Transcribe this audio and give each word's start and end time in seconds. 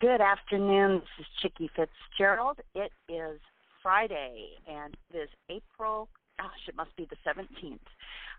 Good 0.00 0.20
afternoon. 0.20 1.00
This 1.00 1.26
is 1.26 1.26
Chicke 1.42 1.68
Fitzgerald. 1.74 2.60
It 2.76 2.92
is 3.08 3.40
Friday, 3.82 4.50
and 4.68 4.96
it 5.12 5.16
is 5.18 5.28
April. 5.50 6.08
Gosh, 6.38 6.68
it 6.68 6.76
must 6.76 6.94
be 6.96 7.08
the 7.10 7.16
17th. 7.26 7.80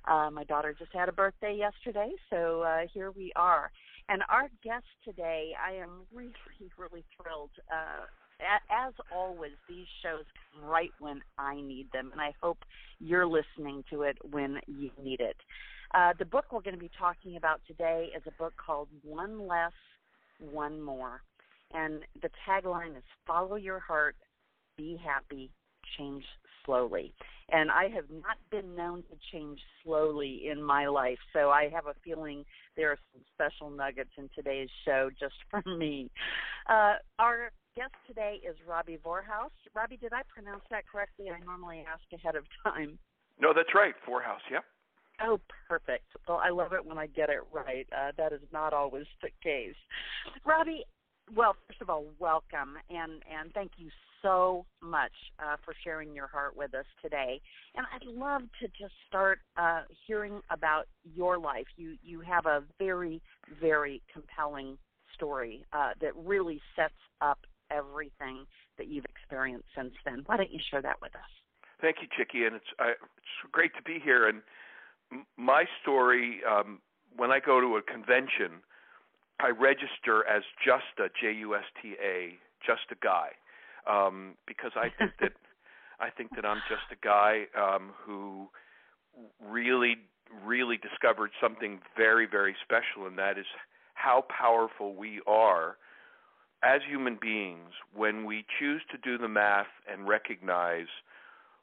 Uh, 0.08 0.32
my 0.32 0.46
daughter 0.46 0.74
just 0.80 0.94
had 0.94 1.10
a 1.10 1.12
birthday 1.12 1.54
yesterday, 1.54 2.12
so 2.30 2.62
uh, 2.62 2.88
here 2.94 3.12
we 3.12 3.34
are. 3.36 3.72
And 4.08 4.24
our 4.30 4.50
guest 4.64 4.86
today, 5.04 5.52
I 5.62 5.74
am 5.74 5.90
really, 6.14 6.32
really 6.78 7.04
thrilled. 7.22 7.50
Uh, 7.70 8.06
as 8.72 8.94
always, 9.14 9.52
these 9.68 9.88
shows 10.02 10.24
come 10.54 10.64
right 10.64 10.92
when 11.00 11.20
I 11.38 11.56
need 11.56 11.92
them, 11.92 12.12
and 12.14 12.22
I 12.22 12.34
hope 12.42 12.60
you're 13.02 13.28
listening 13.28 13.84
to 13.90 14.04
it 14.04 14.18
when 14.32 14.62
you 14.66 14.92
need 15.04 15.20
it. 15.20 15.36
Uh, 15.94 16.14
the 16.18 16.24
book 16.24 16.46
we're 16.54 16.62
going 16.62 16.74
to 16.76 16.80
be 16.80 16.92
talking 16.98 17.36
about 17.36 17.60
today 17.68 18.12
is 18.16 18.24
a 18.28 18.42
book 18.42 18.54
called 18.66 18.88
One 19.04 19.46
Less, 19.46 19.74
One 20.40 20.82
More. 20.82 21.22
And 21.74 22.02
the 22.22 22.30
tagline 22.48 22.98
is 22.98 23.04
Follow 23.28 23.56
Your 23.56 23.80
Heart, 23.80 24.16
Be 24.78 25.00
Happy, 25.04 25.52
Change 25.98 26.24
Slowly. 26.66 27.14
And 27.52 27.72
I 27.72 27.90
have 27.90 28.06
not 28.10 28.38
been 28.52 28.76
known 28.76 29.04
to 29.04 29.18
change 29.32 29.60
slowly 29.84 30.48
in 30.52 30.62
my 30.62 30.88
life, 30.88 31.18
so 31.34 31.50
I 31.50 31.70
have 31.74 31.88
a 31.88 31.96
feeling 32.04 32.46
there 32.76 32.92
are 32.92 32.98
some 33.12 33.22
special 33.34 33.70
nuggets 33.70 34.12
in 34.18 34.30
today's 34.36 34.70
show 34.86 35.10
just 35.20 35.34
for 35.50 35.64
me. 35.78 36.12
Uh, 36.70 36.96
our 37.18 37.52
guest 37.76 37.94
today 38.08 38.40
is 38.48 38.56
Robbie 38.68 39.00
Vorhaus. 39.04 39.50
Robbie, 39.76 39.98
did 39.98 40.14
I 40.14 40.22
pronounce 40.34 40.64
that 40.70 40.84
correctly? 40.88 41.28
I 41.30 41.44
normally 41.44 41.86
ask 41.92 42.04
ahead 42.14 42.36
of 42.36 42.44
time. 42.64 43.00
No, 43.40 43.54
that's 43.56 43.74
right. 43.74 43.94
Vorhaus, 44.08 44.42
yep. 44.52 44.64
Oh, 45.22 45.40
perfect. 45.68 46.06
Well, 46.28 46.42
I 46.44 46.50
love 46.50 46.74
it 46.74 46.86
when 46.86 46.98
I 46.98 47.08
get 47.08 47.30
it 47.30 47.40
right. 47.52 47.88
Uh, 47.92 48.12
that 48.18 48.32
is 48.32 48.42
not 48.54 48.74
always 48.74 49.06
the 49.22 49.30
case. 49.44 49.76
Robbie, 50.46 50.86
well, 51.36 51.56
first 51.68 51.82
of 51.82 51.90
all, 51.90 52.06
welcome 52.20 52.78
and 52.90 53.24
and 53.30 53.54
thank 53.54 53.72
you 53.78 53.90
so 54.22 54.66
much 54.82 55.12
uh, 55.40 55.56
for 55.64 55.74
sharing 55.84 56.14
your 56.14 56.28
heart 56.28 56.56
with 56.56 56.74
us 56.74 56.86
today. 57.02 57.42
And 57.76 57.86
I'd 57.94 58.06
love 58.06 58.42
to 58.62 58.68
just 58.68 58.94
start 59.08 59.40
uh, 59.58 59.82
hearing 60.08 60.42
about 60.50 60.88
your 61.04 61.38
life. 61.38 61.66
You 61.78 61.96
you 62.04 62.22
have 62.22 62.46
a 62.46 62.64
very 62.78 63.22
very 63.62 64.02
compelling 64.12 64.78
story 65.14 65.66
uh, 65.74 65.92
that 66.02 66.16
really 66.16 66.62
sets 66.76 66.94
up 67.22 67.40
everything 67.72 68.46
that 68.78 68.88
you've 68.88 69.06
experienced 69.06 69.68
since 69.76 69.94
then. 70.06 70.24
Why 70.26 70.38
don't 70.38 70.52
you 70.52 70.60
share 70.72 70.82
that 70.82 71.02
with 71.02 71.14
us? 71.16 71.22
Thank 71.82 71.98
you, 72.02 72.08
Chicke, 72.18 72.46
and 72.46 72.56
it's 72.56 72.66
I, 72.80 72.92
it's 72.92 73.52
great 73.52 73.72
to 73.76 73.84
be 73.84 74.00
here. 74.04 74.28
And 74.28 74.42
my 75.38 75.66
story, 75.82 76.42
um, 76.50 76.80
when 77.16 77.32
I 77.32 77.40
go 77.40 77.60
to 77.62 77.78
a 77.78 77.82
convention 77.82 78.64
I 79.40 79.50
register 79.50 80.26
as 80.28 80.44
just 80.64 81.00
a 81.00 81.08
J 81.22 81.34
U 81.40 81.56
S 81.56 81.64
T 81.82 81.96
A, 82.04 82.36
just 82.66 82.92
a 82.92 82.96
guy, 83.02 83.30
um, 83.90 84.36
because 84.48 84.72
I 84.76 84.90
think 84.98 85.12
that 85.22 85.32
I 86.00 86.10
think 86.10 86.36
that 86.36 86.46
I'm 86.46 86.62
just 86.70 86.88
a 86.92 87.06
guy 87.06 87.44
um, 87.58 87.92
who 88.06 88.48
really, 89.46 89.98
really 90.46 90.78
discovered 90.78 91.32
something 91.42 91.80
very, 91.98 92.26
very 92.26 92.56
special, 92.64 93.08
and 93.08 93.18
that 93.18 93.38
is 93.38 93.46
how 93.96 94.24
powerful 94.30 94.96
we 94.96 95.22
are 95.28 95.76
as 96.64 96.82
human 96.90 97.18
beings 97.22 97.72
when 97.94 98.26
we 98.26 98.46
choose 98.60 98.82
to 98.92 98.98
do 98.98 99.18
the 99.18 99.28
math 99.28 99.68
and 99.92 100.08
recognize 100.08 100.88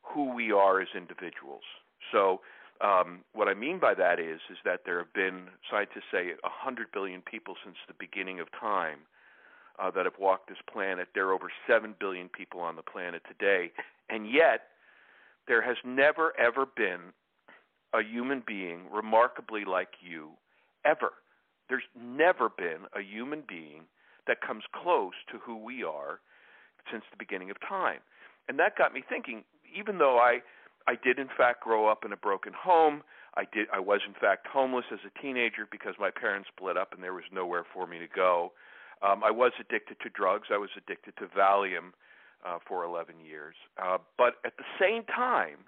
who 0.03 0.35
we 0.35 0.53
are 0.53 0.81
as 0.81 0.89
individuals. 0.95 1.65
So 2.13 2.41
um, 2.81 3.21
what 3.33 3.49
I 3.49 3.55
mean 3.55 3.79
by 3.79 3.95
that 3.95 4.19
is 4.19 4.41
is 4.51 4.59
that 4.65 4.81
there 4.85 4.99
have 4.99 5.13
been 5.13 5.49
scientists 5.71 6.11
say 6.13 6.33
100 6.43 6.93
billion 6.93 7.23
people 7.23 7.55
since 7.65 7.77
the 7.89 7.95
beginning 7.99 8.41
of 8.41 8.49
time 8.59 9.01
uh, 9.79 9.91
that 9.91 10.05
have 10.05 10.19
walked 10.19 10.49
this 10.49 10.59
planet. 10.71 11.09
There 11.15 11.29
are 11.29 11.33
over 11.33 11.51
7 11.67 11.95
billion 11.99 12.29
people 12.29 12.61
on 12.61 12.77
the 12.77 12.83
planet 12.83 13.23
today, 13.29 13.73
and 14.09 14.31
yet 14.31 14.69
there 15.49 15.63
has 15.63 15.77
never 15.85 16.39
ever 16.39 16.67
been 16.67 17.13
a 17.95 18.03
human 18.03 18.43
being 18.47 18.91
remarkably 18.93 19.65
like 19.65 19.95
you 20.01 20.31
ever. 20.85 21.13
There's 21.69 21.89
never 21.99 22.49
been 22.49 22.87
a 22.95 23.03
human 23.03 23.43
being 23.47 23.83
that 24.27 24.41
comes 24.41 24.65
close 24.73 25.15
to 25.31 25.39
who 25.39 25.57
we 25.57 25.83
are 25.85 26.21
since 26.91 27.05
the 27.11 27.17
beginning 27.19 27.51
of 27.51 27.57
time. 27.61 28.01
And 28.49 28.59
that 28.59 28.77
got 28.77 28.93
me 28.93 29.03
thinking, 29.09 29.45
even 29.77 29.99
though 29.99 30.19
I 30.19 30.41
I 30.89 30.95
did 31.03 31.19
in 31.19 31.29
fact 31.37 31.63
grow 31.63 31.89
up 31.89 32.05
in 32.05 32.13
a 32.13 32.17
broken 32.17 32.53
home. 32.53 33.03
I 33.37 33.45
did 33.53 33.67
I 33.73 33.81
was 33.81 34.01
in 34.07 34.15
fact 34.15 34.47
homeless 34.47 34.87
as 34.93 35.01
a 35.07 35.21
teenager 35.21 35.67
because 35.71 35.95
my 35.99 36.11
parents 36.11 36.49
split 36.55 36.77
up 36.77 36.93
and 36.93 37.03
there 37.03 37.15
was 37.15 37.25
nowhere 37.33 37.65
for 37.75 37.87
me 37.87 37.99
to 37.99 38.09
go. 38.09 38.53
Um, 39.03 39.23
I 39.23 39.31
was 39.31 39.53
addicted 39.61 39.99
to 40.03 40.09
drugs. 40.09 40.49
I 40.51 40.57
was 40.57 40.71
addicted 40.77 41.17
to 41.19 41.27
Valium 41.27 41.93
uh, 42.47 42.59
for 42.67 42.85
11 42.85 43.17
years. 43.27 43.55
Uh, 43.83 43.99
but 44.17 44.37
at 44.45 44.57
the 44.57 44.65
same 44.81 45.05
time, 45.05 45.59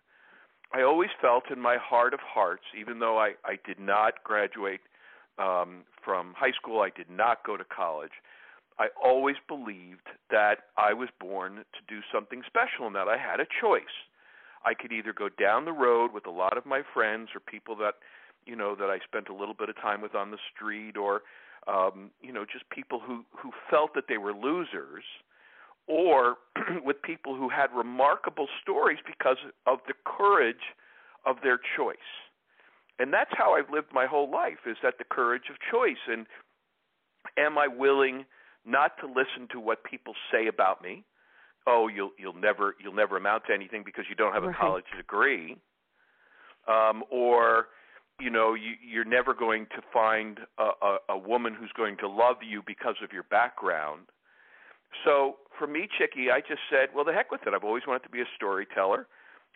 I 0.73 0.83
always 0.83 1.11
felt 1.21 1.45
in 1.51 1.61
my 1.61 1.77
heart 1.77 2.15
of 2.15 2.21
hearts, 2.21 2.65
even 2.79 2.99
though 2.99 3.19
I, 3.19 3.33
I 3.45 3.59
did 3.67 3.79
not 3.79 4.23
graduate 4.25 4.81
um, 5.39 5.85
from 6.05 6.35
high 6.37 6.53
school, 6.53 6.81
I 6.81 6.91
did 6.95 7.11
not 7.11 7.45
go 7.45 7.57
to 7.57 7.65
college. 7.65 8.13
I 8.79 8.89
always 9.03 9.37
believed 9.49 10.07
that 10.31 10.71
I 10.77 10.93
was 10.93 11.09
born 11.19 11.57
to 11.57 11.81
do 11.89 12.01
something 12.13 12.43
special 12.47 12.87
and 12.87 12.95
that 12.95 13.09
I 13.09 13.17
had 13.17 13.41
a 13.41 13.47
choice. 13.61 13.83
I 14.65 14.75
could 14.75 14.93
either 14.93 15.13
go 15.13 15.29
down 15.29 15.65
the 15.65 15.73
road 15.73 16.13
with 16.13 16.27
a 16.27 16.31
lot 16.31 16.57
of 16.57 16.67
my 16.67 16.83
friends 16.95 17.31
or 17.35 17.41
people 17.41 17.77
that 17.77 17.95
you 18.47 18.57
know 18.57 18.75
that 18.75 18.91
I 18.91 18.99
spent 19.05 19.29
a 19.29 19.35
little 19.35 19.55
bit 19.55 19.69
of 19.69 19.77
time 19.77 20.01
with 20.01 20.15
on 20.15 20.31
the 20.31 20.39
street 20.55 20.97
or 20.97 21.23
um 21.67 22.11
you 22.21 22.33
know 22.33 22.45
just 22.45 22.69
people 22.71 23.01
who 23.01 23.25
who 23.37 23.51
felt 23.71 23.95
that 23.95 24.05
they 24.09 24.19
were 24.19 24.33
losers 24.33 25.05
or 25.87 26.37
with 26.85 27.01
people 27.03 27.35
who 27.35 27.49
had 27.49 27.69
remarkable 27.75 28.47
stories 28.63 28.99
because 29.07 29.39
of 29.67 29.79
the 29.89 29.95
courage 30.05 30.75
of 31.27 31.37
their 31.43 31.59
choice. 31.77 31.97
And 32.99 33.13
that's 33.13 33.31
how 33.33 33.55
I've 33.55 33.71
lived 33.71 33.89
my 33.93 34.07
whole 34.07 34.31
life 34.31 34.67
is 34.67 34.77
that 34.83 34.95
the 34.99 35.05
courage 35.05 35.45
of 35.51 35.57
choice 35.71 36.03
and 36.09 36.27
am 37.37 37.59
I 37.59 37.69
willing 37.69 38.25
not 38.67 38.99
to 39.01 39.07
listen 39.07 39.49
to 39.53 39.61
what 39.61 39.85
people 39.85 40.15
say 40.33 40.47
about 40.47 40.83
me? 40.83 41.05
Oh 41.67 41.89
you'll 41.89 42.13
you'll 42.19 42.33
never 42.35 42.75
you'll 42.83 42.95
never 42.95 43.17
amount 43.17 43.45
to 43.49 43.55
anything 43.55 43.83
because 43.85 44.05
you 44.09 44.15
don't 44.15 44.33
have 44.33 44.45
a 44.45 44.49
right. 44.49 44.57
college 44.57 44.85
degree. 44.97 45.57
Um 46.67 47.05
or 47.11 47.69
you 48.21 48.31
know 48.31 48.55
you 48.55 48.73
you're 48.87 49.05
never 49.05 49.35
going 49.35 49.67
to 49.67 49.83
find 49.93 50.41
a, 50.59 50.71
a 50.83 50.97
a 51.11 51.19
woman 51.19 51.55
who's 51.55 51.73
going 51.77 51.97
to 51.99 52.09
love 52.09 52.37
you 52.49 52.63
because 52.67 52.97
of 53.03 53.13
your 53.13 53.25
background. 53.25 54.07
So 55.05 55.37
for 55.59 55.67
me 55.67 55.89
Chicke 55.99 56.31
I 56.33 56.41
just 56.41 56.61
said 56.71 56.89
well 56.95 57.05
the 57.05 57.13
heck 57.13 57.31
with 57.31 57.43
it. 57.47 57.55
I've 57.55 57.65
always 57.65 57.85
wanted 57.87 58.05
to 58.05 58.11
be 58.11 58.21
a 58.21 58.29
storyteller. 58.37 59.07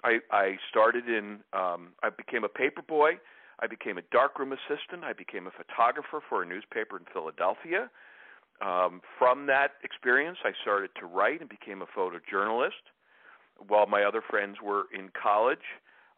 I 0.04 0.18
I 0.30 0.56
started 0.70 1.08
in 1.08 1.40
um 1.52 1.92
I 2.02 2.10
became 2.10 2.44
a 2.44 2.48
paper 2.48 2.82
boy. 2.82 3.12
I 3.60 3.68
became 3.68 3.96
a 3.96 4.02
darkroom 4.10 4.52
assistant. 4.52 5.04
I 5.04 5.12
became 5.12 5.46
a 5.46 5.52
photographer 5.52 6.20
for 6.28 6.42
a 6.42 6.46
newspaper 6.46 6.96
in 6.96 7.04
Philadelphia 7.12 7.90
um, 8.60 9.00
from 9.18 9.46
that 9.46 9.72
experience, 9.82 10.38
I 10.44 10.52
started 10.62 10.90
to 11.00 11.06
write 11.06 11.40
and 11.40 11.48
became 11.48 11.82
a 11.82 11.86
photojournalist. 11.86 12.82
While 13.66 13.86
my 13.86 14.02
other 14.04 14.22
friends 14.28 14.58
were 14.62 14.84
in 14.92 15.10
college, 15.10 15.64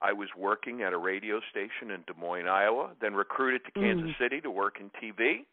I 0.02 0.12
was 0.12 0.28
working 0.36 0.82
at 0.82 0.92
a 0.92 0.98
radio 0.98 1.40
station 1.50 1.90
in 1.90 2.02
Des 2.06 2.18
Moines, 2.18 2.48
Iowa, 2.48 2.90
then 3.00 3.14
recruited 3.14 3.64
to 3.64 3.70
Kansas 3.72 4.10
Mm. 4.10 4.18
City 4.18 4.40
to 4.40 4.50
work 4.50 4.80
in 4.80 4.90
TV. 4.90 5.46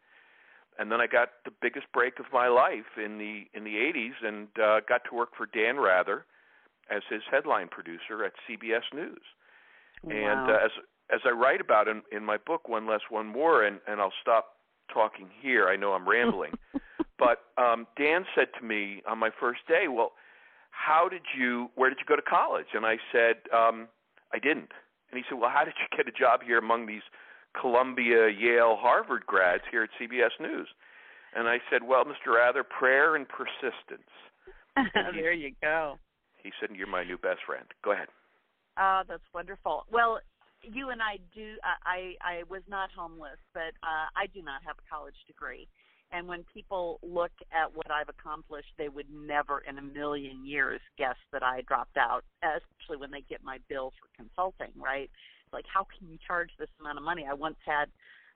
And 0.78 0.92
then 0.92 1.00
I 1.02 1.08
got 1.08 1.30
the 1.46 1.52
biggest 1.62 1.92
break 1.94 2.19
of 2.19 2.25
my 2.34 2.47
life 2.47 2.98
in 2.98 3.18
the 3.18 3.48
in 3.53 3.63
the 3.63 3.75
80s 3.75 4.24
and 4.24 4.48
uh, 4.58 4.80
got 4.88 5.03
to 5.06 5.16
work 5.16 5.36
for 5.36 5.46
Dan 5.46 5.78
Rather 5.78 6.25
as 6.90 7.03
his 7.09 7.22
headline 7.30 7.68
producer 7.68 8.24
at 8.25 8.34
CBS 8.48 8.84
News. 8.94 9.22
And 10.03 10.50
uh, 10.50 10.66
as 10.66 10.72
as 11.09 11.19
I 11.25 11.30
write 11.30 11.62
about 11.62 11.88
in 11.88 12.02
in 12.12 12.25
my 12.25 12.38
book 12.38 12.68
One 12.68 12.88
Less 12.88 13.02
One 13.09 13.28
More 13.28 13.63
and 13.63 13.80
and 13.88 14.02
I'll 14.02 14.13
stop 14.22 14.56
talking 14.94 15.29
here. 15.41 15.68
I 15.68 15.75
know 15.75 15.94
I'm 15.94 16.07
rambling. 16.07 16.54
but 17.19 17.39
um 17.57 17.88
Dan 17.98 18.25
said 18.36 18.48
to 18.60 18.66
me 18.66 19.01
on 19.10 19.18
my 19.18 19.30
first 19.39 19.62
day, 19.68 19.86
"Well, 19.88 20.13
how 20.71 21.07
did 21.10 21.24
you 21.38 21.69
where 21.75 21.89
did 21.89 22.00
you 22.00 22.06
go 22.06 22.16
to 22.16 22.21
college?" 22.21 22.68
And 22.74 22.86
I 22.86 22.98
said, 23.12 23.36
um 23.54 23.88
I 24.33 24.39
didn't. 24.39 24.71
And 25.12 25.18
he 25.18 25.24
said, 25.30 25.39
"Well, 25.39 25.51
how 25.54 25.63
did 25.63 25.74
you 25.80 25.98
get 25.98 26.07
a 26.07 26.18
job 26.18 26.42
here 26.44 26.57
among 26.57 26.86
these 26.86 27.04
Columbia, 27.60 28.30
Yale, 28.30 28.77
Harvard 28.80 29.25
grads 29.25 29.63
here 29.69 29.83
at 29.83 29.89
CBS 30.00 30.31
News?" 30.39 30.69
And 31.36 31.48
I 31.48 31.60
said, 31.69 31.83
"Well, 31.83 32.06
Mr. 32.06 32.36
Rather, 32.36 32.63
prayer 32.63 33.16
and 33.16 33.27
persistence." 33.27 34.12
and 34.75 35.18
there 35.18 35.33
you 35.33 35.51
go. 35.62 35.98
He 36.44 36.51
said, 36.60 36.75
"You're 36.75 36.88
my 36.88 37.04
new 37.04 37.18
best 37.18 37.39
friend. 37.45 37.66
Go 37.83 37.92
ahead." 37.92 38.07
Oh, 38.77 39.01
that's 39.07 39.24
wonderful. 39.33 39.86
Well, 39.92 40.19
you 40.63 40.90
and 40.90 41.02
I 41.02 41.18
do. 41.34 41.56
I 41.63 42.16
I, 42.22 42.44
was 42.50 42.62
not 42.68 42.90
homeless, 42.96 43.40
but 43.54 43.74
uh, 43.84 44.08
I 44.16 44.28
do 44.34 44.42
not 44.42 44.62
have 44.66 44.75
a 44.78 44.90
college 44.90 45.16
degree. 45.28 45.68
And 46.12 46.28
when 46.28 46.44
people 46.54 47.00
look 47.02 47.31
at 47.54 47.74
what 47.74 47.90
I've 47.90 48.10
accomplished, 48.10 48.68
they 48.78 48.90
would 48.90 49.08
never 49.10 49.60
in 49.60 49.78
a 49.78 49.81
million 49.81 50.46
years 50.46 50.81
guess 50.98 51.16
that 51.31 51.42
I 51.42 51.62
dropped 51.62 51.96
out, 51.98 52.25
especially 52.44 52.98
when 52.98 53.12
they 53.12 53.24
get 53.30 53.44
my 53.44 53.60
bill 53.69 53.94
for 54.00 54.10
consulting, 54.22 54.74
right? 54.75 55.10
Like, 55.54 55.66
how 55.74 55.86
can 55.86 56.10
you 56.10 56.18
charge 56.25 56.50
this 56.60 56.69
amount 56.81 56.98
of 56.98 57.04
money? 57.06 57.25
I 57.30 57.34
once 57.34 57.56
had 57.66 57.86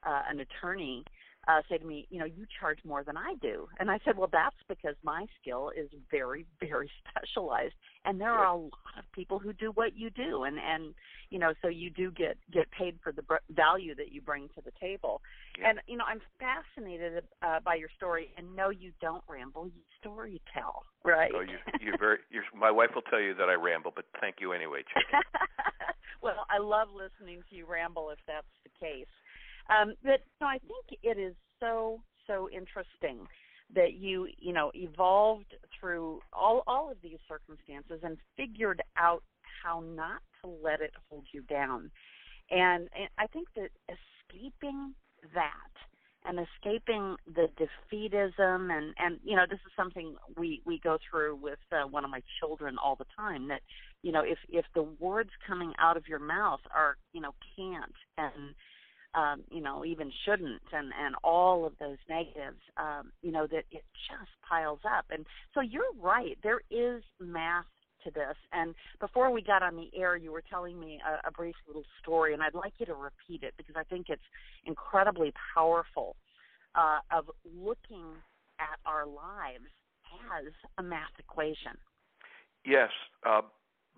uh, 0.06 0.22
an 0.30 0.40
attorney 0.40 1.04
uh, 1.48 1.62
say 1.68 1.78
to 1.78 1.84
me, 1.84 2.06
you 2.10 2.18
know, 2.18 2.24
you 2.24 2.46
charge 2.60 2.78
more 2.84 3.04
than 3.04 3.16
I 3.16 3.34
do. 3.40 3.68
And 3.78 3.90
I 3.90 3.98
said, 4.04 4.16
well, 4.16 4.28
that's 4.30 4.56
because 4.68 4.96
my 5.02 5.26
skill 5.40 5.70
is 5.76 5.88
very, 6.10 6.44
very 6.60 6.90
specialized, 7.08 7.74
and 8.04 8.20
there 8.20 8.30
are 8.30 8.46
a 8.46 8.56
lot 8.56 8.94
of 8.98 9.04
people 9.12 9.38
who 9.38 9.52
do 9.52 9.70
what 9.72 9.96
you 9.96 10.10
do, 10.10 10.44
and 10.44 10.58
and 10.58 10.94
you 11.30 11.38
know, 11.38 11.54
so 11.62 11.68
you 11.68 11.90
do 11.90 12.10
get 12.10 12.36
get 12.52 12.70
paid 12.70 12.98
for 13.02 13.12
the 13.12 13.22
br- 13.22 13.36
value 13.50 13.94
that 13.94 14.12
you 14.12 14.20
bring 14.20 14.48
to 14.54 14.62
the 14.64 14.72
table. 14.80 15.22
Yeah. 15.58 15.70
And 15.70 15.80
you 15.86 15.96
know, 15.96 16.04
I'm 16.06 16.20
fascinated 16.38 17.24
uh, 17.42 17.60
by 17.60 17.74
your 17.74 17.88
story, 17.96 18.30
and 18.36 18.54
no, 18.54 18.70
you 18.70 18.92
don't 19.00 19.24
ramble, 19.28 19.66
you 19.66 19.82
story 20.00 20.40
tell, 20.52 20.84
right? 21.04 21.32
Oh, 21.34 21.40
you 21.40 21.58
you're 21.80 21.98
very. 21.98 22.18
You're, 22.30 22.44
my 22.54 22.70
wife 22.70 22.90
will 22.94 23.02
tell 23.02 23.20
you 23.20 23.34
that 23.34 23.48
I 23.48 23.54
ramble, 23.54 23.92
but 23.94 24.04
thank 24.20 24.36
you 24.40 24.52
anyway, 24.52 24.82
Chick. 24.92 25.04
well, 26.22 26.46
I 26.50 26.58
love 26.58 26.88
listening 26.94 27.42
to 27.50 27.56
you 27.56 27.66
ramble 27.66 28.10
if 28.10 28.18
that's 28.26 28.46
the 28.64 28.70
case. 28.78 29.06
Um, 29.70 29.94
but 30.02 30.20
no, 30.40 30.46
I 30.46 30.58
think 30.58 31.00
it 31.02 31.18
is 31.18 31.34
so 31.60 32.00
so 32.26 32.48
interesting 32.50 33.26
that 33.74 33.94
you 33.94 34.28
you 34.38 34.52
know 34.52 34.70
evolved 34.74 35.54
through 35.78 36.20
all 36.32 36.62
all 36.66 36.90
of 36.90 36.96
these 37.02 37.18
circumstances 37.28 38.00
and 38.02 38.16
figured 38.36 38.82
out 38.96 39.22
how 39.62 39.80
not 39.80 40.20
to 40.42 40.50
let 40.62 40.80
it 40.80 40.92
hold 41.08 41.24
you 41.32 41.42
down. 41.42 41.90
And, 42.50 42.88
and 42.96 43.08
I 43.18 43.26
think 43.26 43.48
that 43.56 43.70
escaping 43.88 44.94
that 45.34 45.50
and 46.24 46.38
escaping 46.38 47.16
the 47.26 47.48
defeatism 47.56 48.70
and 48.72 48.94
and 48.98 49.18
you 49.24 49.36
know 49.36 49.44
this 49.48 49.58
is 49.66 49.72
something 49.76 50.14
we 50.36 50.62
we 50.64 50.80
go 50.82 50.98
through 51.08 51.36
with 51.36 51.58
uh, 51.72 51.86
one 51.88 52.04
of 52.04 52.10
my 52.10 52.22
children 52.40 52.76
all 52.82 52.96
the 52.96 53.06
time 53.16 53.48
that 53.48 53.60
you 54.02 54.12
know 54.12 54.22
if 54.22 54.38
if 54.48 54.64
the 54.74 54.82
words 55.00 55.30
coming 55.46 55.72
out 55.78 55.96
of 55.96 56.06
your 56.08 56.18
mouth 56.18 56.60
are 56.74 56.96
you 57.12 57.20
know 57.20 57.34
can't 57.56 57.94
and 58.18 58.54
um, 59.16 59.42
you 59.50 59.60
know, 59.60 59.84
even 59.84 60.12
shouldn't, 60.24 60.62
and 60.72 60.92
and 61.02 61.14
all 61.24 61.64
of 61.64 61.72
those 61.80 61.96
negatives, 62.08 62.60
um, 62.76 63.10
you 63.22 63.32
know, 63.32 63.46
that 63.46 63.64
it 63.70 63.84
just 64.08 64.30
piles 64.48 64.80
up. 64.84 65.06
And 65.10 65.26
so 65.54 65.60
you're 65.60 65.82
right. 66.00 66.38
There 66.42 66.60
is 66.70 67.02
math 67.20 67.64
to 68.04 68.10
this. 68.10 68.36
And 68.52 68.74
before 69.00 69.30
we 69.32 69.42
got 69.42 69.62
on 69.62 69.74
the 69.74 69.90
air, 69.98 70.16
you 70.16 70.30
were 70.30 70.44
telling 70.48 70.78
me 70.78 71.00
a, 71.04 71.28
a 71.28 71.32
brief 71.32 71.56
little 71.66 71.84
story, 72.00 72.34
and 72.34 72.42
I'd 72.42 72.54
like 72.54 72.74
you 72.78 72.86
to 72.86 72.94
repeat 72.94 73.42
it 73.42 73.54
because 73.56 73.74
I 73.76 73.84
think 73.84 74.06
it's 74.08 74.22
incredibly 74.64 75.32
powerful. 75.54 76.16
Uh, 76.74 76.98
of 77.10 77.24
looking 77.58 78.04
at 78.60 78.78
our 78.84 79.06
lives 79.06 79.64
as 80.36 80.52
a 80.76 80.82
math 80.82 81.16
equation. 81.18 81.72
Yes. 82.66 82.90
Uh, 83.24 83.40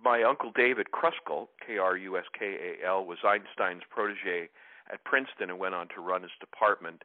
my 0.00 0.22
uncle 0.22 0.52
David 0.54 0.86
Kruskal, 0.92 1.48
K 1.66 1.78
R 1.78 1.96
U 1.96 2.16
S 2.16 2.26
K 2.38 2.76
A 2.82 2.86
L, 2.86 3.04
was 3.04 3.18
Einstein's 3.24 3.82
protege 3.90 4.48
at 4.92 5.04
Princeton 5.04 5.50
and 5.50 5.58
went 5.58 5.74
on 5.74 5.88
to 5.94 6.00
run 6.00 6.22
his 6.22 6.32
department, 6.40 7.02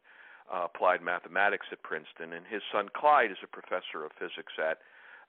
uh, 0.53 0.65
applied 0.65 1.01
mathematics 1.01 1.67
at 1.71 1.81
Princeton. 1.83 2.33
And 2.33 2.45
his 2.45 2.61
son 2.71 2.89
Clyde 2.95 3.31
is 3.31 3.37
a 3.43 3.47
professor 3.47 4.05
of 4.05 4.11
physics 4.19 4.53
at 4.59 4.79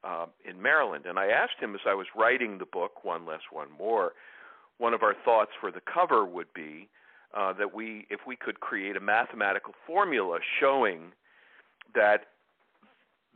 uh, 0.02 0.26
in 0.44 0.60
Maryland. 0.60 1.06
And 1.06 1.18
I 1.18 1.28
asked 1.28 1.58
him 1.60 1.74
as 1.74 1.80
I 1.86 1.94
was 1.94 2.06
writing 2.14 2.58
the 2.58 2.66
book, 2.66 3.04
One 3.04 3.26
Less, 3.26 3.40
One 3.50 3.68
More, 3.76 4.12
one 4.78 4.92
of 4.92 5.02
our 5.02 5.14
thoughts 5.24 5.52
for 5.60 5.70
the 5.70 5.80
cover 5.80 6.24
would 6.24 6.52
be 6.52 6.88
uh, 7.34 7.52
that 7.54 7.74
we, 7.74 8.06
if 8.10 8.20
we 8.26 8.36
could 8.36 8.60
create 8.60 8.96
a 8.96 9.00
mathematical 9.00 9.72
formula 9.86 10.38
showing 10.60 11.12
that 11.94 12.26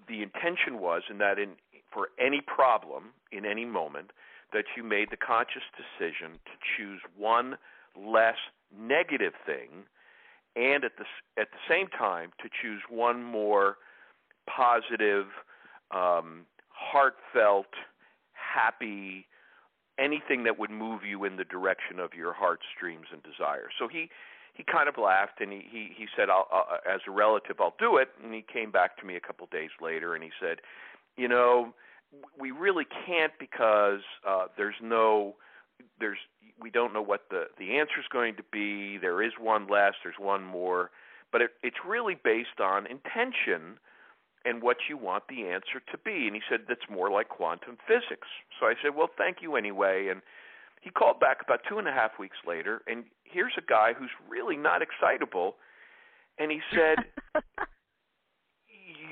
the 0.09 0.23
intention 0.23 0.81
was, 0.81 1.03
and 1.09 1.21
that 1.21 1.39
in 1.39 1.51
for 1.93 2.09
any 2.19 2.41
problem 2.41 3.05
in 3.33 3.45
any 3.45 3.65
moment, 3.65 4.11
that 4.53 4.65
you 4.77 4.83
made 4.83 5.11
the 5.11 5.17
conscious 5.17 5.63
decision 5.77 6.39
to 6.45 6.53
choose 6.77 7.01
one 7.17 7.57
less 7.97 8.37
negative 8.77 9.33
thing, 9.47 9.85
and 10.57 10.85
at 10.85 10.93
the 10.99 11.05
at 11.41 11.49
the 11.51 11.59
same 11.69 11.89
time 11.89 12.31
to 12.43 12.49
choose 12.63 12.83
one 12.89 13.23
more 13.23 13.77
positive, 14.49 15.27
um, 15.91 16.47
heartfelt, 16.69 17.73
happy, 18.33 19.27
anything 19.99 20.45
that 20.45 20.59
would 20.59 20.71
move 20.71 21.05
you 21.05 21.25
in 21.25 21.37
the 21.37 21.45
direction 21.45 21.99
of 21.99 22.15
your 22.15 22.33
heart's 22.33 22.67
dreams 22.81 23.07
and 23.13 23.23
desires. 23.23 23.73
So 23.79 23.89
he 23.89 24.11
he 24.55 24.65
kind 24.65 24.89
of 24.89 24.97
laughed 24.99 25.41
and 25.41 25.53
he 25.53 25.63
he, 25.71 25.91
he 25.97 26.07
said, 26.17 26.31
I'll, 26.31 26.49
uh, 26.53 26.79
as 26.89 27.01
a 27.07 27.11
relative, 27.11 27.57
I'll 27.61 27.77
do 27.79 27.97
it. 27.97 28.09
And 28.23 28.35
he 28.35 28.45
came 28.53 28.71
back 28.71 28.99
to 28.99 29.07
me 29.07 29.17
a 29.17 29.21
couple 29.21 29.47
days 29.51 29.71
later 29.81 30.15
and 30.15 30.25
he 30.25 30.31
said, 30.41 30.59
you 31.17 31.29
know, 31.29 31.75
we 32.39 32.51
really 32.51 32.87
can't 33.07 33.33
because 33.39 34.01
uh, 34.27 34.47
there's 34.57 34.77
no 34.83 35.37
there's 36.01 36.19
we 36.61 36.71
don't 36.71 36.93
know 36.93 37.03
what 37.03 37.25
the 37.31 37.45
the 37.59 37.79
answer 37.79 37.99
is 38.01 38.07
going 38.13 38.37
to 38.37 38.43
be. 38.53 38.99
There 38.99 39.23
is 39.23 39.33
one 39.41 39.69
less, 39.69 39.95
there's 40.03 40.19
one 40.19 40.45
more, 40.45 40.91
but 41.33 41.43
it, 41.43 41.51
it's 41.63 41.77
really 41.87 42.17
based 42.23 42.61
on 42.61 42.87
intention 42.87 43.79
and 44.45 44.63
what 44.63 44.77
you 44.89 44.97
want 44.97 45.25
the 45.29 45.47
answer 45.47 45.81
to 45.91 45.99
be. 45.99 46.27
And 46.27 46.35
he 46.35 46.43
said 46.49 46.61
that's 46.69 46.89
more 46.91 47.11
like 47.11 47.29
quantum 47.29 47.77
physics. 47.87 48.29
So 48.59 48.67
I 48.67 48.75
said, 48.83 48.95
well, 48.97 49.11
thank 49.19 49.39
you 49.43 49.57
anyway. 49.57 50.09
And 50.11 50.23
he 50.81 50.91
called 50.91 51.21
back 51.21 51.39
about 51.45 51.61
two 51.69 51.79
and 51.79 51.89
a 51.89 51.93
half 51.93 52.13
weeks 52.19 52.37
later, 52.47 52.83
and 52.87 53.05
here's 53.25 53.53
a 53.59 53.63
guy 53.69 53.93
who's 53.99 54.11
really 54.29 54.57
not 54.57 54.81
excitable, 54.81 55.57
and 56.39 56.53
he 56.53 56.61
said, 56.73 57.05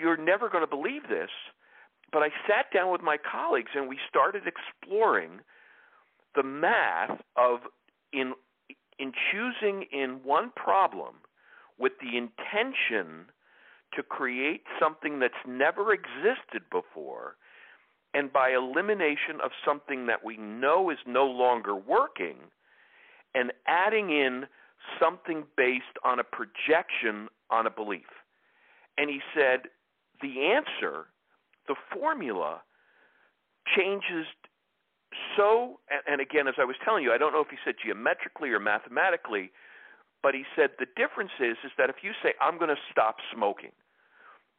"You're 0.00 0.16
never 0.16 0.48
going 0.48 0.62
to 0.62 0.70
believe 0.70 1.08
this." 1.08 1.30
But 2.12 2.22
I 2.22 2.28
sat 2.46 2.72
down 2.72 2.92
with 2.92 3.02
my 3.02 3.16
colleagues 3.18 3.72
and 3.74 3.88
we 3.88 3.98
started 4.08 4.44
exploring 4.46 5.40
the 6.36 6.42
math 6.42 7.20
of 7.36 7.60
in 8.12 8.34
in 8.98 9.12
choosing 9.30 9.84
in 9.92 10.20
one 10.22 10.52
problem 10.54 11.16
with 11.78 11.92
the 12.00 12.16
intention 12.16 13.26
to 13.94 14.02
create 14.02 14.62
something 14.80 15.18
that's 15.18 15.34
never 15.46 15.92
existed 15.92 16.62
before 16.70 17.36
and 18.14 18.32
by 18.32 18.50
elimination 18.50 19.40
of 19.44 19.50
something 19.64 20.06
that 20.06 20.24
we 20.24 20.36
know 20.38 20.90
is 20.90 20.98
no 21.06 21.26
longer 21.26 21.74
working 21.74 22.36
and 23.34 23.52
adding 23.66 24.10
in 24.10 24.46
something 24.98 25.44
based 25.56 25.84
on 26.04 26.18
a 26.18 26.24
projection 26.24 27.28
on 27.50 27.66
a 27.66 27.70
belief. 27.70 28.08
And 28.96 29.10
he 29.10 29.20
said 29.34 29.68
the 30.22 30.52
answer, 30.54 31.06
the 31.68 31.74
formula, 31.92 32.62
changes 33.76 34.26
so, 35.36 35.80
and 36.06 36.20
again, 36.20 36.48
as 36.48 36.54
I 36.58 36.64
was 36.64 36.76
telling 36.84 37.02
you, 37.02 37.12
I 37.12 37.18
don't 37.18 37.32
know 37.32 37.40
if 37.40 37.48
he 37.50 37.56
said 37.64 37.74
geometrically 37.82 38.50
or 38.50 38.60
mathematically, 38.60 39.50
but 40.22 40.34
he 40.34 40.44
said 40.56 40.70
the 40.78 40.86
difference 40.96 41.32
is 41.40 41.56
is 41.64 41.72
that 41.78 41.90
if 41.90 41.96
you 42.02 42.12
say 42.22 42.34
I'm 42.40 42.58
going 42.58 42.70
to 42.70 42.82
stop 42.90 43.16
smoking, 43.34 43.72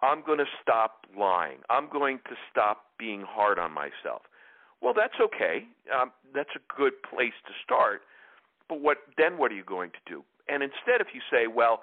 I'm 0.01 0.23
going 0.23 0.37
to 0.37 0.49
stop 0.61 1.05
lying, 1.17 1.59
I'm 1.69 1.89
going 1.91 2.19
to 2.29 2.35
stop 2.49 2.85
being 2.97 3.23
hard 3.27 3.59
on 3.59 3.71
myself. 3.71 4.23
Well, 4.81 4.93
that's 4.95 5.19
okay. 5.19 5.65
Um, 5.93 6.11
that's 6.33 6.53
a 6.55 6.61
good 6.77 6.93
place 7.01 7.33
to 7.47 7.53
start. 7.63 8.01
But 8.69 8.81
what 8.81 8.97
then? 9.17 9.37
What 9.37 9.51
are 9.51 9.55
you 9.55 9.65
going 9.65 9.91
to 9.91 10.03
do? 10.05 10.23
And 10.47 10.63
instead, 10.63 11.01
if 11.01 11.07
you 11.13 11.21
say, 11.31 11.47
well, 11.47 11.81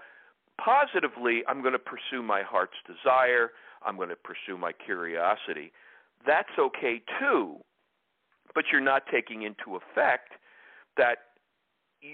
positively, 0.62 1.42
I'm 1.48 1.60
going 1.60 1.72
to 1.72 1.78
pursue 1.78 2.22
my 2.22 2.42
heart's 2.42 2.78
desire, 2.86 3.50
I'm 3.84 3.96
going 3.96 4.08
to 4.10 4.16
pursue 4.16 4.56
my 4.56 4.72
curiosity. 4.72 5.72
That's 6.26 6.54
okay 6.58 7.02
too 7.20 7.60
but 8.54 8.66
you're 8.70 8.80
not 8.80 9.04
taking 9.10 9.42
into 9.42 9.76
effect 9.76 10.32
that 10.96 11.18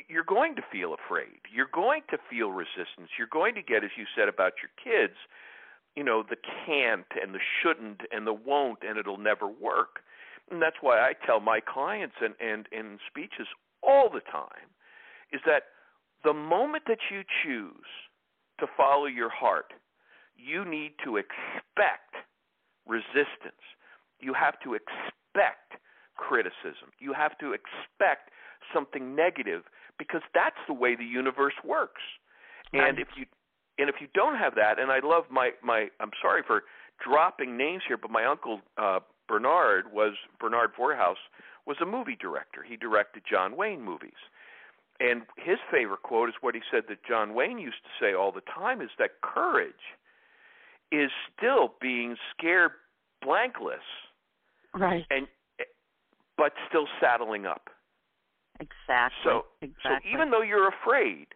you're 0.08 0.24
going 0.24 0.54
to 0.56 0.62
feel 0.70 0.94
afraid. 0.94 1.40
You're 1.52 1.70
going 1.72 2.02
to 2.10 2.18
feel 2.30 2.50
resistance. 2.50 3.10
You're 3.18 3.26
going 3.30 3.54
to 3.56 3.62
get, 3.62 3.82
as 3.84 3.90
you 3.96 4.04
said 4.16 4.28
about 4.28 4.54
your 4.62 4.70
kids, 4.78 5.16
you 5.96 6.04
know, 6.04 6.22
the 6.22 6.36
can't 6.66 7.06
and 7.20 7.34
the 7.34 7.40
shouldn't 7.60 8.02
and 8.12 8.26
the 8.26 8.32
won't 8.32 8.80
and 8.86 8.98
it'll 8.98 9.18
never 9.18 9.48
work. 9.48 10.00
And 10.50 10.62
that's 10.62 10.76
why 10.80 10.98
I 11.00 11.12
tell 11.26 11.40
my 11.40 11.60
clients 11.60 12.16
and, 12.20 12.34
and 12.40 12.66
in 12.72 12.98
speeches 13.08 13.48
all 13.82 14.08
the 14.08 14.20
time 14.20 14.70
is 15.32 15.40
that 15.46 15.64
the 16.24 16.32
moment 16.32 16.84
that 16.86 16.98
you 17.10 17.22
choose 17.42 17.90
to 18.58 18.66
follow 18.76 19.06
your 19.06 19.30
heart, 19.30 19.72
you 20.36 20.64
need 20.64 20.92
to 21.04 21.16
expect 21.16 22.14
resistance. 22.86 23.62
You 24.20 24.34
have 24.34 24.60
to 24.60 24.74
expect 24.74 25.74
criticism. 26.20 26.92
You 27.00 27.12
have 27.14 27.36
to 27.38 27.52
expect 27.56 28.30
something 28.74 29.16
negative 29.16 29.62
because 29.98 30.22
that's 30.34 30.60
the 30.68 30.74
way 30.74 30.94
the 30.94 31.04
universe 31.04 31.54
works. 31.64 32.02
And 32.72 32.98
if 32.98 33.08
you 33.16 33.24
and 33.78 33.88
if 33.88 33.96
you 34.00 34.06
don't 34.14 34.36
have 34.36 34.54
that, 34.54 34.78
and 34.78 34.92
I 34.92 35.00
love 35.02 35.24
my 35.30 35.50
my 35.62 35.88
I'm 35.98 36.12
sorry 36.22 36.42
for 36.46 36.62
dropping 37.04 37.56
names 37.56 37.82
here, 37.88 37.96
but 37.96 38.10
my 38.10 38.24
uncle 38.24 38.60
uh, 38.78 39.00
Bernard 39.26 39.92
was 39.92 40.12
Bernard 40.38 40.70
Vorhaus 40.78 41.16
was 41.66 41.76
a 41.82 41.86
movie 41.86 42.16
director. 42.20 42.62
He 42.62 42.76
directed 42.76 43.22
John 43.28 43.56
Wayne 43.56 43.82
movies. 43.82 44.20
And 45.00 45.22
his 45.36 45.56
favorite 45.72 46.02
quote 46.02 46.28
is 46.28 46.34
what 46.42 46.54
he 46.54 46.60
said 46.70 46.82
that 46.88 46.98
John 47.08 47.34
Wayne 47.34 47.58
used 47.58 47.82
to 47.84 48.04
say 48.04 48.12
all 48.12 48.32
the 48.32 48.42
time 48.42 48.82
is 48.82 48.90
that 48.98 49.22
courage 49.22 49.72
is 50.92 51.10
still 51.36 51.74
being 51.80 52.16
scared 52.36 52.72
blankless. 53.24 53.86
Right. 54.74 55.04
And 55.10 55.26
but 56.40 56.56
still 56.72 56.88
saddling 56.98 57.44
up. 57.44 57.68
Exactly. 58.60 59.20
So, 59.24 59.44
exactly. 59.60 60.08
so 60.08 60.16
even 60.16 60.30
though 60.30 60.40
you're 60.40 60.72
afraid, 60.72 61.28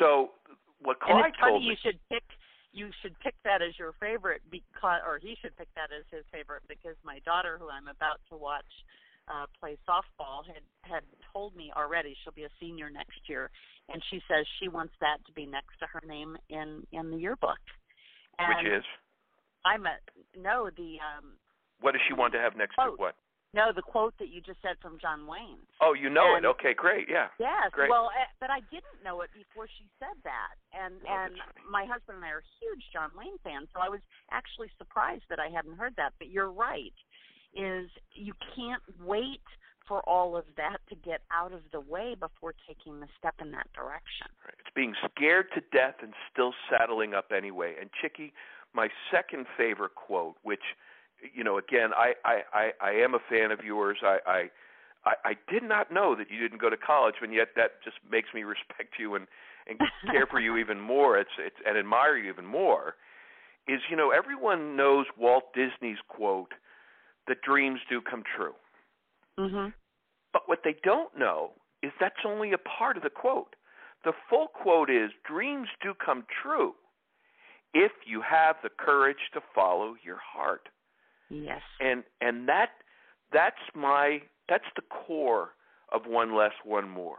so 0.00 0.32
what 0.80 0.96
and 1.04 1.20
Clyde 1.20 1.36
it's 1.36 1.36
funny 1.36 1.52
told 1.52 1.64
you 1.64 1.76
should 1.84 2.00
pick 2.08 2.24
you 2.72 2.88
should 3.00 3.12
pick 3.20 3.34
that 3.44 3.60
as 3.60 3.76
your 3.78 3.92
favorite 4.00 4.40
because 4.50 5.00
or 5.04 5.20
he 5.20 5.36
should 5.40 5.56
pick 5.56 5.68
that 5.76 5.92
as 5.92 6.04
his 6.08 6.24
favorite 6.32 6.64
because 6.68 6.96
my 7.04 7.20
daughter 7.28 7.60
who 7.60 7.68
I'm 7.68 7.88
about 7.88 8.20
to 8.32 8.36
watch 8.36 8.68
uh 9.28 9.44
play 9.60 9.76
softball 9.88 10.44
had 10.44 10.64
had 10.80 11.04
told 11.32 11.56
me 11.56 11.72
already 11.76 12.16
she'll 12.24 12.36
be 12.36 12.44
a 12.44 12.52
senior 12.60 12.88
next 12.88 13.20
year 13.28 13.50
and 13.88 14.02
she 14.10 14.20
says 14.28 14.44
she 14.60 14.68
wants 14.68 14.92
that 15.00 15.24
to 15.26 15.32
be 15.32 15.46
next 15.46 15.76
to 15.80 15.86
her 15.88 16.02
name 16.06 16.36
in 16.48 16.84
in 16.92 17.10
the 17.10 17.16
yearbook. 17.16 17.60
And 18.38 18.64
which 18.64 18.80
is 18.80 18.84
I'm 19.64 19.84
a 19.84 19.96
no 20.36 20.68
the 20.76 21.00
um 21.00 21.36
what 21.80 21.92
does 21.92 22.00
she 22.08 22.12
want 22.12 22.32
to 22.32 22.40
have 22.40 22.56
next 22.56 22.76
to 22.76 22.92
what? 22.96 23.16
No 23.56 23.72
the 23.74 23.80
quote 23.82 24.12
that 24.20 24.28
you 24.28 24.40
just 24.44 24.60
said 24.60 24.76
from 24.82 24.98
John 25.00 25.26
Wayne. 25.26 25.64
Oh, 25.80 25.94
you 25.94 26.10
know 26.10 26.36
And- 26.36 26.44
it. 26.44 26.48
Okay, 26.60 26.74
great. 26.74 27.08
Yeah. 27.08 27.28
Yes. 27.40 27.72
Great. 27.72 27.88
Well, 27.88 28.10
eh, 28.12 28.28
but 28.38 28.50
I 28.50 28.60
didn't 28.68 29.00
know 29.02 29.22
it 29.22 29.30
before 29.32 29.66
she 29.66 29.88
said 29.98 30.14
that, 30.24 30.54
and 30.76 31.00
Oh, 31.08 31.12
and 31.12 31.40
my 31.70 31.86
husband 31.86 32.16
and 32.16 32.24
I 32.24 32.30
are 32.30 32.44
huge 32.60 32.84
John 32.92 33.10
Wayne 33.16 33.38
fans, 33.38 33.68
so 33.72 33.80
I 33.80 33.88
was 33.88 34.00
actually 34.30 34.68
surprised 34.76 35.24
that 35.30 35.40
I 35.40 35.48
hadn't 35.48 35.76
heard 35.78 35.96
that. 35.96 36.12
But 36.18 36.28
you're 36.28 36.52
right, 36.52 36.92
is 37.54 37.90
you 38.12 38.34
can't 38.54 38.82
wait 39.00 39.40
for 39.88 40.00
all 40.08 40.36
of 40.36 40.44
that 40.56 40.78
to 40.88 40.94
get 40.96 41.22
out 41.30 41.52
of 41.52 41.62
the 41.70 41.80
way 41.80 42.14
before 42.14 42.52
taking 42.66 43.00
the 43.00 43.08
step 43.16 43.34
in 43.40 43.52
that 43.52 43.72
direction. 43.72 44.26
Right. 44.44 44.54
It's 44.58 44.74
being 44.74 44.94
scared 45.14 45.46
to 45.54 45.60
death 45.72 46.02
and 46.02 46.12
still 46.30 46.52
saddling 46.68 47.14
up 47.14 47.30
anyway. 47.32 47.76
And 47.80 47.88
Chicke, 48.02 48.32
my 48.74 48.88
second 49.10 49.46
favorite 49.56 49.94
quote, 49.94 50.36
which, 50.42 50.74
you 51.34 51.44
know, 51.44 51.58
again, 51.58 51.90
I 51.94 52.14
I 52.24 52.40
I, 52.52 52.70
I 52.80 52.90
am 52.92 53.14
a 53.14 53.18
fan 53.30 53.50
of 53.50 53.60
yours. 53.64 53.98
I, 54.02 54.18
I 54.26 54.50
I 55.04 55.14
I 55.24 55.32
did 55.50 55.62
not 55.62 55.92
know 55.92 56.14
that 56.14 56.30
you 56.30 56.38
didn't 56.38 56.60
go 56.60 56.70
to 56.70 56.76
college, 56.76 57.16
and 57.22 57.32
yet 57.32 57.48
that 57.56 57.82
just 57.84 57.96
makes 58.10 58.28
me 58.34 58.42
respect 58.54 58.94
you 58.98 59.14
and 59.14 59.26
and 59.66 59.78
care 60.10 60.26
for 60.26 60.40
you 60.40 60.56
even 60.62 60.80
more. 60.80 61.18
It's 61.18 61.30
it's 61.38 61.56
and 61.66 61.76
admire 61.76 62.16
you 62.16 62.30
even 62.30 62.46
more. 62.46 62.94
Is 63.68 63.80
you 63.90 63.96
know 63.96 64.10
everyone 64.10 64.76
knows 64.76 65.06
Walt 65.18 65.52
Disney's 65.54 65.98
quote 66.08 66.52
that 67.26 67.42
dreams 67.42 67.80
do 67.88 68.00
come 68.00 68.22
true. 68.36 68.54
Mhm. 69.38 69.72
But 70.32 70.48
what 70.48 70.60
they 70.64 70.76
don't 70.82 71.16
know 71.18 71.52
is 71.82 71.92
that's 71.98 72.24
only 72.24 72.52
a 72.52 72.58
part 72.58 72.96
of 72.96 73.02
the 73.02 73.10
quote. 73.10 73.56
The 74.04 74.12
full 74.28 74.48
quote 74.48 74.90
is 74.90 75.10
dreams 75.26 75.68
do 75.82 75.94
come 75.94 76.24
true 76.42 76.74
if 77.74 77.92
you 78.06 78.22
have 78.22 78.56
the 78.62 78.70
courage 78.70 79.30
to 79.34 79.40
follow 79.54 79.96
your 80.02 80.18
heart. 80.18 80.68
Yes. 81.30 81.62
And 81.80 82.04
and 82.20 82.48
that 82.48 82.70
that's 83.32 83.56
my 83.74 84.20
that's 84.48 84.64
the 84.76 84.82
core 84.82 85.50
of 85.92 86.02
one 86.06 86.34
less 86.34 86.52
one 86.64 86.88
more 86.88 87.18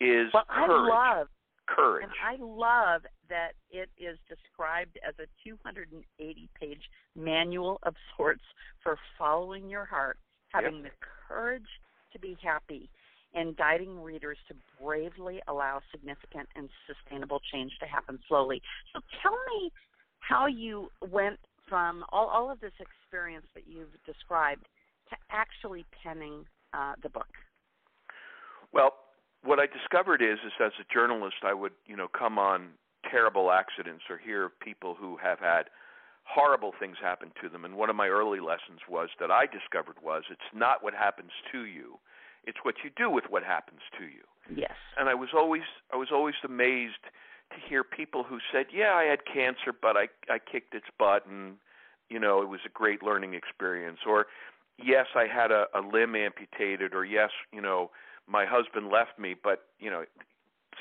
is 0.00 0.28
Well, 0.32 0.44
courage. 0.48 0.90
I 0.92 1.18
love 1.18 1.28
courage. 1.66 2.04
And 2.04 2.12
I 2.22 2.42
love 2.42 3.02
that 3.28 3.52
it 3.70 3.88
is 3.98 4.18
described 4.28 4.98
as 5.06 5.14
a 5.18 5.26
280 5.48 6.48
page 6.58 6.82
manual 7.14 7.78
of 7.82 7.94
sorts 8.16 8.42
for 8.82 8.96
following 9.18 9.68
your 9.68 9.84
heart, 9.84 10.18
having 10.50 10.82
the 10.82 10.90
courage 11.28 11.66
to 12.12 12.18
be 12.18 12.36
happy, 12.42 12.88
and 13.34 13.56
guiding 13.56 14.00
readers 14.00 14.38
to 14.48 14.54
bravely 14.82 15.40
allow 15.48 15.80
significant 15.90 16.48
and 16.56 16.68
sustainable 16.86 17.40
change 17.52 17.72
to 17.80 17.86
happen 17.86 18.18
slowly. 18.28 18.62
So 18.92 19.00
tell 19.22 19.36
me 19.58 19.72
how 20.20 20.46
you 20.46 20.88
went 21.10 21.38
from 21.68 22.04
all, 22.10 22.28
all 22.28 22.50
of 22.50 22.60
this 22.60 22.72
experience 23.16 23.46
that 23.54 23.64
you've 23.66 23.96
described 24.04 24.66
to 25.08 25.16
actually 25.30 25.86
penning 26.02 26.44
uh, 26.74 26.92
the 27.02 27.08
book. 27.08 27.32
Well, 28.72 28.92
what 29.42 29.58
I 29.58 29.66
discovered 29.66 30.20
is, 30.20 30.38
is 30.44 30.52
as 30.60 30.72
a 30.80 30.92
journalist, 30.92 31.36
I 31.42 31.54
would, 31.54 31.72
you 31.86 31.96
know, 31.96 32.08
come 32.08 32.38
on 32.38 32.70
terrible 33.10 33.50
accidents 33.50 34.04
or 34.10 34.18
hear 34.18 34.44
of 34.44 34.60
people 34.60 34.96
who 34.98 35.16
have 35.22 35.38
had 35.38 35.64
horrible 36.24 36.72
things 36.78 36.96
happen 37.00 37.30
to 37.40 37.48
them. 37.48 37.64
And 37.64 37.76
one 37.76 37.88
of 37.88 37.96
my 37.96 38.08
early 38.08 38.40
lessons 38.40 38.80
was 38.88 39.08
that 39.20 39.30
I 39.30 39.46
discovered 39.46 39.96
was 40.02 40.24
it's 40.30 40.52
not 40.54 40.82
what 40.82 40.92
happens 40.92 41.30
to 41.52 41.64
you, 41.64 41.98
it's 42.44 42.58
what 42.64 42.74
you 42.84 42.90
do 42.94 43.08
with 43.08 43.24
what 43.30 43.44
happens 43.44 43.80
to 43.98 44.04
you. 44.04 44.26
Yes. 44.54 44.76
And 44.98 45.08
I 45.08 45.14
was 45.14 45.30
always, 45.34 45.62
I 45.92 45.96
was 45.96 46.08
always 46.12 46.34
amazed 46.44 47.02
to 47.50 47.56
hear 47.68 47.82
people 47.84 48.24
who 48.24 48.38
said, 48.52 48.66
"Yeah, 48.74 48.94
I 48.94 49.04
had 49.04 49.20
cancer, 49.24 49.72
but 49.72 49.96
I, 49.96 50.08
I 50.28 50.38
kicked 50.38 50.74
its 50.74 50.86
butt, 50.98 51.26
and 51.26 51.56
you 52.08 52.20
know, 52.20 52.42
it 52.42 52.48
was 52.48 52.60
a 52.66 52.70
great 52.70 53.02
learning 53.02 53.34
experience." 53.34 54.00
Or, 54.06 54.26
"Yes, 54.78 55.06
I 55.14 55.26
had 55.26 55.50
a, 55.50 55.66
a 55.74 55.80
limb 55.80 56.14
amputated," 56.14 56.94
or, 56.94 57.04
"Yes, 57.04 57.30
you 57.52 57.60
know." 57.60 57.90
my 58.26 58.44
husband 58.44 58.88
left 58.90 59.18
me, 59.18 59.34
but 59.40 59.66
you 59.78 59.90
know, 59.90 60.04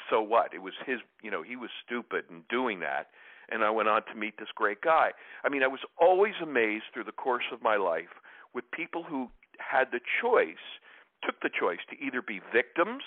so 0.10 0.22
what? 0.22 0.54
It 0.54 0.62
was 0.62 0.74
his, 0.86 1.00
you 1.22 1.32
know, 1.32 1.42
he 1.42 1.56
was 1.56 1.70
stupid 1.86 2.26
in 2.30 2.44
doing 2.50 2.80
that, 2.80 3.08
and 3.50 3.64
I 3.64 3.70
went 3.70 3.90
on 3.90 4.04
to 4.06 4.16
meet 4.16 4.38
this 4.38 4.50
great 4.56 4.82
guy. 4.82 5.12
I 5.44 5.50
mean, 5.50 5.64
I 5.64 5.68
was 5.68 5.82
always 6.00 6.34
amazed 6.42 6.86
through 6.94 7.06
the 7.06 7.12
course 7.12 7.46
of 7.52 7.62
my 7.62 7.76
life 7.76 8.22
with 8.54 8.70
people 8.72 9.04
who 9.04 9.30
had 9.60 9.90
the 9.92 10.00
choice, 10.22 10.82
took 11.24 11.40
the 11.42 11.50
choice 11.50 11.80
to 11.90 12.04
either 12.04 12.22
be 12.22 12.42
victims, 12.54 13.04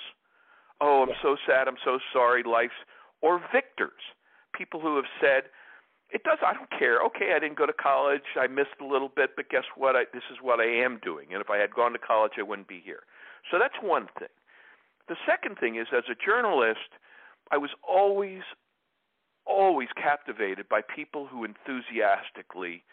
oh, 0.80 1.02
I'm 1.02 1.14
so 1.22 1.36
sad, 1.46 1.68
I'm 1.68 1.80
so 1.84 1.98
sorry, 2.12 2.42
life's, 2.42 2.78
or 3.20 3.40
victors. 3.52 4.14
People 4.54 4.80
who 4.80 4.96
have 4.96 5.10
said, 5.20 5.50
it 6.10 6.22
does. 6.24 6.38
I 6.44 6.54
don't 6.54 6.70
care. 6.70 7.00
Okay, 7.02 7.32
I 7.36 7.38
didn't 7.38 7.58
go 7.58 7.66
to 7.66 7.72
college. 7.72 8.22
I 8.40 8.46
missed 8.46 8.80
a 8.80 8.86
little 8.86 9.10
bit, 9.14 9.30
but 9.36 9.50
guess 9.50 9.64
what? 9.76 9.94
I, 9.94 10.04
this 10.12 10.22
is 10.30 10.38
what 10.40 10.60
I 10.60 10.64
am 10.64 10.98
doing. 11.02 11.28
And 11.32 11.40
if 11.40 11.50
I 11.50 11.58
had 11.58 11.74
gone 11.74 11.92
to 11.92 11.98
college, 11.98 12.32
I 12.38 12.42
wouldn't 12.42 12.68
be 12.68 12.80
here. 12.82 13.02
So 13.50 13.58
that's 13.58 13.74
one 13.82 14.08
thing. 14.18 14.28
The 15.08 15.16
second 15.26 15.58
thing 15.58 15.76
is, 15.76 15.88
as 15.96 16.04
a 16.10 16.14
journalist, 16.14 16.96
I 17.50 17.58
was 17.58 17.70
always, 17.86 18.42
always 19.46 19.88
captivated 19.96 20.68
by 20.68 20.80
people 20.82 21.26
who 21.26 21.44
enthusiastically 21.44 22.84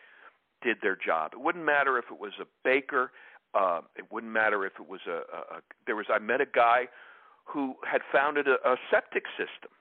did 0.62 0.78
their 0.82 0.98
job. 0.98 1.32
It 1.34 1.40
wouldn't 1.42 1.66
matter 1.66 1.98
if 1.98 2.06
it 2.12 2.20
was 2.20 2.34
a 2.42 2.46
baker. 2.64 3.12
Uh, 3.54 3.82
it 3.96 4.12
wouldn't 4.12 4.34
matter 4.34 4.66
if 4.66 4.74
it 4.80 4.90
was 4.90 5.02
a, 5.08 5.24
a, 5.34 5.58
a. 5.58 5.62
There 5.86 5.96
was. 5.96 6.08
I 6.14 6.20
met 6.20 6.42
a 6.42 6.46
guy 6.46 6.88
who 7.46 7.76
had 7.90 8.02
founded 8.12 8.48
a, 8.48 8.56
a 8.68 8.76
septic 8.92 9.24
system, 9.38 9.72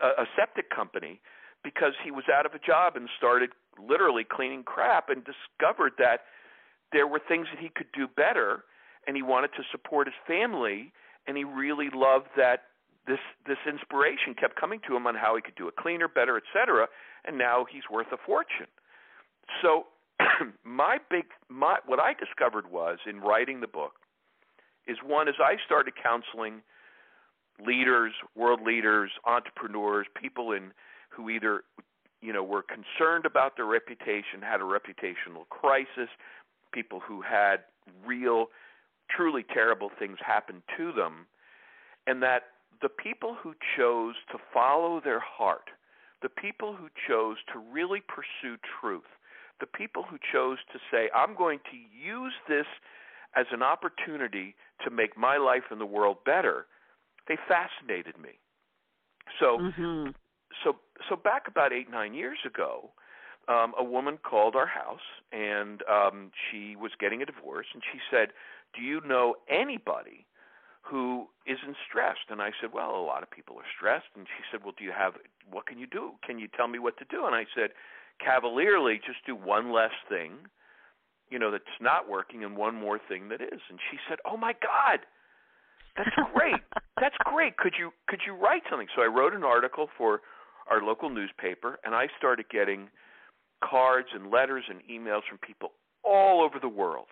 a, 0.00 0.22
a 0.22 0.26
septic 0.36 0.70
company, 0.70 1.20
because 1.66 1.94
he 2.04 2.12
was 2.12 2.22
out 2.32 2.46
of 2.46 2.54
a 2.54 2.60
job 2.60 2.94
and 2.94 3.08
started 3.18 3.50
literally 3.76 4.22
cleaning 4.22 4.62
crap 4.62 5.10
and 5.10 5.24
discovered 5.26 5.90
that 5.98 6.20
there 6.92 7.08
were 7.08 7.18
things 7.18 7.48
that 7.52 7.60
he 7.60 7.68
could 7.74 7.90
do 7.92 8.06
better 8.06 8.62
and 9.08 9.16
he 9.16 9.22
wanted 9.22 9.50
to 9.56 9.64
support 9.72 10.06
his 10.06 10.14
family 10.28 10.92
and 11.26 11.36
he 11.36 11.42
really 11.42 11.88
loved 11.92 12.28
that 12.36 12.70
this 13.08 13.18
this 13.48 13.58
inspiration 13.68 14.34
kept 14.38 14.54
coming 14.54 14.78
to 14.86 14.94
him 14.94 15.08
on 15.08 15.16
how 15.16 15.34
he 15.34 15.42
could 15.42 15.56
do 15.56 15.66
it 15.66 15.74
cleaner, 15.74 16.06
better, 16.06 16.36
etc. 16.38 16.86
And 17.24 17.36
now 17.36 17.66
he's 17.68 17.82
worth 17.90 18.12
a 18.12 18.16
fortune. 18.24 18.70
So 19.60 19.86
my 20.64 20.98
big 21.10 21.24
my 21.48 21.78
what 21.84 21.98
I 21.98 22.14
discovered 22.14 22.70
was 22.70 22.98
in 23.10 23.18
writing 23.20 23.60
the 23.60 23.66
book 23.66 23.94
is 24.86 24.98
one 25.04 25.26
as 25.26 25.34
I 25.42 25.56
started 25.66 25.94
counseling 26.00 26.62
leaders, 27.64 28.12
world 28.36 28.60
leaders, 28.62 29.10
entrepreneurs, 29.24 30.06
people 30.20 30.52
in 30.52 30.70
who 31.10 31.30
either 31.30 31.64
you 32.20 32.32
know 32.32 32.42
were 32.42 32.62
concerned 32.62 33.26
about 33.26 33.56
their 33.56 33.66
reputation, 33.66 34.42
had 34.42 34.60
a 34.60 34.64
reputational 34.64 35.48
crisis, 35.50 36.08
people 36.72 37.00
who 37.00 37.22
had 37.22 37.58
real 38.04 38.46
truly 39.10 39.44
terrible 39.54 39.90
things 39.98 40.18
happen 40.24 40.62
to 40.76 40.92
them 40.92 41.26
and 42.06 42.22
that 42.22 42.42
the 42.82 42.88
people 42.88 43.36
who 43.40 43.54
chose 43.76 44.14
to 44.30 44.38
follow 44.52 45.00
their 45.02 45.20
heart, 45.20 45.70
the 46.22 46.28
people 46.28 46.74
who 46.74 46.88
chose 47.08 47.36
to 47.52 47.58
really 47.58 48.00
pursue 48.00 48.56
truth, 48.80 49.08
the 49.60 49.66
people 49.66 50.02
who 50.02 50.18
chose 50.32 50.58
to 50.72 50.78
say, 50.90 51.08
I'm 51.14 51.34
going 51.34 51.60
to 51.70 51.76
use 51.76 52.34
this 52.48 52.66
as 53.34 53.46
an 53.52 53.62
opportunity 53.62 54.54
to 54.84 54.90
make 54.90 55.16
my 55.16 55.36
life 55.36 55.64
in 55.70 55.78
the 55.78 55.86
world 55.86 56.18
better, 56.24 56.66
they 57.28 57.36
fascinated 57.48 58.18
me. 58.18 58.38
So, 59.40 59.58
Mm-hmm. 59.58 60.10
So, 60.64 60.76
so 61.08 61.16
back 61.16 61.48
about 61.48 61.72
eight, 61.72 61.90
nine 61.90 62.14
years 62.14 62.38
ago, 62.44 62.90
um, 63.48 63.74
a 63.78 63.84
woman 63.84 64.18
called 64.18 64.56
our 64.56 64.66
house 64.66 65.06
and 65.32 65.82
um, 65.90 66.30
she 66.50 66.76
was 66.76 66.92
getting 66.98 67.22
a 67.22 67.26
divorce, 67.26 67.66
and 67.74 67.82
she 67.92 67.98
said, 68.10 68.28
"Do 68.74 68.82
you 68.82 69.00
know 69.06 69.36
anybody 69.48 70.26
who 70.82 71.28
isn't 71.46 71.76
stressed?" 71.88 72.30
And 72.30 72.42
I 72.42 72.50
said, 72.60 72.70
"Well, 72.72 72.90
a 72.90 73.04
lot 73.06 73.22
of 73.22 73.30
people 73.30 73.56
are 73.56 73.70
stressed." 73.76 74.10
And 74.16 74.26
she 74.26 74.42
said, 74.50 74.64
"Well, 74.64 74.74
do 74.76 74.84
you 74.84 74.92
have? 74.92 75.14
What 75.48 75.66
can 75.66 75.78
you 75.78 75.86
do? 75.86 76.12
Can 76.24 76.38
you 76.38 76.48
tell 76.48 76.66
me 76.68 76.78
what 76.78 76.98
to 76.98 77.04
do?" 77.08 77.26
And 77.26 77.34
I 77.34 77.46
said, 77.54 77.70
cavalierly, 78.18 79.00
just 79.04 79.24
do 79.26 79.34
one 79.34 79.72
less 79.72 79.92
thing, 80.08 80.32
you 81.30 81.38
know, 81.38 81.50
that's 81.50 81.64
not 81.80 82.08
working, 82.08 82.44
and 82.44 82.56
one 82.56 82.74
more 82.74 82.98
thing 83.08 83.28
that 83.28 83.40
is. 83.40 83.60
And 83.68 83.78
she 83.90 83.98
said, 84.08 84.18
"Oh 84.24 84.36
my 84.36 84.54
God." 84.54 85.00
That's 85.96 86.14
great. 86.34 86.60
That's 87.00 87.16
great. 87.24 87.56
Could 87.56 87.74
you 87.78 87.90
could 88.06 88.20
you 88.26 88.34
write 88.34 88.62
something? 88.70 88.88
So 88.94 89.02
I 89.02 89.06
wrote 89.06 89.34
an 89.34 89.44
article 89.44 89.88
for 89.96 90.20
our 90.70 90.82
local 90.82 91.10
newspaper, 91.10 91.78
and 91.84 91.94
I 91.94 92.08
started 92.18 92.46
getting 92.50 92.88
cards 93.64 94.08
and 94.14 94.30
letters 94.30 94.64
and 94.68 94.80
emails 94.90 95.22
from 95.28 95.38
people 95.38 95.70
all 96.04 96.42
over 96.42 96.58
the 96.60 96.68
world 96.68 97.06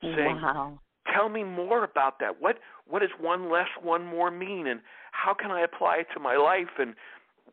saying, 0.00 0.40
wow. 0.40 0.78
"Tell 1.12 1.28
me 1.28 1.44
more 1.44 1.84
about 1.84 2.18
that. 2.20 2.40
What 2.40 2.58
what 2.86 3.00
does 3.00 3.10
one 3.20 3.50
less, 3.50 3.68
one 3.82 4.04
more 4.04 4.30
mean, 4.30 4.66
and 4.66 4.80
how 5.12 5.34
can 5.34 5.50
I 5.50 5.62
apply 5.62 5.98
it 5.98 6.06
to 6.14 6.20
my 6.20 6.36
life? 6.36 6.78
And 6.78 6.94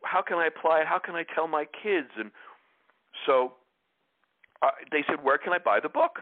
how 0.04 0.22
can 0.22 0.38
I 0.38 0.48
apply 0.48 0.82
it? 0.82 0.88
How 0.88 1.00
can 1.00 1.16
I 1.16 1.24
tell 1.34 1.48
my 1.48 1.66
kids? 1.66 2.10
And 2.18 2.32
so 3.26 3.54
uh, 4.62 4.70
they 4.92 5.04
said, 5.08 5.24
where 5.24 5.38
can 5.38 5.54
I 5.54 5.58
buy 5.58 5.80
the 5.82 5.90
book? 5.90 6.20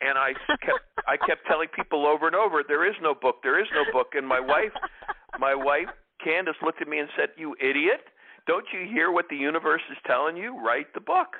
And 0.00 0.16
I 0.16 0.32
kept 0.64 0.84
I 1.08 1.16
kept 1.16 1.46
telling 1.46 1.68
people 1.74 2.06
over 2.06 2.26
and 2.26 2.36
over, 2.36 2.62
there 2.66 2.88
is 2.88 2.94
no 3.02 3.14
book, 3.14 3.36
there 3.42 3.60
is 3.60 3.66
no 3.74 3.82
book. 3.92 4.14
And 4.14 4.26
my 4.26 4.38
wife, 4.38 4.72
my 5.40 5.54
wife 5.54 5.88
Candace 6.22 6.56
looked 6.62 6.82
at 6.82 6.88
me 6.88 6.98
and 6.98 7.08
said, 7.16 7.30
"You 7.36 7.56
idiot! 7.60 8.02
Don't 8.48 8.64
you 8.72 8.88
hear 8.90 9.12
what 9.12 9.26
the 9.30 9.36
universe 9.36 9.82
is 9.90 9.98
telling 10.06 10.36
you? 10.36 10.58
Write 10.58 10.92
the 10.94 11.00
book." 11.00 11.36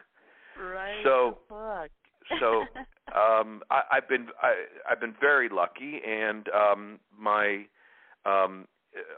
Right. 0.60 1.00
So, 1.02 1.38
the 1.48 1.54
book. 1.54 1.90
so 2.38 2.60
um, 3.18 3.62
I, 3.70 3.80
I've 3.92 4.08
been 4.08 4.26
I, 4.40 4.64
I've 4.88 5.00
been 5.00 5.14
very 5.20 5.48
lucky, 5.48 6.00
and 6.06 6.46
um, 6.54 7.00
my 7.18 7.64
um, 8.24 8.68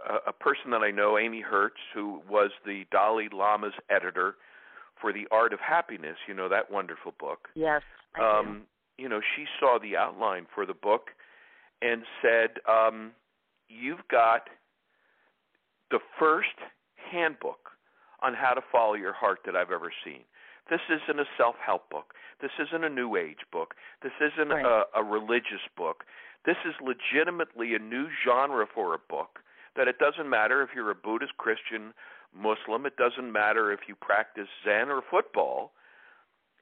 a, 0.08 0.30
a 0.30 0.32
person 0.32 0.70
that 0.70 0.82
I 0.82 0.90
know, 0.90 1.18
Amy 1.18 1.40
Hertz, 1.40 1.80
who 1.94 2.22
was 2.28 2.50
the 2.64 2.84
Dalai 2.90 3.28
Lama's 3.32 3.74
editor 3.90 4.36
for 5.00 5.12
The 5.12 5.26
Art 5.30 5.52
of 5.52 5.60
Happiness. 5.60 6.16
You 6.28 6.34
know 6.34 6.48
that 6.48 6.70
wonderful 6.70 7.14
book. 7.18 7.48
Yes. 7.54 7.82
I 8.16 8.38
um, 8.38 8.62
you 8.98 9.08
know, 9.08 9.20
she 9.36 9.46
saw 9.58 9.78
the 9.80 9.96
outline 9.96 10.46
for 10.54 10.66
the 10.66 10.74
book 10.74 11.08
and 11.82 12.02
said, 12.22 12.60
um, 12.68 13.12
"You've 13.68 14.06
got 14.10 14.48
the 15.90 15.98
first 16.18 16.48
handbook 17.10 17.69
on 18.22 18.34
how 18.34 18.52
to 18.54 18.60
follow 18.72 18.94
your 18.94 19.12
heart 19.12 19.40
that 19.46 19.56
I've 19.56 19.70
ever 19.70 19.92
seen. 20.04 20.20
This 20.68 20.80
isn't 20.88 21.18
a 21.18 21.24
self-help 21.36 21.90
book. 21.90 22.14
This 22.40 22.52
isn't 22.58 22.84
a 22.84 22.88
new 22.88 23.16
age 23.16 23.44
book. 23.50 23.74
This 24.02 24.12
isn't 24.20 24.48
right. 24.50 24.64
a, 24.64 25.00
a 25.00 25.02
religious 25.02 25.64
book. 25.76 26.04
This 26.46 26.56
is 26.64 26.74
legitimately 26.80 27.74
a 27.74 27.78
new 27.78 28.06
genre 28.24 28.66
for 28.72 28.94
a 28.94 28.98
book 28.98 29.40
that 29.76 29.88
it 29.88 29.98
doesn't 29.98 30.28
matter 30.28 30.62
if 30.62 30.70
you're 30.74 30.90
a 30.90 30.94
Buddhist, 30.94 31.36
Christian, 31.36 31.92
Muslim, 32.34 32.86
it 32.86 32.96
doesn't 32.96 33.32
matter 33.32 33.72
if 33.72 33.80
you 33.88 33.94
practice 33.94 34.48
Zen 34.64 34.88
or 34.88 35.02
football. 35.10 35.72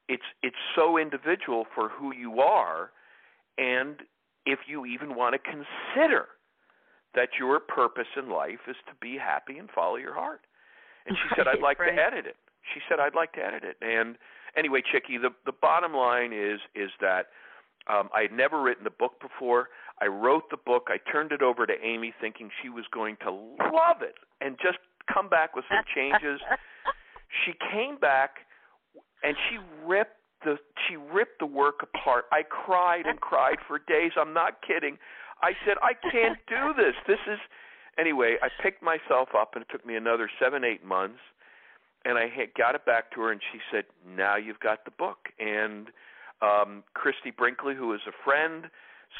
It's 0.08 0.22
it's 0.42 0.56
so 0.74 0.96
individual 0.96 1.66
for 1.74 1.90
who 1.90 2.14
you 2.14 2.40
are 2.40 2.90
and 3.58 3.96
if 4.46 4.60
you 4.66 4.86
even 4.86 5.14
want 5.14 5.34
to 5.34 5.38
consider 5.38 6.28
that 7.14 7.30
your 7.38 7.60
purpose 7.60 8.08
in 8.16 8.30
life 8.30 8.60
is 8.66 8.76
to 8.86 8.92
be 9.00 9.18
happy 9.18 9.58
and 9.58 9.68
follow 9.74 9.96
your 9.96 10.14
heart. 10.14 10.40
And 11.08 11.16
she 11.16 11.28
said, 11.36 11.48
I'd 11.48 11.62
like 11.62 11.78
right. 11.78 11.94
to 11.94 12.02
edit 12.02 12.26
it. 12.26 12.36
She 12.74 12.80
said, 12.88 13.00
I'd 13.00 13.14
like 13.14 13.32
to 13.32 13.40
edit 13.40 13.64
it. 13.64 13.76
And 13.80 14.16
anyway, 14.56 14.82
Chicke, 14.92 15.20
the 15.20 15.30
the 15.46 15.52
bottom 15.52 15.94
line 15.94 16.32
is 16.32 16.60
is 16.74 16.90
that 17.00 17.28
um, 17.88 18.10
I 18.14 18.22
had 18.22 18.32
never 18.32 18.60
written 18.62 18.84
the 18.84 18.90
book 18.90 19.20
before. 19.20 19.68
I 20.00 20.06
wrote 20.06 20.50
the 20.50 20.58
book. 20.58 20.88
I 20.88 20.98
turned 21.10 21.32
it 21.32 21.42
over 21.42 21.66
to 21.66 21.72
Amy, 21.82 22.12
thinking 22.20 22.50
she 22.62 22.68
was 22.68 22.84
going 22.92 23.16
to 23.24 23.30
love 23.30 24.02
it 24.02 24.14
and 24.40 24.56
just 24.62 24.78
come 25.12 25.28
back 25.28 25.56
with 25.56 25.64
some 25.68 25.82
changes. 25.94 26.40
she 27.44 27.52
came 27.72 27.96
back 27.98 28.46
and 29.22 29.36
she 29.48 29.58
ripped 29.86 30.16
the 30.44 30.56
she 30.86 30.96
ripped 30.96 31.40
the 31.40 31.46
work 31.46 31.82
apart. 31.82 32.26
I 32.30 32.42
cried 32.42 33.06
and 33.06 33.20
cried 33.20 33.56
for 33.66 33.78
days. 33.78 34.12
I'm 34.16 34.32
not 34.32 34.60
kidding. 34.66 34.98
I 35.42 35.52
said, 35.64 35.76
I 35.82 35.94
can't 36.10 36.38
do 36.48 36.74
this. 36.76 36.94
This 37.06 37.22
is 37.30 37.38
anyway. 37.98 38.36
I 38.42 38.48
picked 38.62 38.82
myself 38.82 39.30
up, 39.36 39.54
and 39.54 39.62
it 39.62 39.68
took 39.70 39.84
me 39.86 39.96
another 39.96 40.30
seven, 40.40 40.64
eight 40.64 40.84
months, 40.84 41.20
and 42.04 42.18
I 42.18 42.28
had 42.28 42.54
got 42.54 42.74
it 42.74 42.84
back 42.84 43.12
to 43.12 43.20
her, 43.22 43.32
and 43.32 43.40
she 43.52 43.58
said, 43.70 43.84
"Now 44.06 44.36
you've 44.36 44.60
got 44.60 44.84
the 44.84 44.90
book." 44.90 45.28
And 45.38 45.88
um, 46.40 46.84
Christie 46.94 47.32
Brinkley, 47.36 47.74
who 47.74 47.92
is 47.94 48.00
a 48.06 48.12
friend, 48.24 48.70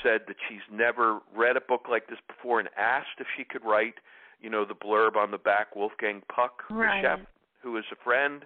said 0.03 0.23
that 0.29 0.37
she's 0.49 0.63
never 0.73 1.21
read 1.35 1.57
a 1.57 1.61
book 1.61 1.87
like 1.91 2.09
this 2.09 2.19
before, 2.27 2.61
and 2.61 2.69
asked 2.77 3.19
if 3.19 3.27
she 3.37 3.45
could 3.45 3.65
write, 3.65 3.95
you 4.41 4.51
know, 4.51 4.65
the 4.65 4.75
blurb 4.75 5.17
on 5.17 5.31
the 5.31 5.39
back. 5.39 5.75
Wolfgang 5.75 6.23
Puck, 6.35 6.63
right. 6.71 7.03
the 7.03 7.09
chef, 7.09 7.27
who 7.63 7.77
is 7.77 7.85
a 7.93 7.97
friend. 8.03 8.45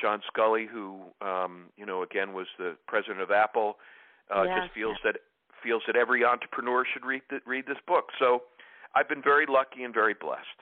John 0.00 0.22
Sculley, 0.32 0.66
who 0.66 0.98
um, 1.20 1.66
you 1.76 1.84
know 1.84 2.02
again 2.02 2.32
was 2.32 2.46
the 2.58 2.76
president 2.88 3.20
of 3.20 3.30
Apple, 3.30 3.76
uh, 4.34 4.44
yes, 4.44 4.60
just 4.62 4.74
feels 4.74 4.96
that 5.04 5.16
feels 5.62 5.82
that 5.86 5.96
every 5.96 6.24
entrepreneur 6.24 6.84
should 6.90 7.04
read 7.04 7.22
the, 7.28 7.40
read 7.46 7.66
this 7.66 7.78
book. 7.86 8.06
So 8.18 8.42
I've 8.94 9.08
been 9.08 9.22
very 9.22 9.46
lucky 9.48 9.84
and 9.84 9.94
very 9.94 10.14
blessed. 10.14 10.60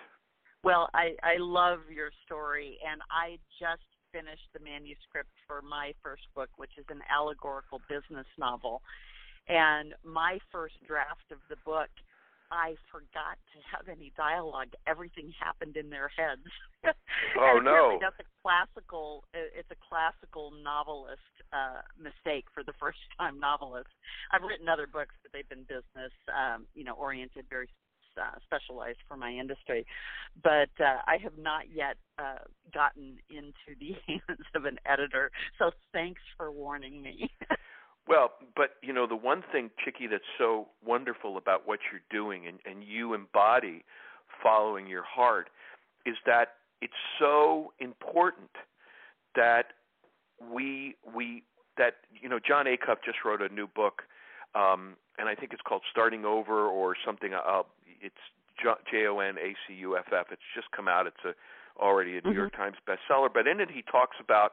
Well, 0.65 0.89
I 0.95 1.15
I 1.23 1.39
love 1.39 1.81
your 1.89 2.11
story, 2.27 2.79
and 2.85 3.01
I 3.11 3.39
just 3.59 3.87
finished 4.13 4.49
the 4.53 4.61
manuscript 4.61 5.31
for 5.47 5.63
my 5.63 5.93
first 6.03 6.25
book, 6.35 6.49
which 6.57 6.73
is 6.79 6.85
an 6.89 7.01
allegorical 7.09 7.81
business 7.89 8.27
novel. 8.39 8.83
And 9.49 9.95
my 10.05 10.39
first 10.53 10.75
draft 10.87 11.33
of 11.33 11.39
the 11.49 11.57
book, 11.65 11.89
I 12.51 12.77
forgot 12.91 13.37
to 13.53 13.59
have 13.73 13.89
any 13.89 14.13
dialogue. 14.17 14.73
Everything 14.87 15.33
happened 15.39 15.77
in 15.77 15.91
their 15.91 16.11
heads. 16.17 16.47
Oh 17.37 17.59
no! 17.63 17.99
That's 18.01 18.19
a 18.21 18.29
classical. 18.43 19.25
It's 19.35 19.71
a 19.71 19.81
classical 19.89 20.53
novelist 20.63 21.35
uh, 21.53 21.83
mistake 21.99 22.47
for 22.55 22.63
the 22.63 22.73
first 22.79 22.99
time 23.19 23.39
novelist. 23.41 23.91
I've 24.33 24.43
written 24.43 24.69
other 24.69 24.87
books, 24.87 25.15
but 25.23 25.33
they've 25.33 25.49
been 25.49 25.67
business, 25.67 26.15
um, 26.31 26.67
you 26.75 26.85
know, 26.85 26.95
oriented, 26.95 27.47
very 27.51 27.69
uh, 28.21 28.39
specialized 28.45 28.99
for 29.07 29.17
my 29.17 29.31
industry. 29.31 29.87
But 30.43 30.71
uh, 30.81 30.99
I 31.07 31.19
have 31.23 31.39
not 31.39 31.65
yet 31.73 31.97
uh, 32.19 32.45
gotten 32.75 33.19
into 33.31 33.79
the 33.79 33.95
hands 34.07 34.47
of 34.55 34.65
an 34.65 34.79
editor. 34.87 35.31
So 35.59 35.71
thanks 35.93 36.21
for 36.37 36.51
warning 36.51 37.03
me. 37.03 37.31
Well, 38.09 38.31
but 38.57 38.71
you 38.83 38.95
know 38.95 39.07
the 39.07 39.17
one 39.17 39.45
thing, 39.53 39.71
Chicke, 39.85 40.09
that's 40.11 40.25
so 40.39 40.69
wonderful 40.83 41.37
about 41.37 41.69
what 41.69 41.81
you're 41.93 42.01
doing, 42.11 42.47
and, 42.47 42.59
and 42.65 42.83
you 42.83 43.13
embody 43.13 43.85
following 44.43 44.87
your 44.87 45.03
heart, 45.03 45.51
is 46.07 46.17
that 46.25 46.55
it's 46.81 46.95
so 47.19 47.75
important 47.81 48.51
that 49.35 49.67
we 50.41 50.97
we 51.15 51.43
that 51.77 51.97
you 52.21 52.31
know 52.31 52.39
Jon 52.39 52.65
Acuff 52.65 52.97
just 53.05 53.19
wrote 53.27 53.43
a 53.43 53.53
new 53.53 53.67
book, 53.67 54.03
um, 54.55 54.97
and 55.19 55.29
I 55.29 55.35
think 55.35 55.53
it's 55.53 55.63
called 55.63 55.83
Starting 55.91 56.25
Over 56.25 56.67
or 56.67 56.97
something. 57.05 57.35
Uh, 57.35 57.63
it's 58.01 58.23
J 58.91 59.07
O 59.07 59.21
N 59.21 59.37
A 59.39 59.55
C 59.67 59.75
U 59.81 59.97
F 59.97 60.13
F. 60.13 60.27
It's 60.31 60.43
just 60.55 60.71
come 60.73 60.89
out. 60.89 61.07
It's 61.07 61.25
a 61.25 61.35
already 61.81 62.13
a 62.13 62.15
New 62.15 62.31
mm-hmm. 62.31 62.39
York 62.39 62.57
Times 62.57 62.77
bestseller. 62.89 63.29
But 63.33 63.47
in 63.47 63.61
it, 63.61 63.71
he 63.71 63.83
talks 63.83 64.17
about, 64.21 64.53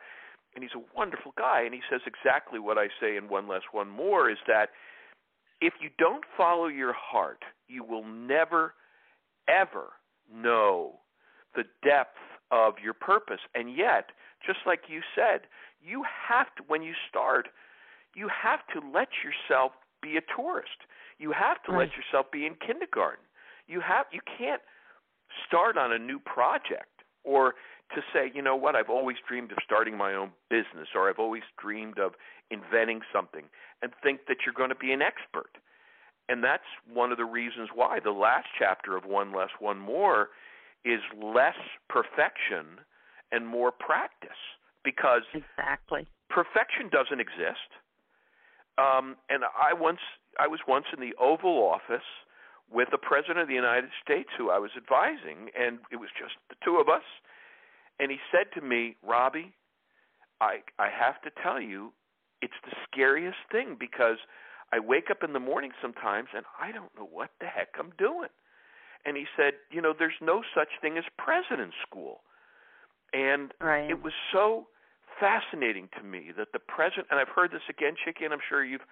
and 0.53 0.63
he's 0.63 0.75
a 0.75 0.97
wonderful 0.97 1.33
guy, 1.37 1.61
and 1.63 1.73
he 1.73 1.81
says 1.89 2.01
exactly 2.05 2.59
what 2.59 2.77
I 2.77 2.87
say 3.01 3.17
in 3.17 3.29
One 3.29 3.47
Less 3.47 3.63
One 3.71 3.89
More 3.89 4.29
is 4.29 4.37
that 4.47 4.69
if 5.61 5.73
you 5.81 5.89
don't 5.97 6.23
follow 6.37 6.67
your 6.67 6.93
heart, 6.93 7.43
you 7.67 7.83
will 7.83 8.05
never, 8.05 8.73
ever 9.47 9.93
know 10.31 10.99
the 11.55 11.63
depth 11.83 12.17
of 12.51 12.75
your 12.83 12.93
purpose. 12.93 13.39
And 13.55 13.75
yet, 13.75 14.11
just 14.45 14.59
like 14.65 14.81
you 14.87 15.01
said, 15.15 15.41
you 15.81 16.03
have 16.29 16.47
to, 16.57 16.63
when 16.67 16.83
you 16.83 16.93
start, 17.09 17.47
you 18.13 18.29
have 18.29 18.59
to 18.73 18.87
let 18.93 19.09
yourself 19.23 19.71
be 20.01 20.17
a 20.17 20.21
tourist. 20.35 20.85
You 21.17 21.31
have 21.31 21.63
to 21.63 21.71
right. 21.71 21.87
let 21.87 21.89
yourself 21.97 22.31
be 22.31 22.45
in 22.45 22.55
kindergarten. 22.55 23.24
You 23.67 23.81
have 23.81 24.05
you 24.11 24.21
can't 24.37 24.61
start 25.47 25.77
on 25.77 25.91
a 25.91 25.99
new 25.99 26.19
project 26.19 27.03
or 27.23 27.55
to 27.93 28.01
say, 28.13 28.31
you 28.33 28.41
know 28.41 28.55
what, 28.55 28.75
I've 28.75 28.89
always 28.89 29.17
dreamed 29.27 29.51
of 29.51 29.57
starting 29.63 29.95
my 29.97 30.13
own 30.13 30.31
business 30.49 30.89
or 30.95 31.09
I've 31.09 31.19
always 31.19 31.43
dreamed 31.59 31.99
of 31.99 32.13
inventing 32.49 33.01
something 33.13 33.43
and 33.81 33.91
think 34.01 34.21
that 34.27 34.37
you're 34.45 34.55
going 34.55 34.69
to 34.69 34.75
be 34.75 34.91
an 34.91 35.01
expert. 35.01 35.57
And 36.27 36.43
that's 36.43 36.63
one 36.91 37.11
of 37.11 37.17
the 37.17 37.25
reasons 37.25 37.69
why 37.73 37.99
the 38.03 38.11
last 38.11 38.47
chapter 38.57 38.97
of 38.97 39.05
One 39.05 39.31
Less, 39.33 39.49
One 39.59 39.77
More 39.77 40.29
is 40.83 41.01
less 41.21 41.57
perfection 41.89 42.81
and 43.31 43.45
more 43.45 43.71
practice 43.71 44.29
because 44.83 45.21
exactly 45.33 46.07
perfection 46.29 46.89
doesn't 46.91 47.19
exist. 47.19 47.69
Um, 48.77 49.15
and 49.29 49.43
I 49.43 49.73
once 49.73 49.99
I 50.39 50.47
was 50.47 50.59
once 50.67 50.85
in 50.93 50.99
the 50.99 51.15
Oval 51.19 51.57
Office 51.63 52.05
with 52.71 52.89
the 52.91 52.97
President 52.97 53.39
of 53.39 53.47
the 53.47 53.53
United 53.53 53.89
States 54.03 54.29
who 54.37 54.49
I 54.49 54.59
was 54.59 54.71
advising, 54.75 55.49
and 55.57 55.79
it 55.91 55.97
was 55.97 56.09
just 56.17 56.35
the 56.49 56.55
two 56.63 56.77
of 56.77 56.89
us. 56.89 57.05
And 57.99 58.11
he 58.11 58.17
said 58.31 58.47
to 58.55 58.61
me, 58.61 58.95
Robbie, 59.03 59.53
I 60.41 60.59
I 60.77 60.89
have 60.89 61.21
to 61.23 61.31
tell 61.41 61.61
you, 61.61 61.93
it's 62.41 62.59
the 62.65 62.75
scariest 62.91 63.37
thing 63.51 63.77
because 63.79 64.17
I 64.73 64.79
wake 64.79 65.09
up 65.09 65.23
in 65.23 65.33
the 65.33 65.39
morning 65.39 65.71
sometimes 65.81 66.29
and 66.35 66.45
I 66.59 66.71
don't 66.71 66.93
know 66.97 67.07
what 67.09 67.31
the 67.39 67.47
heck 67.47 67.69
I'm 67.79 67.93
doing. 67.97 68.29
And 69.05 69.15
he 69.15 69.25
said, 69.37 69.53
you 69.71 69.81
know, 69.81 69.93
there's 69.97 70.19
no 70.21 70.41
such 70.55 70.69
thing 70.81 70.97
as 70.97 71.03
president's 71.17 71.75
school. 71.87 72.21
And 73.13 73.53
right. 73.61 73.89
it 73.89 74.03
was 74.03 74.13
so 74.33 74.67
fascinating 75.19 75.89
to 75.97 76.03
me 76.03 76.31
that 76.37 76.51
the 76.51 76.59
president 76.59 77.07
and 77.11 77.19
I've 77.19 77.29
heard 77.29 77.51
this 77.51 77.63
again, 77.69 77.93
Chicke, 78.03 78.21
and 78.23 78.33
I'm 78.33 78.43
sure 78.49 78.65
you've 78.65 78.85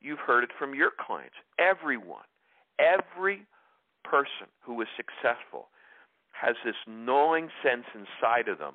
you've 0.00 0.20
heard 0.20 0.44
it 0.44 0.50
from 0.58 0.74
your 0.74 0.90
clients. 0.94 1.36
Everyone, 1.58 2.28
every 2.78 3.46
person 4.04 4.48
who 4.60 4.80
is 4.80 4.88
successful 4.96 5.68
has 6.32 6.56
this 6.64 6.76
gnawing 6.86 7.48
sense 7.62 7.84
inside 7.94 8.48
of 8.48 8.58
them 8.58 8.74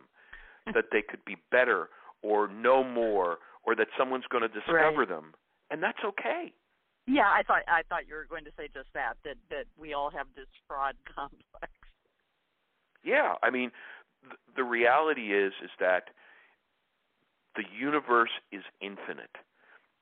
that 0.74 0.86
they 0.92 1.02
could 1.02 1.24
be 1.26 1.38
better 1.52 1.90
or 2.22 2.48
know 2.48 2.84
more 2.84 3.38
or 3.64 3.76
that 3.76 3.88
someone's 3.98 4.26
going 4.30 4.42
to 4.42 4.50
discover 4.50 5.00
right. 5.00 5.08
them. 5.08 5.34
And 5.70 5.84
that's 5.84 6.00
okay. 6.04 6.54
Yeah, 7.08 7.26
I 7.26 7.42
thought 7.44 7.64
I 7.68 7.82
thought 7.90 8.08
you 8.08 8.14
were 8.14 8.28
going 8.30 8.46
to 8.46 8.52
say 8.58 8.70
just 8.74 8.90
that 8.94 9.14
that 9.24 9.38
that 9.50 9.66
we 9.80 9.94
all 9.94 10.12
have 10.12 10.28
this 10.36 10.50
fraud 10.68 10.96
complex. 11.16 11.74
Yeah, 13.04 13.34
I 13.42 13.50
mean, 13.50 13.72
th- 14.22 14.38
the 14.56 14.64
reality 14.64 15.34
is 15.34 15.54
is 15.64 15.72
that 15.80 16.10
the 17.56 17.64
universe 17.74 18.30
is 18.52 18.62
infinite. 18.80 19.42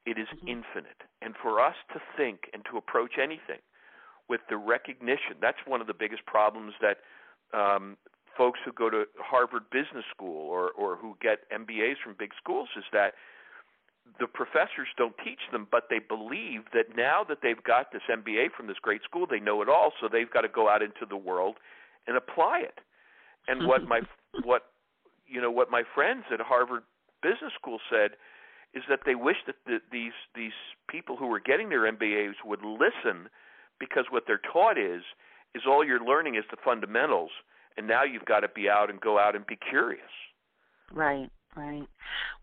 It 0.06 0.18
is 0.18 0.28
mm-hmm. 0.36 0.60
infinite, 0.60 1.00
and 1.22 1.36
for 1.42 1.64
us 1.64 1.76
to 1.94 2.00
think 2.18 2.50
and 2.54 2.64
to 2.72 2.78
approach 2.78 3.16
anything 3.22 3.64
with 4.30 4.42
the 4.50 4.58
recognition, 4.58 5.40
that's 5.42 5.58
one 5.66 5.82
of 5.82 5.88
the 5.88 5.94
biggest 5.94 6.26
problems 6.26 6.74
that 6.82 6.98
um, 7.58 7.98
folks 8.38 8.60
who 8.66 8.72
go 8.72 8.90
to 8.90 9.06
Harvard 9.20 9.70
Business 9.72 10.06
School 10.14 10.48
or 10.50 10.72
or 10.72 10.96
who 10.96 11.18
get 11.22 11.50
MBAs 11.52 11.96
from 12.04 12.16
big 12.18 12.32
schools 12.42 12.70
is 12.78 12.84
that 12.94 13.14
the 14.20 14.28
professors 14.28 14.88
don't 14.98 15.16
teach 15.24 15.40
them, 15.52 15.68
but 15.70 15.88
they 15.90 16.00
believe 16.00 16.64
that 16.74 16.96
now 16.96 17.26
that 17.28 17.40
they've 17.44 17.62
got 17.64 17.92
this 17.92 18.02
MBA 18.10 18.52
from 18.56 18.68
this 18.68 18.78
great 18.82 19.04
school, 19.04 19.28
they 19.30 19.40
know 19.40 19.62
it 19.62 19.68
all, 19.68 19.92
so 20.00 20.08
they've 20.12 20.32
got 20.32 20.42
to 20.42 20.48
go 20.48 20.70
out 20.70 20.82
into 20.82 21.06
the 21.08 21.18
world 21.18 21.58
and 22.08 22.16
apply 22.16 22.60
it. 22.60 22.80
And 23.48 23.68
what 23.68 23.84
my 23.84 24.02
what 24.44 24.64
you 25.28 25.42
know 25.42 25.52
what 25.52 25.70
my 25.72 25.84
friends 25.96 26.24
at 26.32 26.40
Harvard 26.40 26.84
Business 27.22 27.54
School 27.60 27.80
said 27.90 28.12
is 28.74 28.84
that 28.90 29.00
they 29.06 29.16
wish 29.16 29.38
that 29.46 29.56
the, 29.66 29.80
these 29.92 30.18
these 30.36 30.58
people 30.90 31.16
who 31.16 31.28
were 31.28 31.40
getting 31.40 31.70
their 31.70 31.92
MBAs 31.92 32.36
would 32.46 32.62
listen 32.64 33.30
because 33.80 34.06
what 34.10 34.24
they're 34.28 34.42
taught 34.52 34.78
is 34.78 35.02
is 35.56 35.64
all 35.68 35.84
you're 35.84 36.04
learning 36.04 36.36
is 36.36 36.44
the 36.52 36.58
fundamentals 36.64 37.32
and 37.78 37.88
now 37.88 38.04
you've 38.04 38.26
got 38.26 38.42
to 38.42 38.50
be 38.50 38.70
out 38.70 38.90
and 38.90 39.00
go 39.00 39.20
out 39.20 39.36
and 39.36 39.46
be 39.46 39.58
curious. 39.70 40.02
Right. 40.92 41.30
Right. 41.56 41.88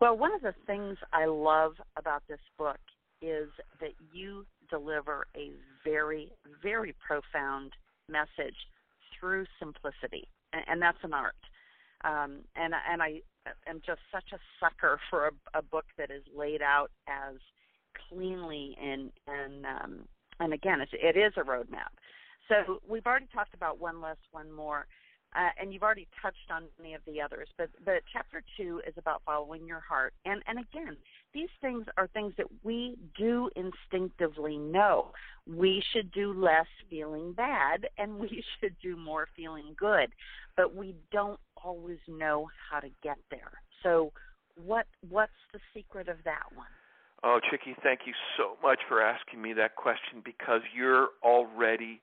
Well, 0.01 0.16
one 0.16 0.35
of 0.35 0.40
the 0.40 0.55
things 0.66 0.97
I 1.12 1.27
love 1.27 1.75
about 1.97 2.23
this 2.29 2.40
book 2.59 2.79
is 3.23 3.49
that 3.81 3.92
you 4.12 4.44
deliver 4.68 5.27
a 5.37 5.53
very, 5.85 6.33
very 6.62 6.94
profound 7.07 7.73
message 8.09 8.57
through 9.18 9.47
simplicity, 9.59 10.27
and, 10.53 10.62
and 10.66 10.83
that's 10.83 10.99
an 11.05 11.14
art. 11.14 11.37
Um, 12.05 12.40
and 12.57 12.75
and 12.90 13.03
I 13.03 13.20
am 13.68 13.81
just 13.87 14.01
such 14.12 14.33
a 14.33 14.38
sucker 14.61 14.99
for 15.11 15.29
a, 15.29 15.59
a 15.59 15.62
book 15.62 15.87
that 15.97 16.11
is 16.11 16.23
laid 16.37 16.61
out 16.61 16.90
as 17.09 17.37
cleanly 18.09 18.77
and 18.83 19.12
and 19.29 19.64
um, 19.64 20.09
and 20.40 20.53
again, 20.53 20.81
it 20.81 21.16
is 21.16 21.33
a 21.37 21.40
roadmap. 21.40 21.92
So 22.49 22.81
we've 22.87 23.07
already 23.07 23.29
talked 23.33 23.55
about 23.55 23.81
one 23.81 24.01
less, 24.01 24.18
one 24.33 24.53
more 24.53 24.87
uh, 25.35 25.49
and 25.59 25.73
you've 25.73 25.83
already 25.83 26.07
touched 26.23 26.51
on 26.51 26.64
many 26.79 26.94
of 26.94 27.01
the 27.07 27.20
others. 27.20 27.49
But 27.59 27.70
but 27.85 28.03
chapter 28.12 28.42
two 28.57 28.81
is 28.87 28.94
about 28.97 29.23
following 29.27 29.66
your 29.66 29.81
heart, 29.81 30.14
and 30.25 30.42
and 30.47 30.59
again, 30.59 30.97
these 31.33 31.49
things 31.61 31.87
are 31.97 32.07
things 32.09 32.33
that 32.37 32.47
we 32.62 32.97
do 33.16 33.51
instinctively 33.57 34.57
know. 34.57 35.12
We 35.47 35.83
should 35.92 36.12
do 36.12 36.33
less 36.33 36.66
feeling 36.88 37.33
bad, 37.33 37.88
and 37.99 38.18
we 38.18 38.44
should 38.61 38.77
do 38.83 38.97
more 38.97 39.29
feeling 39.37 39.75
good, 39.77 40.11
but 40.57 40.75
we 40.75 40.94
don't 41.11 41.40
always 41.62 41.99
know 42.07 42.49
how 42.70 42.81
to 42.81 42.88
get 43.03 43.18
there. 43.31 43.53
So 43.83 44.12
what 44.57 44.87
what's 45.09 45.33
the 45.53 45.61
secret 45.75 46.09
of 46.09 46.18
that 46.25 46.44
one? 46.55 46.66
Oh, 47.27 47.41
Chicke, 47.51 47.75
thank 47.83 48.01
you 48.05 48.13
so 48.37 48.59
much 48.63 48.81
for 48.87 49.01
asking 49.01 49.41
me 49.41 49.55
that 49.55 49.77
question 49.77 50.21
because 50.23 50.61
you're 50.77 51.09
already 51.23 52.03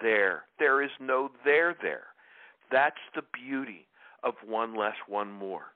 there. 0.00 0.44
There 0.58 0.82
is 0.82 0.90
no 0.98 1.30
there 1.44 1.76
there. 1.82 2.04
That's 2.72 2.96
the 3.14 3.20
beauty 3.34 3.86
of 4.22 4.32
one 4.46 4.74
less, 4.74 4.94
one 5.06 5.30
more, 5.30 5.74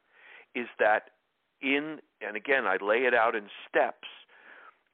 is 0.55 0.69
that 0.79 1.11
in, 1.61 1.99
and 2.23 2.35
again, 2.35 2.65
I 2.65 2.79
lay 2.83 3.01
it 3.05 3.13
out 3.13 3.35
in 3.35 3.49
steps. 3.69 4.09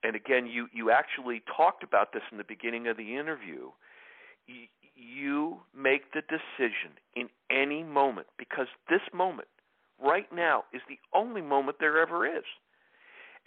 And 0.02 0.16
again, 0.16 0.46
you, 0.46 0.66
you 0.72 0.90
actually 0.90 1.44
talked 1.56 1.84
about 1.84 2.12
this 2.12 2.22
in 2.32 2.38
the 2.38 2.44
beginning 2.44 2.88
of 2.88 2.96
the 2.96 3.16
interview. 3.16 3.70
You, 4.48 4.66
you 4.96 5.58
make 5.72 6.12
the 6.12 6.22
decision 6.22 6.98
in 7.14 7.28
any 7.48 7.84
moment 7.84 8.26
because 8.38 8.66
this 8.90 9.00
moment, 9.14 9.48
right 10.02 10.26
now, 10.34 10.64
is 10.72 10.82
the 10.88 10.98
only 11.14 11.42
moment 11.42 11.76
there 11.78 12.02
ever 12.02 12.26
is. 12.26 12.42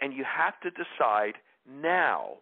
And 0.00 0.12
you 0.12 0.24
have 0.24 0.58
to 0.60 0.70
decide 0.70 1.34
now, 1.68 2.34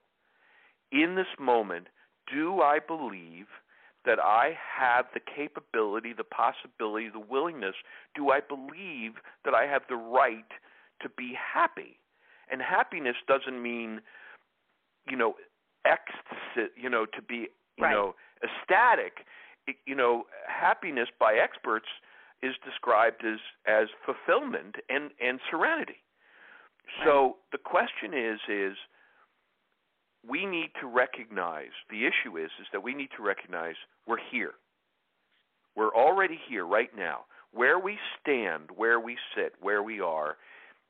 in 0.92 1.14
this 1.14 1.26
moment, 1.38 1.88
do 2.32 2.60
I 2.60 2.78
believe– 2.78 3.46
that 4.06 4.18
I 4.20 4.56
have 4.78 5.06
the 5.12 5.20
capability, 5.20 6.14
the 6.16 6.24
possibility, 6.24 7.08
the 7.10 7.20
willingness? 7.20 7.74
Do 8.14 8.30
I 8.30 8.40
believe 8.40 9.14
that 9.44 9.52
I 9.52 9.66
have 9.66 9.82
the 9.88 9.96
right 9.96 10.46
to 11.02 11.08
be 11.08 11.34
happy? 11.36 11.98
And 12.50 12.62
happiness 12.62 13.16
doesn't 13.26 13.60
mean, 13.60 14.00
you 15.10 15.16
know, 15.16 15.34
ecstasy, 15.84 16.72
you 16.80 16.88
know, 16.88 17.04
to 17.04 17.20
be, 17.20 17.48
you 17.76 17.84
right. 17.84 17.92
know, 17.92 18.14
ecstatic. 18.42 19.26
It, 19.66 19.76
you 19.84 19.96
know, 19.96 20.24
happiness 20.46 21.08
by 21.18 21.34
experts 21.34 21.86
is 22.42 22.54
described 22.64 23.24
as 23.24 23.40
as 23.66 23.88
fulfillment 24.04 24.76
and 24.88 25.10
and 25.20 25.40
serenity. 25.50 25.98
So 27.04 27.36
the 27.52 27.58
question 27.58 28.14
is 28.14 28.40
is 28.48 28.76
we 30.28 30.46
need 30.46 30.70
to 30.80 30.86
recognize 30.86 31.70
the 31.90 32.06
issue 32.06 32.36
is 32.36 32.50
is 32.60 32.66
that 32.72 32.82
we 32.82 32.94
need 32.94 33.10
to 33.16 33.22
recognize 33.22 33.74
we're 34.06 34.18
here. 34.30 34.54
We're 35.74 35.94
already 35.94 36.38
here 36.48 36.64
right 36.64 36.90
now. 36.96 37.26
Where 37.52 37.78
we 37.78 37.98
stand, 38.20 38.70
where 38.74 38.98
we 39.00 39.16
sit, 39.34 39.54
where 39.60 39.82
we 39.82 40.00
are 40.00 40.36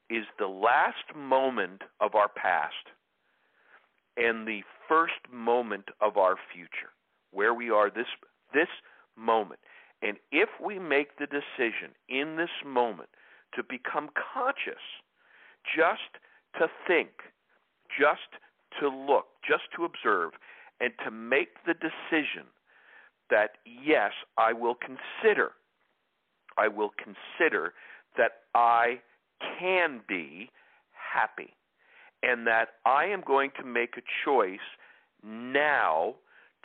is 0.08 0.24
the 0.38 0.46
last 0.46 1.14
moment 1.14 1.82
of 2.00 2.14
our 2.14 2.28
past 2.28 2.74
and 4.16 4.46
the 4.46 4.62
first 4.88 5.20
moment 5.32 5.86
of 6.00 6.16
our 6.16 6.36
future. 6.52 6.92
Where 7.32 7.52
we 7.52 7.70
are 7.70 7.90
this 7.90 8.06
this 8.54 8.68
moment. 9.16 9.60
And 10.02 10.18
if 10.30 10.48
we 10.64 10.78
make 10.78 11.18
the 11.18 11.26
decision 11.26 11.90
in 12.08 12.36
this 12.36 12.50
moment 12.64 13.08
to 13.54 13.62
become 13.62 14.10
conscious, 14.34 14.82
just 15.74 16.22
to 16.58 16.68
think, 16.86 17.10
just 17.88 18.40
to 18.80 18.88
look, 18.88 19.26
just 19.46 19.64
to 19.76 19.84
observe, 19.84 20.32
and 20.80 20.92
to 21.04 21.10
make 21.10 21.48
the 21.66 21.74
decision 21.74 22.46
that, 23.30 23.52
yes, 23.64 24.12
I 24.36 24.52
will 24.52 24.76
consider, 24.76 25.52
I 26.58 26.68
will 26.68 26.92
consider 26.96 27.74
that 28.16 28.32
I 28.54 29.00
can 29.58 30.00
be 30.08 30.50
happy 30.92 31.54
and 32.22 32.46
that 32.46 32.68
I 32.84 33.04
am 33.06 33.22
going 33.26 33.50
to 33.58 33.64
make 33.64 33.96
a 33.96 34.02
choice 34.24 34.58
now 35.22 36.14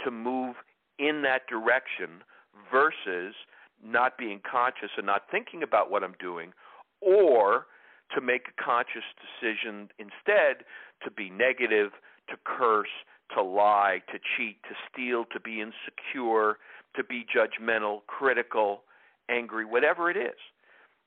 to 0.04 0.12
move 0.12 0.56
in 1.00 1.22
that 1.24 1.48
direction 1.48 2.24
versus 2.72 3.36
not 3.84 4.18
being 4.18 4.40
conscious 4.50 4.92
and 4.98 5.06
not 5.06 5.24
thinking 5.32 5.64
about 5.64 5.92
what 5.92 6.04
I'm 6.04 6.16
doing 6.20 6.54
or 7.02 7.66
to 8.15 8.21
make 8.21 8.47
a 8.47 8.63
conscious 8.63 9.04
decision 9.19 9.89
instead 10.00 10.65
to 11.04 11.12
be 11.12 11.30
negative, 11.30 11.91
to 12.30 12.36
curse, 12.43 12.91
to 13.36 13.41
lie, 13.41 14.02
to 14.12 14.19
cheat, 14.38 14.62
to 14.63 14.76
steal, 14.91 15.26
to 15.32 15.39
be 15.39 15.62
insecure, 15.62 16.58
to 16.95 17.04
be 17.04 17.26
judgmental, 17.26 18.02
critical, 18.08 18.84
angry, 19.30 19.65
whatever 19.65 20.10
it 20.10 20.17
is. 20.17 20.39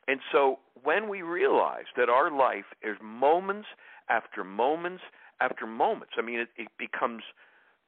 And 0.09 0.21
so 0.33 0.59
when 0.83 1.09
we 1.09 1.23
realize 1.23 1.87
that 1.97 2.09
our 2.09 2.31
life 2.31 2.67
is 2.83 2.97
moments 3.03 3.69
after 4.09 4.45
moments 4.45 5.03
after 5.40 5.67
moments, 5.67 6.14
I 6.19 6.23
mean, 6.23 6.40
it, 6.40 6.49
it 6.57 6.69
becomes 6.79 7.23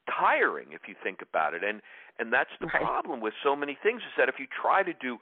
tiring 0.06 0.68
if 0.72 0.82
you 0.88 0.94
think 1.02 1.20
about 1.22 1.54
it. 1.54 1.62
And 1.62 1.80
and 2.18 2.32
that's 2.32 2.50
the 2.60 2.66
right. 2.66 2.82
problem 2.82 3.20
with 3.20 3.34
so 3.42 3.54
many 3.54 3.76
things 3.82 4.00
is 4.00 4.12
that 4.16 4.28
if 4.28 4.36
you 4.38 4.46
try 4.48 4.82
to 4.82 4.92
do 4.94 5.18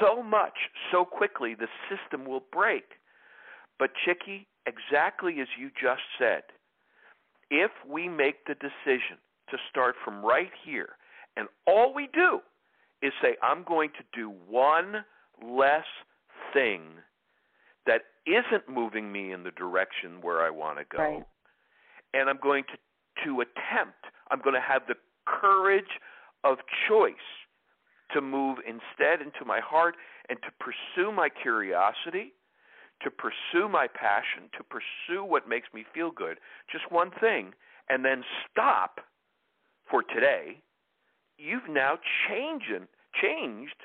so 0.00 0.22
much 0.22 0.70
so 0.90 1.04
quickly, 1.04 1.54
the 1.54 1.68
system 1.88 2.26
will 2.26 2.42
break. 2.52 2.98
But 3.80 3.92
Chicke, 4.04 4.46
exactly 4.66 5.40
as 5.40 5.48
you 5.58 5.70
just 5.70 6.02
said, 6.18 6.42
if 7.50 7.70
we 7.88 8.08
make 8.08 8.44
the 8.46 8.54
decision 8.54 9.16
to 9.48 9.56
start 9.70 9.96
from 10.04 10.22
right 10.22 10.52
here, 10.64 10.90
and 11.36 11.48
all 11.66 11.92
we 11.92 12.08
do 12.12 12.40
is 13.02 13.12
say, 13.22 13.36
I'm 13.42 13.64
going 13.64 13.88
to 13.98 14.04
do 14.14 14.32
one 14.48 14.96
less 15.42 15.86
thing 16.52 16.82
that 17.86 18.02
isn't 18.26 18.68
moving 18.68 19.10
me 19.10 19.32
in 19.32 19.42
the 19.42 19.50
direction 19.52 20.20
where 20.20 20.42
I 20.42 20.50
want 20.50 20.78
to 20.78 20.84
go, 20.84 21.02
right. 21.02 21.24
and 22.12 22.28
I'm 22.28 22.38
going 22.40 22.64
to 22.64 22.78
to 23.24 23.42
attempt, 23.42 24.06
I'm 24.30 24.40
going 24.40 24.54
to 24.54 24.60
have 24.66 24.82
the 24.88 24.94
courage 25.26 26.00
of 26.44 26.58
choice 26.88 27.14
to 28.14 28.20
move 28.20 28.58
instead 28.66 29.20
into 29.20 29.44
my 29.44 29.60
heart 29.60 29.94
and 30.30 30.38
to 30.42 30.48
pursue 30.58 31.12
my 31.12 31.28
curiosity 31.28 32.32
to 33.02 33.10
pursue 33.10 33.68
my 33.68 33.86
passion, 33.86 34.50
to 34.56 34.64
pursue 34.64 35.24
what 35.24 35.48
makes 35.48 35.68
me 35.72 35.84
feel 35.94 36.10
good, 36.10 36.38
just 36.70 36.90
one 36.90 37.10
thing, 37.20 37.52
and 37.88 38.04
then 38.04 38.22
stop 38.50 39.00
for 39.90 40.02
today, 40.02 40.62
you've 41.38 41.68
now 41.68 41.98
changed 42.28 42.86
changed 43.20 43.76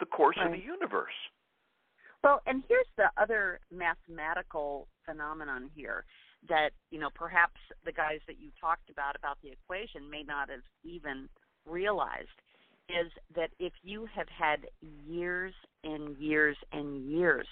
the 0.00 0.06
course 0.06 0.36
right. 0.36 0.46
of 0.46 0.52
the 0.52 0.58
universe. 0.58 1.14
Well, 2.22 2.40
and 2.46 2.62
here's 2.68 2.86
the 2.96 3.10
other 3.16 3.60
mathematical 3.70 4.88
phenomenon 5.04 5.70
here 5.74 6.04
that, 6.48 6.70
you 6.90 6.98
know, 6.98 7.10
perhaps 7.14 7.60
the 7.84 7.92
guys 7.92 8.20
that 8.26 8.38
you 8.38 8.50
talked 8.60 8.90
about 8.90 9.16
about 9.16 9.38
the 9.42 9.50
equation 9.50 10.10
may 10.10 10.22
not 10.22 10.50
have 10.50 10.64
even 10.84 11.28
realized 11.66 12.28
is 12.88 13.10
that 13.34 13.50
if 13.58 13.72
you 13.82 14.06
have 14.14 14.28
had 14.28 14.66
years 15.06 15.54
and 15.84 16.16
years 16.18 16.56
and 16.72 17.10
years 17.10 17.46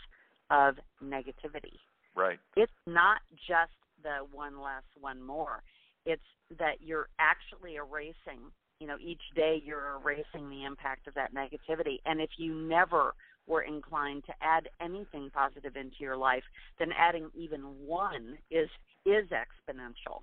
of 0.52 0.76
negativity, 1.02 1.78
right, 2.14 2.38
it's 2.56 2.70
not 2.86 3.22
just 3.48 3.72
the 4.04 4.18
one 4.32 4.60
less, 4.60 4.84
one 5.00 5.20
more. 5.22 5.62
It's 6.06 6.22
that 6.58 6.82
you're 6.84 7.08
actually 7.18 7.76
erasing. 7.76 8.52
You 8.78 8.86
know, 8.88 8.96
each 9.00 9.22
day 9.34 9.62
you're 9.64 9.96
erasing 10.02 10.50
the 10.50 10.64
impact 10.64 11.06
of 11.06 11.14
that 11.14 11.32
negativity, 11.34 11.98
and 12.04 12.20
if 12.20 12.30
you 12.36 12.54
never 12.54 13.14
were 13.46 13.62
inclined 13.62 14.24
to 14.26 14.32
add 14.40 14.68
anything 14.80 15.30
positive 15.32 15.76
into 15.76 15.96
your 16.00 16.16
life, 16.16 16.44
then 16.78 16.90
adding 16.96 17.28
even 17.34 17.60
one 17.86 18.38
is 18.50 18.68
is 19.04 19.26
exponential, 19.30 20.22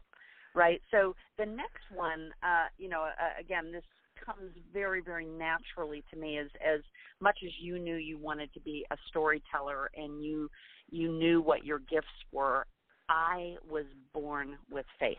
right? 0.55 0.81
So 0.91 1.15
the 1.37 1.45
next 1.45 1.83
one, 1.93 2.31
uh, 2.43 2.67
you 2.77 2.87
know, 2.87 3.03
uh, 3.03 3.39
again, 3.39 3.71
this 3.71 3.83
comes 4.25 4.51
very 4.73 5.01
very 5.01 5.25
naturally 5.25 6.03
to 6.11 6.17
me 6.17 6.37
as 6.37 6.47
as 6.65 6.81
much 7.21 7.37
as 7.43 7.51
you 7.61 7.79
knew 7.79 7.95
you 7.95 8.17
wanted 8.17 8.53
to 8.53 8.59
be 8.59 8.85
a 8.91 8.97
storyteller 9.07 9.89
and 9.95 10.23
you 10.23 10.49
you 10.89 11.11
knew 11.11 11.41
what 11.41 11.65
your 11.65 11.79
gifts 11.79 12.07
were 12.31 12.65
i 13.09 13.55
was 13.69 13.85
born 14.13 14.57
with 14.71 14.85
faith. 14.99 15.17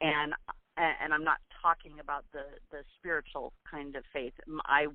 And 0.00 0.32
and 0.76 1.12
i'm 1.12 1.24
not 1.24 1.38
talking 1.62 1.98
about 2.00 2.24
the 2.32 2.44
the 2.70 2.82
spiritual 2.98 3.52
kind 3.70 3.96
of 3.96 4.04
faith. 4.12 4.34
I 4.66 4.86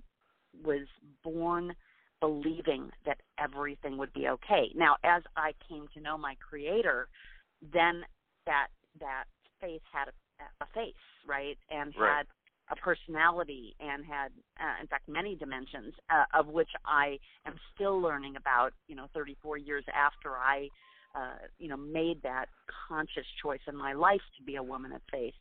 was 0.64 0.88
born 1.24 1.74
believing 2.22 2.90
that 3.06 3.18
everything 3.38 3.98
would 3.98 4.14
be 4.14 4.28
okay. 4.30 4.72
Now 4.76 4.96
as 5.04 5.24
i 5.36 5.54
came 5.68 5.88
to 5.94 6.02
know 6.02 6.18
my 6.18 6.36
creator 6.48 7.08
then 7.62 8.04
that 8.46 8.68
that 9.00 9.26
faith 9.60 9.82
had 9.92 10.10
a, 10.10 10.64
a 10.64 10.68
face 10.74 10.94
right? 11.28 11.58
And 11.70 11.94
right. 12.00 12.18
had 12.18 12.28
a 12.70 12.76
personality 12.76 13.76
and 13.80 14.06
had, 14.06 14.32
uh, 14.60 14.82
in 14.82 14.88
fact, 14.88 15.08
many 15.08 15.36
dimensions 15.36 15.94
uh, 16.10 16.26
of 16.34 16.48
which 16.48 16.70
I 16.86 17.20
am 17.46 17.56
still 17.76 18.00
learning 18.00 18.36
about. 18.36 18.74
You 18.88 18.96
know, 18.96 19.08
34 19.14 19.58
years 19.58 19.84
after 19.94 20.32
I, 20.32 20.70
uh, 21.16 21.48
you 21.60 21.68
know, 21.68 21.78
made 21.78 22.22
that 22.24 22.46
conscious 22.88 23.26
choice 23.42 23.60
in 23.68 23.76
my 23.76 23.94
life 23.94 24.22
to 24.38 24.44
be 24.44 24.56
a 24.56 24.64
woman 24.64 24.94
of 24.94 25.02
faith, 25.12 25.34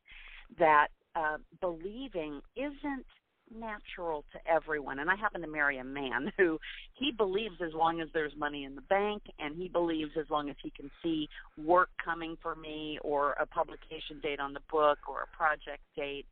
that 0.58 0.88
uh, 1.14 1.38
believing 1.60 2.40
isn't 2.56 3.06
natural 3.54 4.24
to 4.32 4.38
everyone. 4.50 4.98
And 4.98 5.10
I 5.10 5.16
happen 5.16 5.42
to 5.42 5.46
marry 5.46 5.78
a 5.78 5.84
man 5.84 6.32
who 6.38 6.58
he 6.94 7.12
believes 7.12 7.56
as 7.64 7.72
long 7.74 8.00
as 8.00 8.08
there's 8.12 8.32
money 8.36 8.64
in 8.64 8.74
the 8.74 8.82
bank 8.82 9.22
and 9.38 9.56
he 9.56 9.68
believes 9.68 10.12
as 10.18 10.26
long 10.30 10.48
as 10.50 10.56
he 10.62 10.70
can 10.70 10.90
see 11.02 11.28
work 11.62 11.90
coming 12.02 12.36
for 12.42 12.54
me 12.54 12.98
or 13.02 13.32
a 13.32 13.46
publication 13.46 14.20
date 14.22 14.40
on 14.40 14.52
the 14.52 14.60
book 14.70 14.98
or 15.08 15.22
a 15.22 15.36
project 15.36 15.82
date 15.96 16.26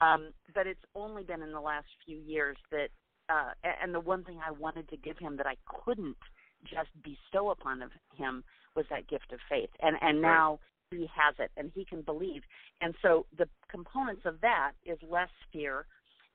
um, 0.00 0.32
but 0.54 0.66
it's 0.66 0.84
only 0.94 1.22
been 1.22 1.42
in 1.42 1.52
the 1.52 1.60
last 1.60 1.86
few 2.04 2.18
years 2.18 2.56
that, 2.70 2.88
uh, 3.28 3.52
and 3.82 3.94
the 3.94 4.00
one 4.00 4.24
thing 4.24 4.38
I 4.44 4.50
wanted 4.50 4.88
to 4.90 4.96
give 4.96 5.18
him 5.18 5.36
that 5.36 5.46
I 5.46 5.56
couldn't 5.66 6.16
just 6.64 6.88
bestow 7.02 7.50
upon 7.50 7.82
of 7.82 7.90
him 8.16 8.44
was 8.74 8.86
that 8.90 9.08
gift 9.08 9.32
of 9.32 9.38
faith. 9.48 9.70
And 9.80 9.96
and 10.00 10.20
now 10.20 10.58
he 10.90 11.08
has 11.14 11.34
it, 11.38 11.50
and 11.56 11.70
he 11.74 11.84
can 11.84 12.02
believe. 12.02 12.42
And 12.80 12.94
so 13.02 13.26
the 13.36 13.48
components 13.70 14.22
of 14.24 14.40
that 14.40 14.72
is 14.84 14.98
less 15.08 15.30
fear 15.52 15.86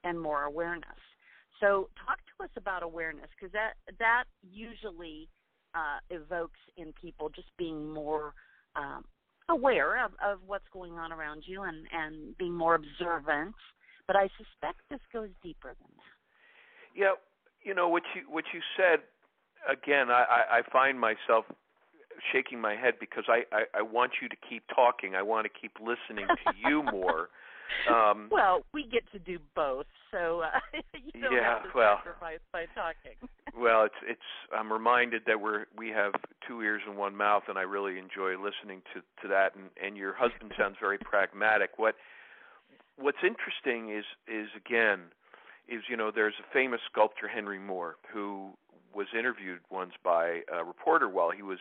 and 0.04 0.20
more 0.20 0.44
awareness. 0.44 1.00
So 1.60 1.90
talk 2.06 2.18
to 2.38 2.44
us 2.46 2.50
about 2.56 2.84
awareness 2.84 3.28
because 3.38 3.52
that 3.52 3.74
that 4.00 4.26
usually 4.42 5.28
uh, 5.76 6.00
evokes 6.10 6.60
in 6.78 6.94
people 6.94 7.30
just 7.30 7.50
being 7.58 7.92
more 7.92 8.34
um, 8.76 9.04
aware 9.50 10.04
of, 10.04 10.12
of 10.24 10.40
what's 10.46 10.68
going 10.72 10.94
on 10.94 11.12
around 11.12 11.44
you 11.46 11.64
and, 11.64 11.86
and 11.92 12.38
being 12.38 12.54
more 12.54 12.76
observant. 12.76 13.56
But 14.08 14.16
I 14.16 14.30
suspect 14.38 14.80
this 14.90 15.00
goes 15.14 15.30
deeper 15.44 15.70
than 15.70 15.92
that. 15.96 17.00
Yeah, 17.00 17.14
you 17.64 17.76
know 17.76 17.88
what 17.90 18.04
you 18.16 18.24
what 18.30 18.46
you 18.54 18.62
said. 18.76 19.02
Again, 19.70 20.10
I, 20.10 20.60
I 20.60 20.62
find 20.72 21.00
myself 21.00 21.46
shaking 22.32 22.60
my 22.60 22.76
head 22.76 22.96
because 23.00 23.26
I, 23.28 23.44
I, 23.56 23.64
I 23.80 23.82
want 23.82 24.14
you 24.22 24.30
to 24.30 24.36
keep 24.50 24.64
talking. 24.74 25.16
I 25.16 25.22
want 25.22 25.46
to 25.46 25.50
keep 25.50 25.74
listening 25.80 26.28
to 26.28 26.70
you 26.70 26.84
more. 26.92 27.30
Um, 27.90 28.28
well, 28.32 28.64
we 28.74 28.84
get 28.84 29.04
to 29.12 29.20
do 29.20 29.40
both, 29.56 29.86
so 30.12 30.42
uh, 30.42 30.60
you 31.14 31.22
don't 31.22 31.34
yeah, 31.34 31.56
have 31.56 31.64
to 31.64 31.70
well, 31.76 31.98
sacrifice 31.98 32.40
by 32.52 32.66
talking. 32.76 33.18
well, 33.58 33.84
it's 33.84 33.96
it's. 34.08 34.30
I'm 34.56 34.72
reminded 34.72 35.24
that 35.28 35.40
we're 35.40 35.66
we 35.78 35.90
have 35.90 36.14
two 36.48 36.62
ears 36.62 36.82
and 36.88 36.98
one 36.98 37.16
mouth, 37.16 37.44
and 37.48 37.58
I 37.58 37.62
really 37.62 37.98
enjoy 37.98 38.32
listening 38.32 38.82
to 38.94 39.02
to 39.22 39.28
that. 39.30 39.56
And 39.56 39.70
and 39.84 39.98
your 39.98 40.14
husband 40.14 40.52
sounds 40.58 40.76
very 40.80 40.98
pragmatic. 41.00 41.72
What 41.78 41.96
what's 42.98 43.24
interesting 43.24 43.96
is 43.96 44.06
is 44.28 44.48
again 44.56 45.00
is 45.68 45.82
you 45.90 45.98
know 45.98 46.12
there's 46.14 46.36
a 46.40 46.54
famous 46.54 46.82
sculptor 46.92 47.28
Henry 47.28 47.60
Moore 47.60 47.96
who 48.12 48.52
was 48.94 49.08
interviewed 49.18 49.60
once 49.70 49.94
by 50.04 50.42
a 50.52 50.64
reporter 50.64 51.08
while 51.08 51.30
he 51.30 51.44
was 51.44 51.60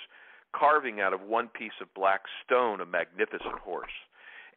carving 0.56 1.00
out 1.00 1.12
of 1.12 1.20
one 1.20 1.48
piece 1.48 1.76
of 1.80 1.92
black 1.94 2.22
stone 2.44 2.80
a 2.80 2.86
magnificent 2.86 3.58
horse 3.62 3.92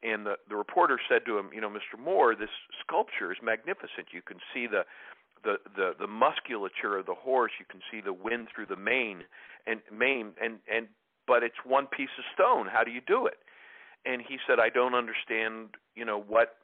and 0.03 0.25
the 0.25 0.35
the 0.49 0.55
reporter 0.55 0.99
said 1.09 1.25
to 1.25 1.37
him, 1.37 1.49
you 1.53 1.61
know, 1.61 1.69
Mr. 1.69 1.99
Moore, 1.99 2.35
this 2.35 2.49
sculpture 2.81 3.31
is 3.31 3.37
magnificent. 3.43 4.09
You 4.11 4.21
can 4.21 4.37
see 4.53 4.67
the 4.67 4.83
the 5.43 5.57
the 5.75 5.93
the 5.99 6.07
musculature 6.07 6.97
of 6.97 7.05
the 7.05 7.15
horse. 7.15 7.51
You 7.59 7.65
can 7.69 7.81
see 7.91 8.01
the 8.01 8.13
wind 8.13 8.47
through 8.53 8.67
the 8.67 8.75
mane 8.75 9.23
and 9.67 9.81
mane 9.91 10.33
and 10.41 10.59
and 10.71 10.87
but 11.27 11.43
it's 11.43 11.61
one 11.65 11.87
piece 11.87 12.13
of 12.17 12.25
stone. 12.33 12.67
How 12.71 12.83
do 12.83 12.91
you 12.91 13.01
do 13.05 13.25
it? 13.25 13.37
And 14.03 14.21
he 14.27 14.37
said, 14.47 14.59
I 14.59 14.69
don't 14.69 14.95
understand, 14.95 15.77
you 15.95 16.05
know, 16.05 16.19
what 16.19 16.57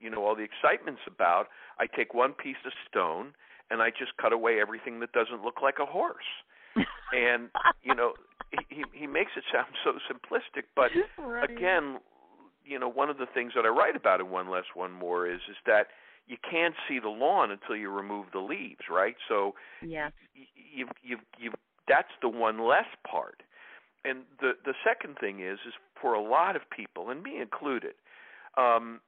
you 0.00 0.10
know 0.10 0.24
all 0.24 0.34
the 0.34 0.42
excitement's 0.44 1.02
about. 1.06 1.46
I 1.78 1.86
take 1.86 2.14
one 2.14 2.32
piece 2.32 2.60
of 2.66 2.72
stone 2.88 3.34
and 3.70 3.80
I 3.80 3.90
just 3.90 4.16
cut 4.20 4.32
away 4.32 4.60
everything 4.60 5.00
that 5.00 5.12
doesn't 5.12 5.42
look 5.42 5.62
like 5.62 5.76
a 5.80 5.86
horse. 5.86 6.30
and 7.12 7.48
you 7.82 7.94
know, 7.94 8.14
he 8.68 8.84
he 8.92 9.06
makes 9.06 9.32
it 9.36 9.44
sound 9.52 9.68
so 9.84 9.92
simplistic, 10.10 10.64
but 10.74 10.90
right. 11.18 11.50
again, 11.50 11.98
you 12.64 12.78
know, 12.78 12.88
one 12.88 13.10
of 13.10 13.18
the 13.18 13.26
things 13.26 13.52
that 13.56 13.64
I 13.64 13.68
write 13.68 13.96
about 13.96 14.20
in 14.20 14.30
One 14.30 14.50
Less, 14.50 14.64
One 14.74 14.92
More 14.92 15.26
is 15.26 15.40
is 15.48 15.56
that 15.66 15.88
you 16.26 16.36
can't 16.48 16.74
see 16.88 16.98
the 16.98 17.08
lawn 17.08 17.50
until 17.50 17.76
you 17.76 17.90
remove 17.90 18.26
the 18.32 18.40
leaves, 18.40 18.82
right? 18.90 19.16
So 19.28 19.54
yeah, 19.84 20.10
you 20.34 20.86
you 21.02 21.18
you 21.38 21.52
that's 21.88 22.12
the 22.20 22.28
one 22.28 22.66
less 22.66 22.86
part. 23.08 23.42
And 24.04 24.20
the 24.40 24.52
the 24.64 24.74
second 24.84 25.18
thing 25.18 25.40
is 25.40 25.58
is 25.66 25.74
for 26.00 26.14
a 26.14 26.22
lot 26.22 26.56
of 26.56 26.62
people, 26.70 27.10
and 27.10 27.22
me 27.22 27.40
included, 27.40 27.94
um, 28.56 29.00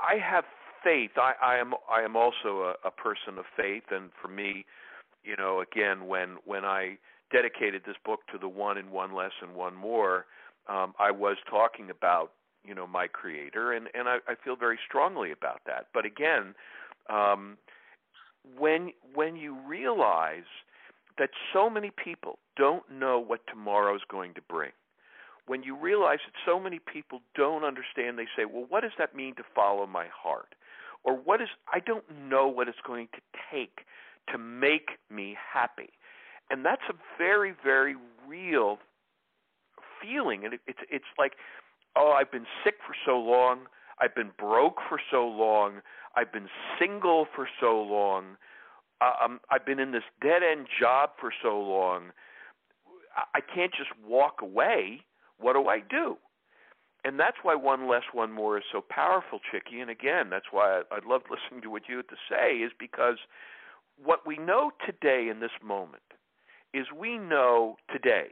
I 0.00 0.16
have 0.18 0.44
faith. 0.82 1.12
I, 1.16 1.32
I 1.42 1.56
am 1.56 1.74
I 1.90 2.02
am 2.02 2.16
also 2.16 2.74
a, 2.84 2.88
a 2.88 2.90
person 2.90 3.38
of 3.38 3.44
faith, 3.56 3.84
and 3.90 4.10
for 4.20 4.28
me, 4.28 4.64
you 5.24 5.36
know, 5.36 5.60
again, 5.60 6.06
when 6.06 6.36
when 6.44 6.64
I 6.64 6.98
dedicated 7.32 7.82
this 7.86 7.96
book 8.04 8.20
to 8.32 8.38
the 8.38 8.48
one 8.48 8.76
and 8.76 8.90
one 8.90 9.14
less 9.14 9.32
and 9.40 9.54
one 9.54 9.74
more, 9.74 10.26
um, 10.68 10.94
I 10.98 11.10
was 11.10 11.36
talking 11.48 11.90
about 11.90 12.32
you 12.64 12.74
know 12.74 12.86
my 12.86 13.06
creator 13.06 13.72
and 13.72 13.88
and 13.94 14.08
I, 14.08 14.18
I 14.28 14.34
feel 14.42 14.56
very 14.56 14.78
strongly 14.86 15.32
about 15.32 15.60
that. 15.66 15.86
But 15.92 16.04
again 16.06 16.54
um 17.08 17.56
when 18.58 18.92
when 19.14 19.36
you 19.36 19.56
realize 19.66 20.48
that 21.18 21.30
so 21.52 21.68
many 21.68 21.90
people 22.02 22.38
don't 22.56 22.90
know 22.90 23.18
what 23.18 23.40
tomorrow's 23.46 24.02
going 24.08 24.34
to 24.34 24.40
bring 24.42 24.70
when 25.46 25.64
you 25.64 25.76
realize 25.76 26.18
that 26.24 26.34
so 26.46 26.60
many 26.60 26.78
people 26.78 27.20
don't 27.34 27.64
understand 27.64 28.16
they 28.18 28.28
say 28.36 28.44
well 28.44 28.64
what 28.68 28.82
does 28.82 28.92
that 28.98 29.16
mean 29.16 29.34
to 29.34 29.42
follow 29.54 29.86
my 29.86 30.06
heart? 30.14 30.54
Or 31.02 31.14
what 31.16 31.40
is 31.40 31.48
I 31.72 31.80
don't 31.80 32.04
know 32.28 32.46
what 32.46 32.68
it's 32.68 32.78
going 32.86 33.08
to 33.14 33.20
take 33.50 33.80
to 34.30 34.38
make 34.38 34.90
me 35.10 35.36
happy. 35.52 35.90
And 36.50 36.64
that's 36.64 36.82
a 36.88 36.94
very 37.18 37.52
very 37.64 37.96
real 38.28 38.78
feeling 40.00 40.44
and 40.44 40.54
it, 40.54 40.60
it's 40.66 40.80
it's 40.90 41.12
like 41.18 41.32
oh, 41.96 42.14
I've 42.18 42.30
been 42.30 42.46
sick 42.64 42.74
for 42.86 42.94
so 43.04 43.18
long, 43.18 43.66
I've 43.98 44.14
been 44.14 44.30
broke 44.38 44.78
for 44.88 45.00
so 45.10 45.26
long, 45.26 45.80
I've 46.16 46.32
been 46.32 46.48
single 46.78 47.26
for 47.34 47.48
so 47.60 47.80
long, 47.80 48.36
uh, 49.00 49.12
um, 49.24 49.40
I've 49.50 49.64
been 49.64 49.78
in 49.78 49.92
this 49.92 50.02
dead 50.20 50.42
end 50.42 50.66
job 50.78 51.10
for 51.18 51.32
so 51.42 51.58
long. 51.58 52.10
I 53.34 53.40
can't 53.40 53.72
just 53.72 53.90
walk 54.06 54.40
away. 54.40 55.02
What 55.38 55.54
do 55.54 55.66
I 55.66 55.80
do? 55.80 56.16
And 57.04 57.18
that's 57.18 57.38
why 57.42 57.54
one 57.54 57.88
less, 57.88 58.02
one 58.12 58.30
more 58.30 58.58
is 58.58 58.64
so 58.70 58.82
powerful, 58.88 59.40
Chicke. 59.50 59.80
And 59.80 59.90
again, 59.90 60.30
that's 60.30 60.46
why 60.50 60.82
I, 60.90 60.96
I 60.96 60.98
love 61.06 61.22
listening 61.30 61.62
to 61.62 61.70
what 61.70 61.88
you 61.88 61.96
have 61.96 62.08
to 62.08 62.16
say, 62.28 62.56
is 62.56 62.72
because 62.78 63.16
what 64.02 64.26
we 64.26 64.36
know 64.36 64.70
today 64.84 65.28
in 65.28 65.40
this 65.40 65.50
moment 65.64 66.02
is 66.72 66.86
we 66.96 67.18
know 67.18 67.76
today 67.92 68.28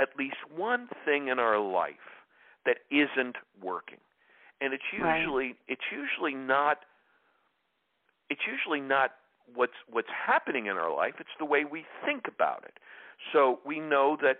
at 0.00 0.08
least 0.18 0.36
one 0.54 0.88
thing 1.04 1.28
in 1.28 1.38
our 1.38 1.58
life 1.58 2.15
that 2.66 2.78
isn't 2.90 3.36
working. 3.62 3.98
And 4.60 4.72
it's 4.72 4.84
usually 4.92 5.46
right. 5.46 5.56
it's 5.68 5.88
usually 5.92 6.34
not 6.34 6.78
it's 8.28 8.42
usually 8.46 8.80
not 8.80 9.12
what's 9.54 9.78
what's 9.90 10.08
happening 10.10 10.66
in 10.66 10.76
our 10.76 10.94
life, 10.94 11.14
it's 11.20 11.36
the 11.38 11.44
way 11.44 11.64
we 11.64 11.84
think 12.04 12.24
about 12.28 12.64
it. 12.64 12.74
So 13.32 13.60
we 13.64 13.80
know 13.80 14.18
that 14.22 14.38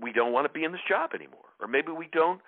we 0.00 0.12
don't 0.12 0.32
want 0.32 0.46
to 0.46 0.52
be 0.52 0.64
in 0.64 0.72
this 0.72 0.80
job 0.88 1.10
anymore 1.14 1.50
or 1.60 1.68
maybe 1.68 1.92
we 1.92 2.08
don't 2.12 2.40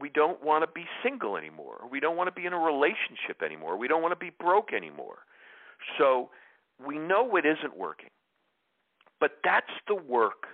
we 0.00 0.08
don't 0.08 0.42
want 0.42 0.64
to 0.64 0.70
be 0.72 0.86
single 1.02 1.36
anymore, 1.36 1.78
or 1.82 1.88
we 1.88 2.00
don't 2.00 2.16
want 2.16 2.26
to 2.26 2.32
be 2.32 2.46
in 2.46 2.52
a 2.54 2.58
relationship 2.58 3.42
anymore, 3.44 3.76
we 3.76 3.88
don't 3.88 4.00
want 4.00 4.12
to 4.12 4.16
be 4.16 4.30
broke 4.40 4.72
anymore. 4.72 5.18
So 5.98 6.30
we 6.84 6.98
know 6.98 7.36
it 7.36 7.44
isn't 7.44 7.76
working. 7.76 8.08
But 9.20 9.32
that's 9.44 9.70
the 9.86 9.94
work 9.94 10.46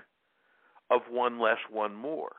of 0.90 1.02
one 1.10 1.38
less, 1.38 1.58
one 1.70 1.94
more, 1.94 2.32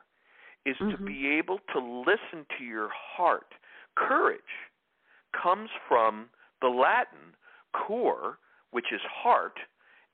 is 0.66 0.76
mm-hmm. 0.76 0.90
to 0.90 0.96
be 0.98 1.28
able 1.38 1.58
to 1.72 1.78
listen 1.78 2.46
to 2.58 2.64
your 2.64 2.90
heart. 2.92 3.54
Courage 3.96 4.40
comes 5.40 5.70
from 5.88 6.26
the 6.60 6.68
Latin 6.68 7.34
cor, 7.74 8.38
which 8.70 8.86
is 8.92 9.00
heart, 9.04 9.58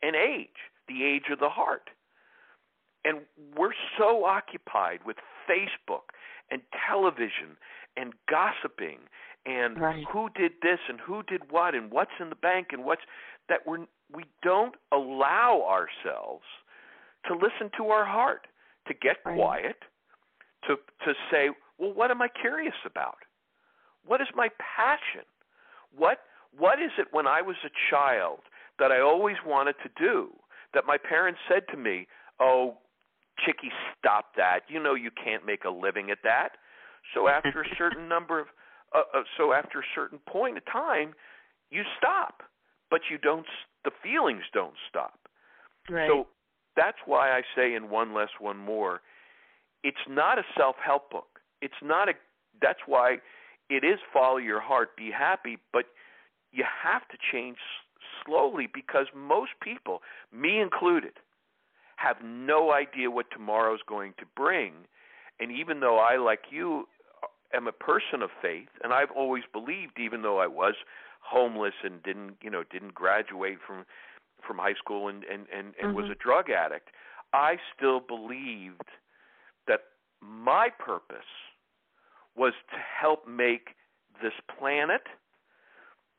and 0.02 0.14
age, 0.14 0.48
the 0.88 1.04
age 1.04 1.24
of 1.32 1.38
the 1.38 1.48
heart. 1.48 1.90
And 3.04 3.20
we're 3.56 3.74
so 3.98 4.24
occupied 4.24 5.00
with 5.06 5.16
Facebook 5.48 6.11
and 6.50 6.62
television 6.88 7.56
and 7.96 8.12
gossiping 8.28 8.98
and 9.46 9.80
right. 9.80 10.04
who 10.12 10.28
did 10.37 10.52
this 10.62 10.78
and 10.88 10.98
who 11.00 11.22
did 11.22 11.42
what 11.50 11.74
and 11.74 11.90
what's 11.90 12.11
in 12.20 12.30
the 12.30 12.37
bank 12.37 12.68
and 12.72 12.85
what's 12.85 13.02
that 13.48 13.61
we're 13.64 13.87
we 14.12 14.24
don't 14.42 14.74
allow 14.92 15.62
ourselves 15.68 16.44
to 17.26 17.35
listen 17.35 17.70
to 17.76 17.87
our 17.88 18.04
heart, 18.04 18.46
to 18.87 18.94
get 18.94 19.16
right. 19.24 19.37
quiet, 19.37 19.76
to 20.66 20.76
to 21.05 21.12
say, 21.31 21.50
well, 21.79 21.92
what 21.92 22.11
am 22.11 22.22
I 22.22 22.29
curious 22.29 22.74
about? 22.85 23.18
What 24.05 24.20
is 24.20 24.29
my 24.35 24.48
passion? 24.59 25.26
What 25.96 26.18
what 26.57 26.81
is 26.81 26.90
it 26.98 27.09
when 27.11 27.26
I 27.26 27.42
was 27.42 27.57
a 27.64 27.70
child 27.90 28.40
that 28.79 28.92
I 28.92 29.00
always 29.00 29.37
wanted 29.44 29.76
to 29.83 29.90
do 29.98 30.31
that 30.74 30.85
my 30.87 30.96
parents 30.96 31.40
said 31.48 31.62
to 31.70 31.76
me, 31.76 32.07
"Oh, 32.40 32.79
Chicke, 33.44 33.70
stop 33.98 34.35
that. 34.37 34.61
You 34.68 34.83
know 34.83 34.94
you 34.94 35.11
can't 35.11 35.44
make 35.44 35.64
a 35.64 35.70
living 35.70 36.11
at 36.11 36.18
that." 36.24 36.50
So 37.14 37.29
after 37.29 37.62
a 37.62 37.76
certain 37.79 38.09
number 38.14 38.40
of 38.40 38.46
uh, 38.94 39.02
uh, 39.14 39.22
so 39.37 39.52
after 39.52 39.81
a 39.81 39.88
certain 39.94 40.18
point 40.29 40.57
of 40.57 40.64
time, 40.66 41.14
you 41.70 41.83
stop, 41.98 42.42
but 42.90 43.00
you 43.11 43.18
don't. 43.18 43.46
The 43.85 43.90
feelings 44.02 44.42
don't 44.52 44.74
stop. 44.88 45.18
Right. 45.90 46.09
So 46.09 46.26
that's 46.76 46.98
why 47.07 47.31
I 47.31 47.42
say 47.57 47.74
in 47.74 47.90
one 47.90 48.14
less, 48.14 48.29
one 48.38 48.59
more. 48.59 49.00
It's 49.82 49.96
not 50.08 50.38
a 50.38 50.42
self-help 50.56 51.10
book. 51.10 51.40
It's 51.62 51.74
not 51.82 52.08
a. 52.08 52.12
That's 52.60 52.80
why 52.86 53.18
it 53.68 53.84
is 53.84 53.98
follow 54.12 54.38
your 54.38 54.60
heart, 54.60 54.96
be 54.96 55.10
happy, 55.10 55.58
but 55.72 55.86
you 56.52 56.64
have 56.82 57.06
to 57.08 57.16
change 57.32 57.58
slowly 58.24 58.68
because 58.72 59.06
most 59.14 59.52
people, 59.62 60.00
me 60.32 60.60
included, 60.60 61.12
have 61.96 62.16
no 62.22 62.72
idea 62.72 63.10
what 63.10 63.26
tomorrow's 63.30 63.80
going 63.86 64.14
to 64.18 64.24
bring. 64.36 64.72
And 65.40 65.50
even 65.52 65.80
though 65.80 65.98
I, 65.98 66.16
like 66.16 66.44
you, 66.50 66.88
am 67.54 67.66
a 67.66 67.72
person 67.72 68.22
of 68.22 68.30
faith, 68.40 68.68
and 68.82 68.92
I've 68.92 69.10
always 69.14 69.44
believed, 69.52 69.98
even 69.98 70.22
though 70.22 70.38
I 70.38 70.46
was 70.46 70.74
homeless 71.20 71.74
and 71.82 72.02
didn't, 72.02 72.36
you 72.42 72.50
know, 72.50 72.62
didn't 72.70 72.94
graduate 72.94 73.58
from 73.66 73.84
from 74.46 74.58
high 74.58 74.74
school 74.74 75.08
and 75.08 75.24
and 75.24 75.46
and, 75.52 75.74
and 75.80 75.88
mm-hmm. 75.88 75.96
was 75.96 76.10
a 76.10 76.14
drug 76.14 76.50
addict, 76.50 76.90
I 77.32 77.56
still 77.76 78.00
believed 78.00 78.75
that 78.75 78.75
my 80.56 80.70
purpose 80.78 81.32
was 82.34 82.54
to 82.70 82.78
help 83.00 83.28
make 83.28 83.76
this 84.22 84.32
planet, 84.58 85.02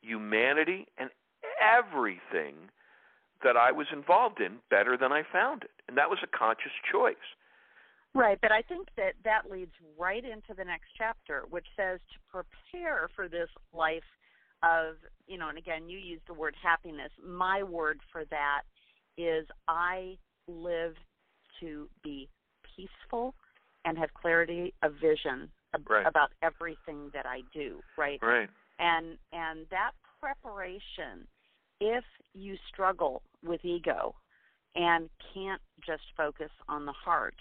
humanity, 0.00 0.86
and 0.96 1.10
everything 1.60 2.54
that 3.42 3.56
I 3.56 3.72
was 3.72 3.88
involved 3.92 4.40
in 4.40 4.58
better 4.70 4.96
than 4.96 5.10
I 5.10 5.22
found 5.32 5.64
it. 5.64 5.70
And 5.88 5.96
that 5.98 6.08
was 6.08 6.20
a 6.22 6.38
conscious 6.38 6.76
choice. 6.92 7.28
Right, 8.14 8.38
but 8.40 8.52
I 8.52 8.62
think 8.62 8.88
that 8.96 9.14
that 9.24 9.50
leads 9.50 9.72
right 9.98 10.24
into 10.24 10.54
the 10.56 10.64
next 10.64 10.86
chapter, 10.96 11.42
which 11.50 11.66
says 11.76 11.98
to 12.12 12.18
prepare 12.30 13.08
for 13.16 13.28
this 13.28 13.48
life 13.72 14.08
of, 14.62 14.94
you 15.26 15.36
know, 15.36 15.48
and 15.48 15.58
again, 15.58 15.88
you 15.88 15.98
used 15.98 16.22
the 16.28 16.34
word 16.34 16.54
happiness. 16.62 17.10
My 17.26 17.64
word 17.64 17.98
for 18.12 18.24
that 18.30 18.62
is 19.16 19.46
I 19.66 20.16
live 20.46 20.94
to 21.60 21.88
be 22.04 22.28
peaceful 22.76 23.34
and 23.88 23.96
have 23.96 24.12
clarity 24.12 24.74
of 24.82 24.92
vision 25.00 25.48
right. 25.88 26.06
about 26.06 26.30
everything 26.42 27.10
that 27.14 27.24
I 27.24 27.40
do, 27.54 27.80
right? 27.96 28.18
Right. 28.22 28.48
And 28.78 29.16
and 29.32 29.66
that 29.70 29.92
preparation 30.20 31.26
if 31.80 32.04
you 32.34 32.56
struggle 32.72 33.22
with 33.44 33.64
ego 33.64 34.14
and 34.74 35.08
can't 35.32 35.62
just 35.86 36.02
focus 36.16 36.50
on 36.68 36.86
the 36.86 36.92
heart, 36.92 37.36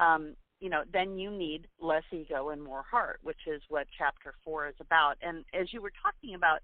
um, 0.00 0.34
you 0.60 0.70
know, 0.70 0.82
then 0.92 1.18
you 1.18 1.30
need 1.30 1.68
less 1.80 2.02
ego 2.10 2.48
and 2.48 2.62
more 2.62 2.82
heart, 2.90 3.20
which 3.22 3.46
is 3.46 3.60
what 3.68 3.86
chapter 3.96 4.34
four 4.44 4.66
is 4.66 4.74
about. 4.80 5.16
And 5.22 5.44
as 5.54 5.72
you 5.72 5.82
were 5.82 5.92
talking 6.02 6.34
about 6.34 6.60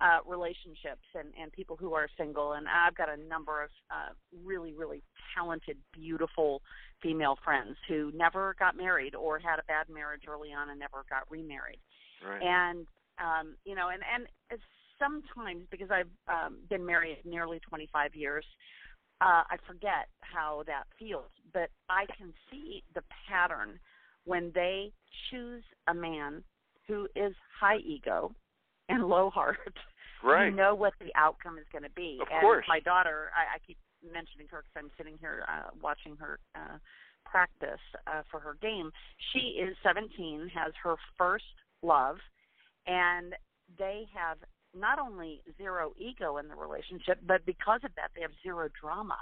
uh, 0.00 0.18
relationships 0.26 1.06
and, 1.14 1.28
and 1.40 1.52
people 1.52 1.76
who 1.76 1.94
are 1.94 2.08
single, 2.18 2.52
and 2.52 2.66
I've 2.68 2.94
got 2.94 3.08
a 3.08 3.16
number 3.16 3.62
of 3.62 3.70
uh, 3.90 4.12
really, 4.44 4.74
really 4.74 5.02
talented, 5.34 5.78
beautiful 5.92 6.62
female 7.02 7.38
friends 7.44 7.76
who 7.88 8.12
never 8.14 8.54
got 8.58 8.76
married 8.76 9.14
or 9.14 9.38
had 9.38 9.58
a 9.58 9.64
bad 9.64 9.88
marriage 9.92 10.22
early 10.28 10.52
on 10.52 10.70
and 10.70 10.78
never 10.78 11.04
got 11.08 11.30
remarried. 11.30 11.78
Right. 12.26 12.42
And 12.42 12.86
um, 13.18 13.56
you 13.64 13.74
know, 13.74 13.88
and 13.88 14.02
and 14.14 14.26
sometimes 14.98 15.64
because 15.70 15.88
I've 15.90 16.10
um, 16.28 16.58
been 16.68 16.84
married 16.84 17.18
nearly 17.24 17.60
25 17.60 18.14
years, 18.14 18.44
uh, 19.20 19.44
I 19.48 19.56
forget 19.66 20.08
how 20.20 20.62
that 20.66 20.84
feels. 20.98 21.30
But 21.52 21.70
I 21.88 22.06
can 22.16 22.32
see 22.50 22.82
the 22.94 23.02
pattern 23.28 23.78
when 24.24 24.52
they 24.54 24.92
choose 25.30 25.62
a 25.88 25.94
man 25.94 26.42
who 26.86 27.08
is 27.16 27.34
high 27.58 27.78
ego 27.78 28.34
and 28.88 29.04
low 29.04 29.30
heart. 29.30 29.58
Right. 30.24 30.46
You 30.46 30.56
know 30.56 30.74
what 30.74 30.94
the 30.98 31.12
outcome 31.14 31.58
is 31.58 31.66
going 31.70 31.84
to 31.84 31.90
be. 31.90 32.18
Of 32.20 32.28
and 32.32 32.40
course. 32.40 32.64
My 32.68 32.80
daughter, 32.80 33.30
I, 33.36 33.56
I 33.56 33.58
keep 33.64 33.76
mentioning 34.02 34.48
her 34.50 34.64
because 34.64 34.74
I'm 34.74 34.90
sitting 34.96 35.18
here 35.20 35.44
uh, 35.46 35.70
watching 35.80 36.16
her 36.16 36.40
uh, 36.56 36.78
practice 37.24 37.84
uh, 38.06 38.22
for 38.30 38.40
her 38.40 38.56
game. 38.60 38.90
She 39.32 39.60
is 39.60 39.76
17, 39.84 40.50
has 40.54 40.72
her 40.82 40.96
first 41.18 41.44
love, 41.82 42.16
and 42.86 43.34
they 43.78 44.08
have 44.14 44.38
not 44.74 44.98
only 44.98 45.42
zero 45.58 45.92
ego 45.98 46.38
in 46.38 46.48
the 46.48 46.56
relationship, 46.56 47.18
but 47.26 47.44
because 47.46 47.80
of 47.84 47.90
that, 47.96 48.10
they 48.14 48.22
have 48.22 48.32
zero 48.42 48.68
drama. 48.80 49.18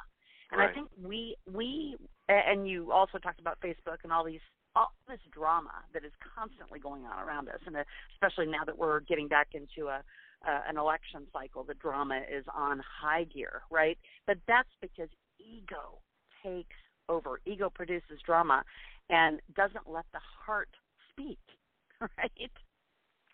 And 0.52 0.60
right. 0.60 0.70
I 0.70 0.74
think 0.74 0.88
we 1.02 1.36
we 1.52 1.96
and 2.28 2.68
you 2.68 2.92
also 2.92 3.18
talked 3.18 3.40
about 3.40 3.58
Facebook 3.60 4.04
and 4.04 4.12
all 4.12 4.24
these 4.24 4.44
all 4.76 4.92
this 5.08 5.20
drama 5.32 5.72
that 5.92 6.04
is 6.04 6.12
constantly 6.36 6.78
going 6.78 7.04
on 7.04 7.22
around 7.26 7.48
us, 7.48 7.60
and 7.66 7.76
especially 8.14 8.46
now 8.46 8.64
that 8.64 8.76
we're 8.76 9.00
getting 9.00 9.28
back 9.28 9.48
into 9.54 9.88
a 9.88 10.02
uh, 10.46 10.60
an 10.68 10.76
election 10.76 11.26
cycle, 11.32 11.64
the 11.64 11.74
drama 11.74 12.20
is 12.30 12.44
on 12.54 12.78
high 13.00 13.24
gear, 13.24 13.62
right? 13.70 13.96
But 14.26 14.36
that's 14.46 14.68
because 14.82 15.08
ego 15.40 16.00
takes 16.44 16.76
over. 17.08 17.40
Ego 17.46 17.70
produces 17.70 18.20
drama 18.24 18.62
and 19.10 19.40
doesn't 19.56 19.88
let 19.88 20.04
the 20.12 20.20
heart 20.20 20.68
speak, 21.10 21.38
right? 22.00 22.50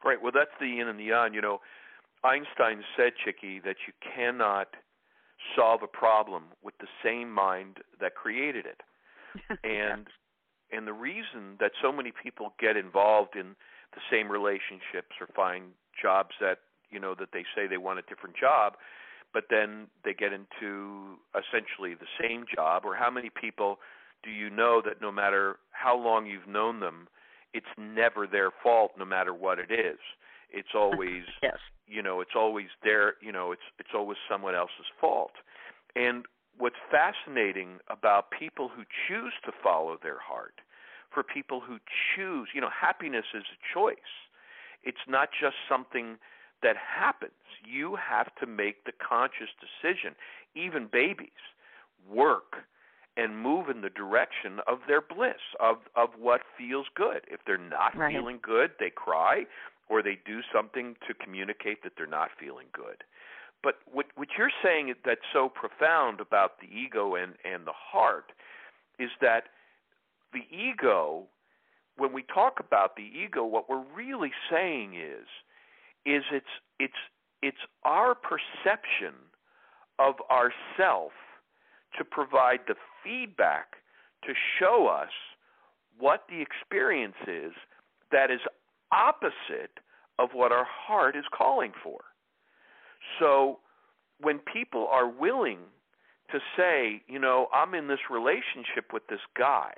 Right. 0.05 0.23
Well, 0.23 0.33
that's 0.33 0.51
the 0.61 0.67
yin 0.67 0.89
and 0.89 0.99
the 0.99 1.05
yang. 1.05 1.35
You 1.35 1.41
know, 1.41 1.59
Einstein 2.25 2.83
said, 2.97 3.13
Chicke, 3.25 3.63
that 3.65 3.77
you 3.87 3.93
cannot 4.15 4.69
solve 5.57 5.83
a 5.83 5.87
problem 5.87 6.45
with 6.63 6.75
the 6.79 6.87
same 7.05 7.31
mind 7.33 7.79
that 8.01 8.15
created 8.15 8.67
it. 8.67 8.83
and 9.65 10.07
and 10.73 10.87
the 10.87 10.93
reason 10.93 11.57
that 11.59 11.73
so 11.83 11.93
many 11.93 12.13
people 12.13 12.53
get 12.59 12.77
involved 12.77 13.37
in 13.37 13.57
the 13.95 14.01
same 14.11 14.31
relationships 14.31 15.17
or 15.21 15.27
find 15.35 15.65
jobs 16.01 16.31
that 16.41 16.59
you 16.91 16.99
know 17.01 17.15
that 17.19 17.29
they 17.33 17.45
say 17.55 17.67
they 17.67 17.77
want 17.77 17.99
a 17.99 18.03
different 18.03 18.37
job 18.37 18.75
but 19.33 19.45
then 19.49 19.87
they 20.05 20.13
get 20.13 20.33
into 20.33 21.17
essentially 21.35 21.95
the 21.95 22.07
same 22.21 22.45
job 22.53 22.85
or 22.85 22.95
how 22.97 23.11
many 23.11 23.31
people 23.31 23.79
do 24.23 24.31
you 24.31 24.51
know 24.51 24.83
that 24.85 25.01
no 25.01 25.11
matter 25.13 25.57
how 25.71 25.97
long 25.97 26.27
you've 26.27 26.49
known 26.49 26.81
them 26.81 27.09
it's 27.53 27.67
never 27.79 28.27
their 28.27 28.51
fault 28.63 28.93
no 28.99 29.05
matter 29.05 29.35
what 29.35 29.59
it 29.59 29.71
is 29.71 29.99
it's 30.53 30.75
always 30.75 31.23
yes. 31.43 31.59
you 31.87 32.03
know 32.03 32.21
it's 32.21 32.35
always 32.37 32.67
their 32.83 33.15
you 33.21 33.33
know 33.33 33.53
it's 33.53 33.63
it's 33.79 33.91
always 33.95 34.19
someone 34.29 34.55
else's 34.55 34.87
fault 35.01 35.33
and 35.95 36.25
what's 36.61 36.77
fascinating 36.91 37.79
about 37.89 38.31
people 38.31 38.69
who 38.69 38.83
choose 39.09 39.33
to 39.45 39.53
follow 39.63 39.97
their 40.03 40.19
heart 40.19 40.61
for 41.13 41.23
people 41.23 41.61
who 41.61 41.79
choose 42.15 42.49
you 42.55 42.61
know 42.61 42.71
happiness 42.71 43.25
is 43.35 43.45
a 43.53 43.75
choice 43.75 44.29
it's 44.83 45.09
not 45.09 45.31
just 45.39 45.57
something 45.69 46.17
that 46.63 46.77
happens 46.77 47.33
you 47.65 47.97
have 47.97 48.35
to 48.37 48.47
make 48.47 48.85
the 48.85 48.93
conscious 48.93 49.49
decision 49.59 50.15
even 50.55 50.87
babies 50.91 51.29
work 52.09 52.65
and 53.17 53.43
move 53.43 53.69
in 53.69 53.81
the 53.81 53.91
direction 53.91 54.61
of 54.69 54.79
their 54.87 55.01
bliss 55.01 55.43
of 55.59 55.79
of 55.97 56.11
what 56.19 56.43
feels 56.57 56.87
good 56.95 57.23
if 57.29 57.41
they're 57.47 57.59
not 57.59 57.97
right. 57.97 58.13
feeling 58.15 58.39
good 58.43 58.71
they 58.79 58.91
cry 58.91 59.45
or 59.91 60.03
they 60.03 60.19
do 60.25 60.41
something 60.55 60.95
to 61.07 61.13
communicate 61.13 61.83
that 61.83 61.93
they're 61.99 62.07
not 62.07 62.31
feeling 62.39 62.69
good. 62.73 63.03
But 63.63 63.77
what 63.91 64.07
what 64.17 64.29
you're 64.39 64.53
saying 64.63 64.95
that's 65.05 65.21
so 65.33 65.49
profound 65.49 66.21
about 66.21 66.61
the 66.61 66.67
ego 66.67 67.15
and 67.15 67.35
and 67.45 67.67
the 67.67 67.75
heart 67.75 68.33
is 68.99 69.11
that 69.21 69.45
the 70.33 70.45
ego 70.51 71.27
when 72.01 72.13
we 72.15 72.23
talk 72.23 72.59
about 72.59 72.97
the 72.97 73.03
ego, 73.03 73.45
what 73.45 73.69
we're 73.69 73.85
really 73.95 74.33
saying 74.51 74.95
is, 74.95 75.27
is 76.07 76.25
it's 76.33 76.47
it's 76.79 76.95
it's 77.43 77.59
our 77.85 78.15
perception 78.15 79.15
of 79.99 80.15
ourself 80.31 81.13
to 81.99 82.05
provide 82.05 82.61
the 82.67 82.75
feedback 83.05 83.77
to 84.25 84.33
show 84.59 84.87
us 84.87 85.11
what 85.99 86.25
the 86.31 86.41
experience 86.41 87.21
is 87.27 87.53
that 88.11 88.31
is 88.31 88.41
opposite 88.93 89.79
of 90.19 90.31
what 90.33 90.53
our 90.53 90.67
heart 90.67 91.17
is 91.17 91.25
calling 91.37 91.73
for. 91.83 92.01
So 93.21 93.59
when 94.21 94.41
people 94.53 94.89
are 94.91 95.09
willing 95.09 95.59
to 96.33 96.39
say, 96.57 97.03
you 97.07 97.19
know, 97.19 97.47
I'm 97.55 97.75
in 97.75 97.89
this 97.89 98.11
relationship 98.11 98.93
with 98.93 99.07
this 99.09 99.21
guy, 99.39 99.73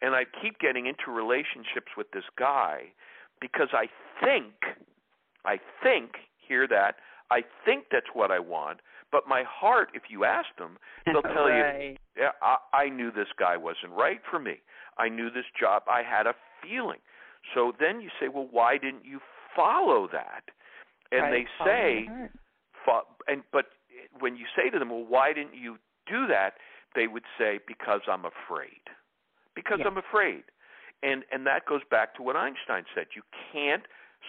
and 0.00 0.14
I 0.14 0.24
keep 0.42 0.58
getting 0.60 0.86
into 0.86 1.10
relationships 1.10 1.92
with 1.96 2.10
this 2.12 2.24
guy 2.38 2.92
because 3.40 3.68
I 3.72 3.86
think, 4.24 4.54
I 5.44 5.58
think, 5.82 6.12
hear 6.46 6.68
that, 6.68 6.96
I 7.30 7.42
think 7.64 7.86
that's 7.90 8.06
what 8.14 8.30
I 8.30 8.38
want, 8.38 8.80
but 9.10 9.24
my 9.28 9.42
heart, 9.48 9.90
if 9.94 10.04
you 10.08 10.24
ask 10.24 10.48
them, 10.58 10.78
they'll 11.06 11.22
tell 11.34 11.48
right. 11.48 11.90
you, 11.90 11.96
yeah, 12.16 12.30
I, 12.42 12.56
I 12.76 12.88
knew 12.88 13.10
this 13.10 13.28
guy 13.38 13.56
wasn't 13.56 13.92
right 13.92 14.20
for 14.30 14.38
me. 14.38 14.56
I 14.98 15.08
knew 15.08 15.30
this 15.30 15.44
job. 15.58 15.82
I 15.88 16.02
had 16.02 16.26
a 16.26 16.34
feeling. 16.62 16.98
So 17.54 17.72
then 17.78 18.00
you 18.00 18.10
say, 18.20 18.28
well, 18.28 18.48
why 18.50 18.78
didn't 18.78 19.04
you 19.04 19.20
follow 19.54 20.08
that? 20.12 20.42
And 21.10 21.22
right. 21.22 21.46
they 21.58 21.64
say, 21.64 22.08
and 23.26 23.42
but 23.52 23.66
when 24.20 24.36
you 24.36 24.46
say 24.56 24.70
to 24.70 24.78
them, 24.78 24.90
well, 24.90 25.04
why 25.06 25.32
didn't 25.32 25.54
you 25.54 25.76
do 26.06 26.26
that? 26.28 26.54
They 26.94 27.06
would 27.06 27.24
say, 27.38 27.60
because 27.66 28.00
I'm 28.08 28.24
afraid. 28.24 28.82
Because 29.54 29.78
yeah. 29.80 29.88
I'm 29.88 29.98
afraid. 29.98 30.44
And 31.02 31.24
and 31.32 31.46
that 31.46 31.66
goes 31.66 31.82
back 31.90 32.14
to 32.16 32.22
what 32.22 32.36
Einstein 32.36 32.84
said. 32.94 33.06
You 33.14 33.22
can't 33.52 33.84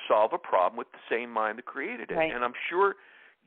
solve 0.08 0.34
a 0.34 0.38
problem 0.38 0.78
with 0.78 0.92
the 0.92 1.04
same 1.10 1.32
mind 1.32 1.58
that 1.58 1.66
created 1.66 2.12
it. 2.12 2.16
Right. 2.16 2.32
And 2.34 2.44
I'm 2.44 2.54
sure 2.70 2.96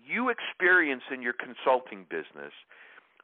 you 0.04 0.30
experience 0.30 1.02
in 1.12 1.22
your 1.22 1.34
consulting 1.34 2.04
business 2.10 2.52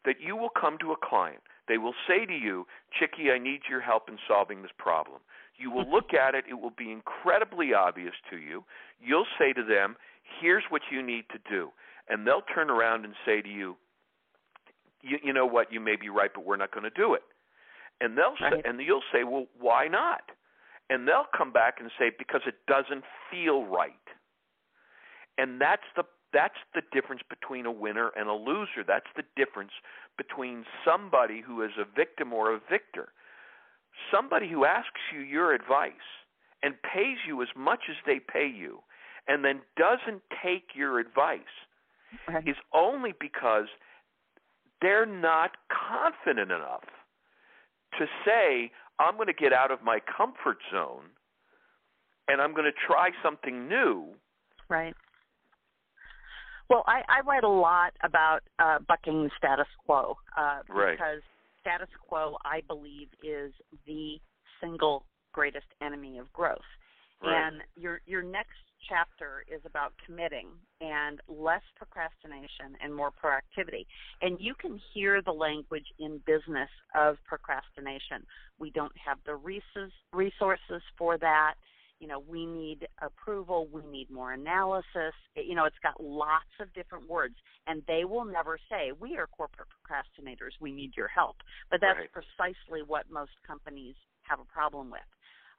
that 0.05 0.17
you 0.21 0.37
will 0.37 0.51
come 0.51 0.79
to 0.79 0.93
a 0.93 0.97
client. 0.97 1.43
They 1.67 1.79
will 1.79 1.95
say 2.07 2.25
to 2.25 2.33
you, 2.33 2.67
Chicke, 2.99 3.29
I 3.33 3.39
need 3.39 3.63
your 3.69 3.81
help 3.81 4.09
in 4.09 4.19
solving 4.27 4.63
this 4.63 4.71
problem. 4.79 5.21
You 5.57 5.71
will 5.71 5.91
look 5.91 6.15
at 6.15 6.35
it, 6.35 6.45
it 6.49 6.55
will 6.55 6.73
be 6.77 6.93
incredibly 6.93 7.75
obvious 7.75 8.15
to 8.31 8.37
you. 8.37 8.65
You'll 9.01 9.27
say 9.39 9.53
to 9.53 9.65
them, 9.65 9.97
Here's 10.41 10.65
what 10.69 10.83
you 10.91 11.03
need 11.03 11.25
to 11.33 11.39
do. 11.49 11.71
And 12.09 12.27
they'll 12.27 12.43
turn 12.55 12.71
around 12.71 13.05
and 13.05 13.15
say 13.27 13.43
to 13.43 13.49
you, 13.49 13.77
You, 15.03 15.19
you 15.23 15.33
know 15.33 15.47
what, 15.47 15.73
you 15.73 15.81
may 15.81 15.97
be 15.97 16.09
right, 16.09 16.31
but 16.35 16.45
we're 16.45 16.57
not 16.57 16.73
going 16.73 16.85
to 16.85 16.91
do 16.91 17.15
it. 17.15 17.23
And 18.01 18.17
they'll 18.17 18.35
right. 18.41 18.63
say, 18.63 18.69
and 18.69 18.81
you'll 18.81 19.03
say, 19.13 19.25
Well, 19.25 19.47
why 19.59 19.89
not? 19.89 20.23
And 20.91 21.07
they'll 21.07 21.27
come 21.37 21.53
back 21.53 21.77
and 21.81 21.91
say, 21.99 22.11
Because 22.17 22.43
it 22.47 22.55
doesn't 22.67 23.05
feel 23.31 23.65
right. 23.65 23.93
And 25.37 25.61
that's 25.61 25.87
the 25.97 26.05
that's 26.33 26.59
the 26.75 26.83
difference 26.93 27.23
between 27.29 27.65
a 27.65 27.73
winner 27.73 28.11
and 28.17 28.29
a 28.29 28.35
loser. 28.35 28.85
That's 28.87 29.07
the 29.17 29.23
difference 29.37 29.73
between 30.19 30.65
somebody 30.85 31.41
who 31.41 31.63
is 31.63 31.71
a 31.79 31.87
victim 31.97 32.33
or 32.33 32.55
a 32.55 32.61
victor. 32.71 33.09
Somebody 34.13 34.49
who 34.51 34.65
asks 34.65 35.01
you 35.13 35.21
your 35.21 35.55
advice 35.55 35.93
and 36.63 36.75
pays 36.83 37.19
you 37.27 37.41
as 37.41 37.49
much 37.57 37.85
as 37.89 37.97
they 38.05 38.21
pay 38.21 38.47
you 38.47 38.81
and 39.29 39.45
then 39.45 39.61
doesn't 39.77 40.23
take 40.43 40.71
your 40.75 40.99
advice 40.99 41.41
right. 42.27 42.47
is 42.49 42.57
only 42.75 43.13
because 43.21 43.67
they're 44.81 45.07
not 45.07 45.53
confident 45.69 46.51
enough 46.51 46.85
to 47.99 48.07
say, 48.25 48.71
I'm 48.99 49.15
going 49.15 49.29
to 49.29 49.33
get 49.33 49.53
out 49.53 49.71
of 49.71 49.83
my 49.83 49.99
comfort 50.17 50.59
zone 50.73 51.11
and 52.29 52.41
I'm 52.41 52.53
going 52.53 52.65
to 52.65 52.87
try 52.87 53.11
something 53.23 53.69
new. 53.69 54.15
Right. 54.69 54.95
Well, 56.69 56.85
I, 56.87 57.01
I 57.09 57.21
write 57.27 57.45
a 57.45 57.49
lot 57.49 57.95
about 58.05 58.41
uh, 58.59 58.79
bucking 58.87 59.25
the 59.25 59.31
status 59.39 59.67
quo 59.87 60.17
uh, 60.37 60.61
right. 60.69 60.93
because 60.93 61.23
status 61.61 61.89
quo, 62.07 62.37
I 62.45 62.61
believe, 62.67 63.09
is 63.23 63.53
the 63.87 64.19
single 64.61 65.05
greatest 65.33 65.67
enemy 65.83 66.19
of 66.19 66.31
growth. 66.33 66.59
Right. 67.23 67.49
And 67.49 67.63
your 67.75 68.01
your 68.07 68.23
next 68.23 68.59
chapter 68.89 69.45
is 69.53 69.61
about 69.65 69.93
committing 70.05 70.49
and 70.81 71.21
less 71.29 71.63
procrastination 71.77 72.77
and 72.83 72.95
more 72.95 73.11
proactivity. 73.11 73.87
And 74.23 74.39
you 74.41 74.55
can 74.55 74.81
hear 74.95 75.23
the 75.23 75.33
language 75.33 75.87
in 75.99 76.21
business 76.27 76.71
of 76.95 77.17
procrastination. 77.25 78.25
We 78.59 78.71
don't 78.71 78.93
have 79.05 79.19
the 79.27 79.37
resources 79.37 80.83
for 80.97 81.19
that 81.19 81.55
you 82.01 82.07
know, 82.07 82.21
we 82.21 82.47
need 82.47 82.87
approval, 83.03 83.69
we 83.73 83.83
need 83.91 84.11
more 84.11 84.33
analysis. 84.33 85.15
You 85.35 85.55
know, 85.55 85.65
it's 85.65 85.79
got 85.83 86.01
lots 86.03 86.51
of 86.61 86.73
different 86.73 87.09
words, 87.09 87.35
and 87.67 87.83
they 87.89 88.05
will 88.05 88.25
never 88.25 88.59
say, 88.71 88.93
We 88.99 89.17
are 89.17 89.27
corporate 89.27 89.69
procrastinators, 89.69 90.55
we 90.61 90.73
need 90.73 90.93
your 90.97 91.09
help. 91.09 91.37
But 91.71 91.81
that's 91.81 91.99
right. 91.99 92.13
precisely 92.13 92.83
what 92.87 93.11
most 93.11 93.33
companies 93.47 93.97
have 94.23 94.39
a 94.39 94.45
problem 94.45 94.91
with. 94.91 95.01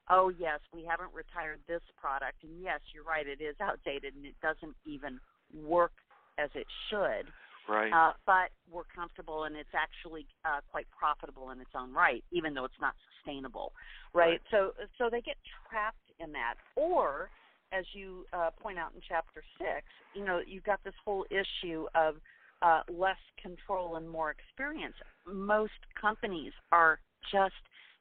Oh, 0.09 0.31
yes, 0.39 0.59
we 0.73 0.83
haven't 0.85 1.13
retired 1.13 1.59
this 1.67 1.81
product, 1.99 2.43
and 2.43 2.61
yes, 2.61 2.79
you're 2.93 3.03
right, 3.03 3.27
it 3.27 3.41
is 3.41 3.55
outdated 3.61 4.15
and 4.15 4.25
it 4.25 4.35
doesn't 4.41 4.75
even 4.85 5.19
work 5.53 5.91
as 6.37 6.49
it 6.55 6.65
should. 6.89 7.29
Right. 7.67 7.93
Uh, 7.93 8.13
but 8.25 8.49
we're 8.71 8.89
comfortable 8.95 9.43
and 9.43 9.55
it's 9.55 9.69
actually 9.75 10.25
uh, 10.43 10.61
quite 10.71 10.87
profitable 10.97 11.51
in 11.51 11.61
its 11.61 11.69
own 11.75 11.93
right, 11.93 12.23
even 12.31 12.55
though 12.55 12.65
it's 12.65 12.81
not 12.81 12.95
sustainable. 13.13 13.73
Right? 14.13 14.29
right. 14.29 14.41
So 14.49 14.73
so 14.97 15.09
they 15.11 15.21
get 15.21 15.35
trapped 15.69 15.97
in 16.19 16.31
that. 16.31 16.55
Or 16.75 17.29
as 17.71 17.85
you 17.93 18.25
uh, 18.33 18.49
point 18.59 18.79
out 18.79 18.93
in 18.95 19.01
chapter 19.07 19.43
six, 19.59 19.85
you 20.15 20.25
know, 20.25 20.41
you've 20.45 20.63
got 20.63 20.83
this 20.83 20.95
whole 21.05 21.25
issue 21.29 21.85
of 21.93 22.15
uh, 22.63 22.81
less 22.91 23.21
control 23.39 23.97
and 23.97 24.09
more 24.09 24.31
experience. 24.31 24.95
Most 25.31 25.77
companies 25.99 26.53
are 26.71 26.99
just 27.31 27.53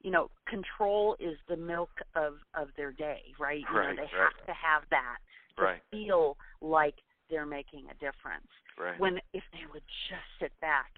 you 0.02 0.10
know, 0.10 0.30
control 0.46 1.16
is 1.18 1.36
the 1.48 1.56
milk 1.56 1.90
of 2.14 2.34
of 2.54 2.68
their 2.76 2.92
day, 2.92 3.22
right? 3.38 3.64
You 3.70 3.78
right, 3.78 3.96
know, 3.96 3.96
they 3.96 4.16
right. 4.16 4.32
have 4.36 4.46
to 4.46 4.52
have 4.52 4.82
that 4.90 5.16
to 5.56 5.62
right. 5.62 5.82
feel 5.90 6.36
like 6.60 6.94
they're 7.30 7.46
making 7.46 7.86
a 7.90 7.94
difference. 7.94 8.48
Right. 8.78 8.98
When 8.98 9.18
if 9.32 9.42
they 9.52 9.66
would 9.72 9.82
just 10.08 10.22
sit 10.40 10.52
back 10.60 10.92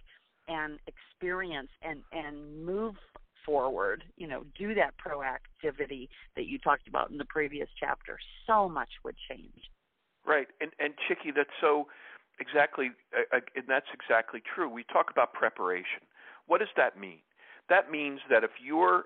and 0.48 0.78
experience 0.86 1.70
and 1.82 2.02
and 2.12 2.64
move 2.64 2.96
forward, 3.46 4.04
you 4.16 4.28
know, 4.28 4.44
do 4.58 4.74
that 4.74 4.94
proactivity 4.98 6.08
that 6.36 6.46
you 6.46 6.58
talked 6.58 6.88
about 6.88 7.10
in 7.10 7.16
the 7.16 7.24
previous 7.24 7.68
chapter, 7.78 8.18
so 8.46 8.68
much 8.68 8.90
would 9.04 9.16
change. 9.28 9.70
Right. 10.26 10.48
And 10.60 10.72
and 10.78 10.94
Chicke, 11.08 11.34
that's 11.34 11.48
so 11.60 11.88
exactly 12.38 12.90
uh, 13.16 13.36
uh, 13.36 13.40
and 13.56 13.64
that's 13.66 13.88
exactly 13.94 14.42
true. 14.54 14.68
We 14.68 14.84
talk 14.84 15.10
about 15.10 15.32
preparation. 15.32 16.04
What 16.46 16.58
does 16.58 16.68
that 16.76 16.98
mean? 16.98 17.20
That 17.70 17.90
means 17.90 18.20
that 18.28 18.44
if 18.44 18.50
you're 18.62 19.04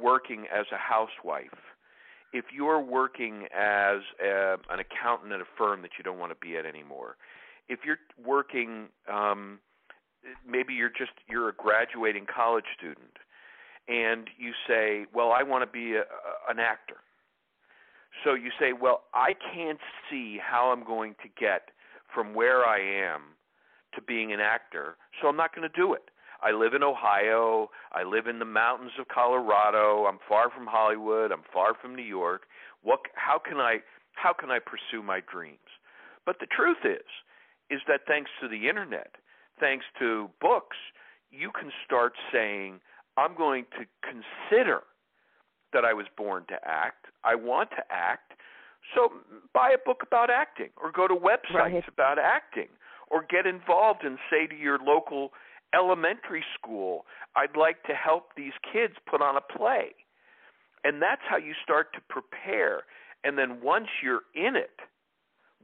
working 0.00 0.46
as 0.52 0.66
a 0.72 0.76
housewife 0.76 1.56
if 2.32 2.46
you're 2.54 2.80
working 2.80 3.46
as 3.56 4.00
a, 4.22 4.56
an 4.70 4.80
accountant 4.80 5.32
at 5.32 5.40
a 5.40 5.46
firm 5.56 5.82
that 5.82 5.92
you 5.96 6.04
don't 6.04 6.18
want 6.18 6.32
to 6.32 6.46
be 6.46 6.56
at 6.56 6.66
anymore, 6.66 7.16
if 7.68 7.80
you're 7.84 7.98
working, 8.22 8.88
um, 9.12 9.58
maybe 10.46 10.74
you're 10.74 10.90
just 10.90 11.12
you're 11.28 11.48
a 11.48 11.54
graduating 11.54 12.26
college 12.32 12.66
student, 12.76 13.16
and 13.88 14.28
you 14.38 14.52
say, 14.68 15.06
"Well, 15.14 15.32
I 15.32 15.42
want 15.42 15.62
to 15.62 15.70
be 15.70 15.94
a, 15.94 16.00
a, 16.00 16.50
an 16.50 16.58
actor." 16.58 16.96
So 18.24 18.34
you 18.34 18.50
say, 18.58 18.72
"Well, 18.72 19.04
I 19.14 19.34
can't 19.54 19.80
see 20.10 20.38
how 20.42 20.70
I'm 20.70 20.84
going 20.84 21.14
to 21.22 21.28
get 21.40 21.70
from 22.14 22.34
where 22.34 22.66
I 22.66 22.78
am 22.78 23.22
to 23.94 24.02
being 24.02 24.32
an 24.32 24.40
actor, 24.40 24.96
so 25.20 25.28
I'm 25.28 25.36
not 25.36 25.54
going 25.54 25.68
to 25.68 25.74
do 25.74 25.94
it." 25.94 26.10
I 26.42 26.52
live 26.52 26.74
in 26.74 26.82
Ohio. 26.82 27.70
I 27.92 28.02
live 28.04 28.26
in 28.26 28.38
the 28.38 28.44
mountains 28.44 28.92
of 28.98 29.08
Colorado. 29.08 30.06
I'm 30.06 30.18
far 30.28 30.50
from 30.50 30.66
Hollywood. 30.66 31.32
I'm 31.32 31.42
far 31.52 31.74
from 31.80 31.94
New 31.94 32.02
York. 32.02 32.42
What 32.82 33.00
how 33.14 33.38
can 33.38 33.58
I 33.58 33.78
how 34.14 34.32
can 34.32 34.50
I 34.50 34.58
pursue 34.58 35.02
my 35.02 35.20
dreams? 35.30 35.58
But 36.24 36.40
the 36.40 36.46
truth 36.46 36.84
is 36.84 37.06
is 37.70 37.80
that 37.88 38.00
thanks 38.06 38.30
to 38.40 38.48
the 38.48 38.68
internet, 38.68 39.16
thanks 39.58 39.84
to 39.98 40.30
books, 40.40 40.76
you 41.30 41.50
can 41.50 41.72
start 41.84 42.12
saying 42.32 42.80
I'm 43.16 43.36
going 43.36 43.64
to 43.78 43.86
consider 44.02 44.82
that 45.72 45.84
I 45.84 45.92
was 45.94 46.06
born 46.16 46.44
to 46.48 46.54
act. 46.64 47.06
I 47.24 47.34
want 47.34 47.70
to 47.70 47.82
act. 47.90 48.32
So 48.94 49.12
buy 49.52 49.70
a 49.70 49.78
book 49.84 50.02
about 50.06 50.30
acting 50.30 50.70
or 50.80 50.92
go 50.92 51.08
to 51.08 51.14
websites 51.14 51.54
right. 51.54 51.88
about 51.88 52.18
acting 52.18 52.68
or 53.10 53.24
get 53.28 53.46
involved 53.46 54.04
and 54.04 54.18
say 54.30 54.46
to 54.46 54.54
your 54.54 54.78
local 54.78 55.30
elementary 55.74 56.44
school, 56.58 57.06
I'd 57.34 57.56
like 57.56 57.82
to 57.84 57.94
help 57.94 58.30
these 58.36 58.52
kids 58.72 58.94
put 59.08 59.20
on 59.20 59.36
a 59.36 59.40
play. 59.40 59.94
And 60.84 61.02
that's 61.02 61.22
how 61.28 61.36
you 61.36 61.52
start 61.62 61.92
to 61.94 62.00
prepare. 62.08 62.84
And 63.24 63.36
then 63.36 63.60
once 63.62 63.88
you're 64.02 64.22
in 64.34 64.56
it, 64.56 64.78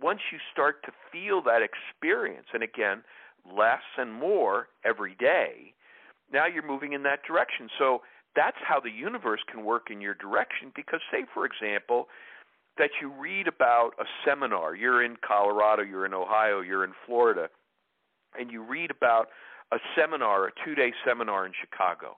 once 0.00 0.20
you 0.32 0.38
start 0.53 0.82
to 0.84 0.92
feel 1.12 1.42
that 1.42 1.61
experience, 1.62 2.46
and 2.53 2.62
again, 2.62 3.03
less 3.46 3.82
and 3.96 4.12
more 4.12 4.68
every 4.84 5.14
day, 5.14 5.74
now 6.32 6.46
you're 6.46 6.66
moving 6.66 6.92
in 6.92 7.03
that 7.05 7.20
direction. 7.26 7.68
So 7.78 8.03
that's 8.34 8.57
how 8.66 8.80
the 8.80 8.90
universe 8.90 9.40
can 9.50 9.64
work 9.64 9.88
in 9.90 10.00
your 10.00 10.14
direction 10.14 10.72
because 10.74 11.00
say 11.11 11.24
for 11.32 11.44
example 11.44 12.09
that 12.78 12.90
you 13.00 13.12
read 13.12 13.46
about 13.46 13.92
a 14.00 14.05
seminar 14.24 14.74
you're 14.74 15.05
in 15.05 15.16
Colorado 15.26 15.82
you're 15.82 16.07
in 16.07 16.14
Ohio 16.14 16.61
you're 16.61 16.84
in 16.84 16.92
Florida 17.07 17.48
and 18.38 18.50
you 18.50 18.62
read 18.62 18.90
about 18.90 19.28
a 19.73 19.79
seminar 19.97 20.49
a 20.49 20.53
2-day 20.68 20.93
seminar 21.05 21.47
in 21.47 21.53
Chicago 21.59 22.16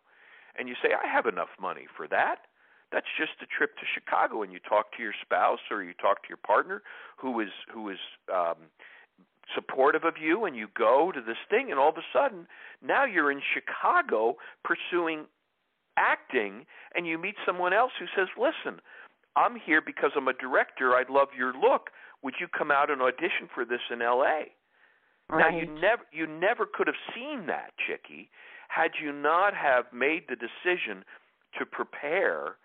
and 0.58 0.68
you 0.68 0.74
say 0.82 0.90
I 0.92 1.06
have 1.10 1.26
enough 1.26 1.50
money 1.60 1.86
for 1.96 2.06
that 2.08 2.46
that's 2.92 3.06
just 3.18 3.32
a 3.42 3.46
trip 3.46 3.76
to 3.78 3.86
Chicago 3.94 4.42
and 4.42 4.52
you 4.52 4.58
talk 4.58 4.92
to 4.96 5.02
your 5.02 5.14
spouse 5.22 5.60
or 5.70 5.82
you 5.82 5.94
talk 5.94 6.22
to 6.22 6.28
your 6.28 6.42
partner 6.44 6.82
who 7.16 7.40
is 7.40 7.50
who 7.72 7.90
is 7.90 7.98
um 8.32 8.68
supportive 9.54 10.04
of 10.04 10.14
you 10.20 10.44
and 10.46 10.56
you 10.56 10.68
go 10.76 11.12
to 11.12 11.20
this 11.20 11.36
thing 11.50 11.70
and 11.70 11.78
all 11.78 11.90
of 11.90 11.96
a 11.96 12.06
sudden 12.12 12.46
now 12.82 13.04
you're 13.04 13.30
in 13.30 13.40
Chicago 13.54 14.36
pursuing 14.64 15.26
acting 15.96 16.66
and 16.94 17.06
you 17.06 17.18
meet 17.18 17.36
someone 17.46 17.72
else 17.72 17.92
who 17.98 18.06
says, 18.16 18.28
"Listen, 18.36 18.80
I'm 19.36 19.56
here 19.56 19.80
because 19.80 20.12
I'm 20.16 20.28
a 20.28 20.32
director. 20.32 20.94
I'd 20.94 21.10
love 21.10 21.28
your 21.36 21.52
look. 21.52 21.90
Would 22.22 22.34
you 22.40 22.48
come 22.48 22.70
out 22.70 22.90
and 22.90 23.02
audition 23.02 23.48
for 23.54 23.64
this 23.64 23.80
in 23.90 24.00
LA?" 24.00 24.44
Right. 25.28 25.50
Now 25.50 25.58
you 25.58 25.66
never 25.66 26.02
you 26.12 26.26
never 26.26 26.66
could 26.66 26.86
have 26.86 26.96
seen 27.14 27.46
that, 27.46 27.72
Chicke, 27.78 28.28
had 28.68 28.92
you 29.02 29.12
not 29.12 29.54
have 29.54 29.92
made 29.92 30.24
the 30.28 30.36
decision 30.36 31.04
to 31.58 31.64
prepare 31.64 32.56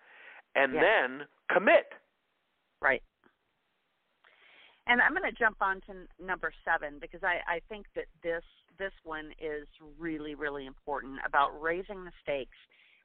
and 0.54 0.74
Yeah. 0.74 0.80
then 0.80 1.28
commit. 1.48 1.94
Right. 2.82 3.02
And 4.86 5.00
I'm 5.00 5.14
going 5.14 5.30
to 5.30 5.38
jump 5.38 5.58
on 5.60 5.80
to 5.82 6.06
number 6.18 6.52
seven 6.64 6.98
because 6.98 7.22
I, 7.22 7.40
I 7.46 7.60
think 7.68 7.86
that 7.94 8.06
this 8.22 8.44
this 8.78 8.92
one 9.04 9.32
is 9.40 9.68
really 9.98 10.34
really 10.34 10.66
important 10.66 11.18
about 11.24 11.60
raising 11.60 12.04
the 12.04 12.12
stakes, 12.22 12.56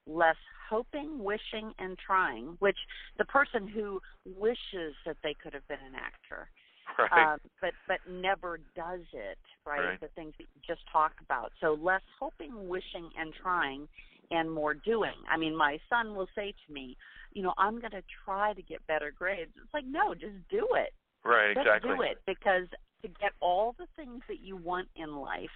less 0.07 0.37
hoping, 0.69 1.23
wishing, 1.23 1.73
and 1.79 1.97
trying. 1.97 2.55
Which 2.59 2.77
the 3.17 3.25
person 3.25 3.67
who 3.67 4.01
wishes 4.25 4.95
that 5.05 5.17
they 5.23 5.33
could 5.33 5.53
have 5.53 5.67
been 5.67 5.83
an 5.85 5.95
actor, 5.95 6.49
Right. 7.11 7.33
um, 7.33 7.39
but 7.61 7.71
but 7.87 7.97
never 8.09 8.59
does 8.75 9.01
it. 9.11 9.37
Right? 9.65 9.83
Right. 9.83 9.99
The 9.99 10.07
things 10.15 10.33
that 10.37 10.45
you 10.53 10.61
just 10.65 10.81
talked 10.91 11.19
about. 11.21 11.51
So 11.59 11.77
less 11.81 12.01
hoping, 12.19 12.69
wishing, 12.69 13.09
and 13.19 13.33
trying, 13.33 13.87
and 14.31 14.51
more 14.51 14.73
doing. 14.73 15.15
I 15.29 15.37
mean, 15.37 15.55
my 15.55 15.79
son 15.89 16.15
will 16.15 16.27
say 16.35 16.53
to 16.67 16.73
me, 16.73 16.95
you 17.33 17.43
know, 17.43 17.53
I'm 17.57 17.79
going 17.79 17.91
to 17.91 18.03
try 18.23 18.53
to 18.53 18.61
get 18.61 18.85
better 18.87 19.11
grades. 19.11 19.51
It's 19.57 19.73
like, 19.73 19.85
no, 19.85 20.13
just 20.13 20.35
do 20.49 20.67
it. 20.75 20.93
right, 21.25 21.53
Just 21.55 21.67
exactly. 21.67 21.95
do 21.95 22.01
it 22.01 22.17
because 22.25 22.67
to 23.01 23.07
get 23.07 23.31
all 23.41 23.75
the 23.77 23.87
things 23.95 24.21
that 24.27 24.39
you 24.39 24.55
want 24.55 24.87
in 24.95 25.15
life, 25.17 25.49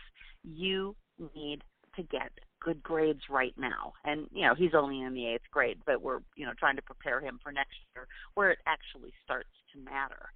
you 0.43 0.95
need 1.35 1.61
to 1.95 2.03
get 2.03 2.31
good 2.61 2.83
grades 2.83 3.21
right 3.29 3.53
now. 3.57 3.93
And 4.05 4.27
you 4.31 4.45
know, 4.45 4.55
he's 4.55 4.73
only 4.73 5.01
in 5.01 5.13
the 5.13 5.27
eighth 5.27 5.49
grade, 5.51 5.79
but 5.85 6.01
we're 6.01 6.19
you 6.35 6.45
know 6.45 6.53
trying 6.57 6.75
to 6.75 6.81
prepare 6.81 7.21
him 7.21 7.39
for 7.41 7.51
next 7.51 7.75
year, 7.95 8.07
where 8.35 8.51
it 8.51 8.59
actually 8.67 9.13
starts 9.23 9.49
to 9.73 9.79
matter, 9.79 10.29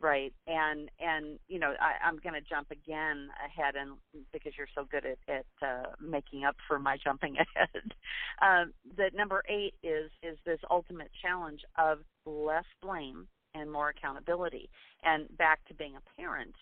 right? 0.00 0.32
And 0.46 0.90
and 1.00 1.38
you 1.48 1.58
know, 1.58 1.74
I, 1.80 2.06
I'm 2.06 2.18
going 2.18 2.34
to 2.34 2.40
jump 2.40 2.70
again 2.70 3.28
ahead, 3.44 3.74
and 3.76 3.96
because 4.32 4.52
you're 4.56 4.68
so 4.74 4.84
good 4.90 5.04
at 5.04 5.18
at 5.28 5.46
uh, 5.66 5.90
making 6.00 6.44
up 6.44 6.56
for 6.68 6.78
my 6.78 6.96
jumping 7.02 7.36
ahead, 7.56 7.92
um, 8.42 8.72
that 8.96 9.14
number 9.14 9.42
eight 9.48 9.74
is 9.82 10.10
is 10.22 10.38
this 10.44 10.60
ultimate 10.70 11.10
challenge 11.22 11.60
of 11.78 11.98
less 12.24 12.64
blame 12.82 13.26
and 13.54 13.70
more 13.70 13.88
accountability. 13.90 14.68
And 15.02 15.34
back 15.36 15.60
to 15.68 15.74
being 15.74 15.94
a 15.96 16.20
parent, 16.20 16.54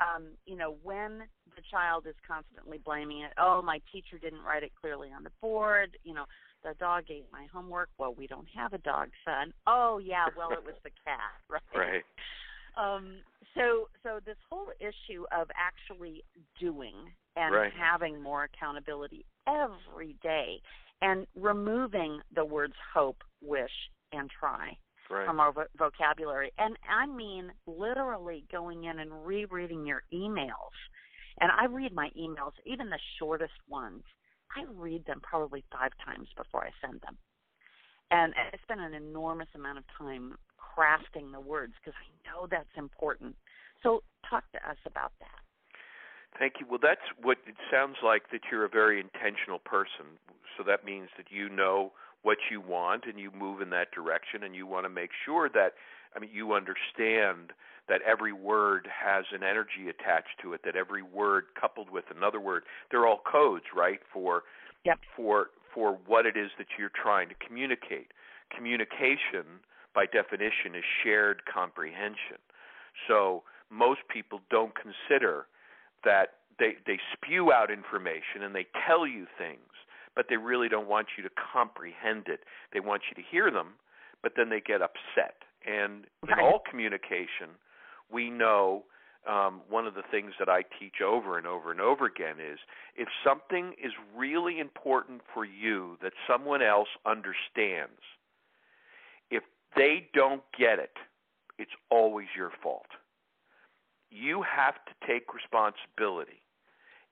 um, 0.00 0.28
you 0.46 0.56
know, 0.56 0.76
when 0.82 1.22
the 1.56 1.62
child 1.70 2.06
is 2.08 2.14
constantly 2.26 2.78
blaming 2.78 3.20
it, 3.20 3.32
oh, 3.38 3.62
my 3.62 3.80
teacher 3.92 4.18
didn't 4.18 4.42
write 4.42 4.62
it 4.62 4.72
clearly 4.80 5.08
on 5.14 5.22
the 5.22 5.30
board, 5.40 5.96
you 6.04 6.14
know, 6.14 6.24
the 6.64 6.74
dog 6.78 7.04
ate 7.10 7.26
my 7.32 7.46
homework. 7.52 7.88
Well, 7.98 8.14
we 8.14 8.26
don't 8.26 8.46
have 8.56 8.72
a 8.72 8.78
dog, 8.78 9.10
son. 9.24 9.52
Oh, 9.66 10.00
yeah, 10.02 10.26
well, 10.36 10.52
it 10.52 10.64
was 10.64 10.74
the 10.84 10.90
cat, 11.04 11.18
right? 11.48 11.62
Right. 11.74 12.04
Um, 12.76 13.16
so, 13.54 13.88
so 14.02 14.20
this 14.24 14.36
whole 14.50 14.68
issue 14.80 15.24
of 15.32 15.50
actually 15.54 16.24
doing 16.58 16.94
and 17.36 17.54
Right. 17.54 17.72
having 17.72 18.20
more 18.20 18.44
accountability 18.44 19.24
every 19.46 20.14
day, 20.22 20.60
and 21.00 21.26
removing 21.34 22.20
the 22.32 22.44
words 22.44 22.74
hope, 22.92 23.22
wish, 23.40 23.90
and 24.12 24.30
try 24.30 24.76
Right. 25.10 25.26
from 25.26 25.40
our 25.40 25.52
vo- 25.52 25.66
vocabulary. 25.74 26.52
And 26.58 26.78
I 26.88 27.06
mean 27.06 27.52
literally 27.66 28.44
going 28.50 28.84
in 28.84 28.98
and 29.00 29.26
rereading 29.26 29.84
your 29.86 30.04
emails. 30.12 30.72
And 31.40 31.50
I 31.50 31.64
read 31.64 31.92
my 31.92 32.10
emails, 32.10 32.52
even 32.64 32.88
the 32.88 32.98
shortest 33.18 33.54
ones. 33.68 34.04
I 34.54 34.64
read 34.64 35.04
them 35.06 35.20
probably 35.20 35.64
five 35.72 35.92
times 36.04 36.28
before 36.36 36.64
I 36.64 36.70
send 36.80 37.00
them. 37.00 37.18
And 38.10 38.34
I 38.36 38.56
spend 38.62 38.80
an 38.80 38.94
enormous 38.94 39.48
amount 39.54 39.78
of 39.78 39.84
time 39.98 40.36
crafting 40.76 41.32
the 41.32 41.40
words 41.40 41.74
because 41.80 41.98
I 41.98 42.08
know 42.28 42.46
that's 42.50 42.76
important. 42.76 43.34
So 43.82 44.02
talk 44.28 44.44
to 44.52 44.58
us 44.68 44.76
about 44.86 45.12
that. 45.20 45.40
Thank 46.38 46.54
you. 46.60 46.66
Well, 46.68 46.78
that's 46.82 47.04
what 47.20 47.38
it 47.46 47.56
sounds 47.70 47.96
like 48.02 48.30
that 48.32 48.40
you're 48.50 48.64
a 48.64 48.68
very 48.68 49.00
intentional 49.00 49.58
person. 49.58 50.18
So 50.56 50.64
that 50.64 50.84
means 50.84 51.08
that 51.16 51.26
you 51.30 51.48
know 51.48 51.92
what 52.22 52.38
you 52.50 52.60
want 52.60 53.04
and 53.06 53.18
you 53.18 53.30
move 53.30 53.60
in 53.60 53.70
that 53.70 53.90
direction 53.92 54.42
and 54.44 54.54
you 54.54 54.66
want 54.66 54.84
to 54.84 54.88
make 54.88 55.10
sure 55.24 55.48
that 55.52 55.74
I 56.16 56.20
mean 56.20 56.30
you 56.32 56.52
understand 56.52 57.52
that 57.88 58.00
every 58.02 58.32
word 58.32 58.86
has 58.86 59.24
an 59.32 59.42
energy 59.42 59.88
attached 59.90 60.40
to 60.40 60.52
it, 60.52 60.60
that 60.64 60.76
every 60.76 61.02
word 61.02 61.46
coupled 61.60 61.90
with 61.90 62.04
another 62.16 62.40
word, 62.40 62.62
they're 62.90 63.06
all 63.06 63.20
codes, 63.30 63.64
right, 63.74 64.00
for 64.12 64.42
Yep. 64.84 64.98
for 65.16 65.50
for 65.72 65.98
what 66.06 66.26
it 66.26 66.36
is 66.36 66.50
that 66.58 66.66
you're 66.78 66.90
trying 66.90 67.28
to 67.28 67.34
communicate. 67.34 68.12
Communication 68.54 69.62
by 69.94 70.06
definition 70.06 70.74
is 70.74 70.84
shared 71.02 71.42
comprehension. 71.52 72.40
So 73.08 73.42
most 73.70 74.00
people 74.12 74.40
don't 74.50 74.72
consider 74.74 75.46
that 76.04 76.42
they 76.58 76.76
they 76.86 76.98
spew 77.14 77.52
out 77.52 77.70
information 77.70 78.42
and 78.42 78.54
they 78.54 78.66
tell 78.86 79.06
you 79.06 79.26
things, 79.38 79.72
but 80.14 80.26
they 80.28 80.36
really 80.36 80.68
don't 80.68 80.88
want 80.88 81.08
you 81.16 81.22
to 81.24 81.30
comprehend 81.52 82.28
it. 82.28 82.40
They 82.72 82.80
want 82.80 83.02
you 83.08 83.22
to 83.22 83.28
hear 83.28 83.50
them, 83.50 83.74
but 84.22 84.32
then 84.36 84.50
they 84.50 84.60
get 84.60 84.82
upset. 84.82 85.42
And 85.66 86.04
in 86.28 86.38
all 86.40 86.60
communication, 86.68 87.56
we 88.10 88.30
know 88.30 88.84
um, 89.28 89.62
one 89.68 89.86
of 89.86 89.94
the 89.94 90.02
things 90.10 90.32
that 90.38 90.48
I 90.48 90.62
teach 90.80 91.00
over 91.04 91.38
and 91.38 91.46
over 91.46 91.70
and 91.70 91.80
over 91.80 92.06
again 92.06 92.36
is 92.40 92.58
if 92.96 93.08
something 93.24 93.74
is 93.82 93.92
really 94.16 94.58
important 94.58 95.22
for 95.32 95.44
you 95.44 95.96
that 96.02 96.12
someone 96.28 96.60
else 96.60 96.88
understands, 97.06 98.02
they 99.76 100.08
don't 100.14 100.42
get 100.58 100.78
it, 100.78 100.96
it's 101.58 101.72
always 101.90 102.28
your 102.36 102.50
fault. 102.62 102.86
You 104.10 104.42
have 104.42 104.74
to 104.86 105.06
take 105.06 105.34
responsibility. 105.34 106.42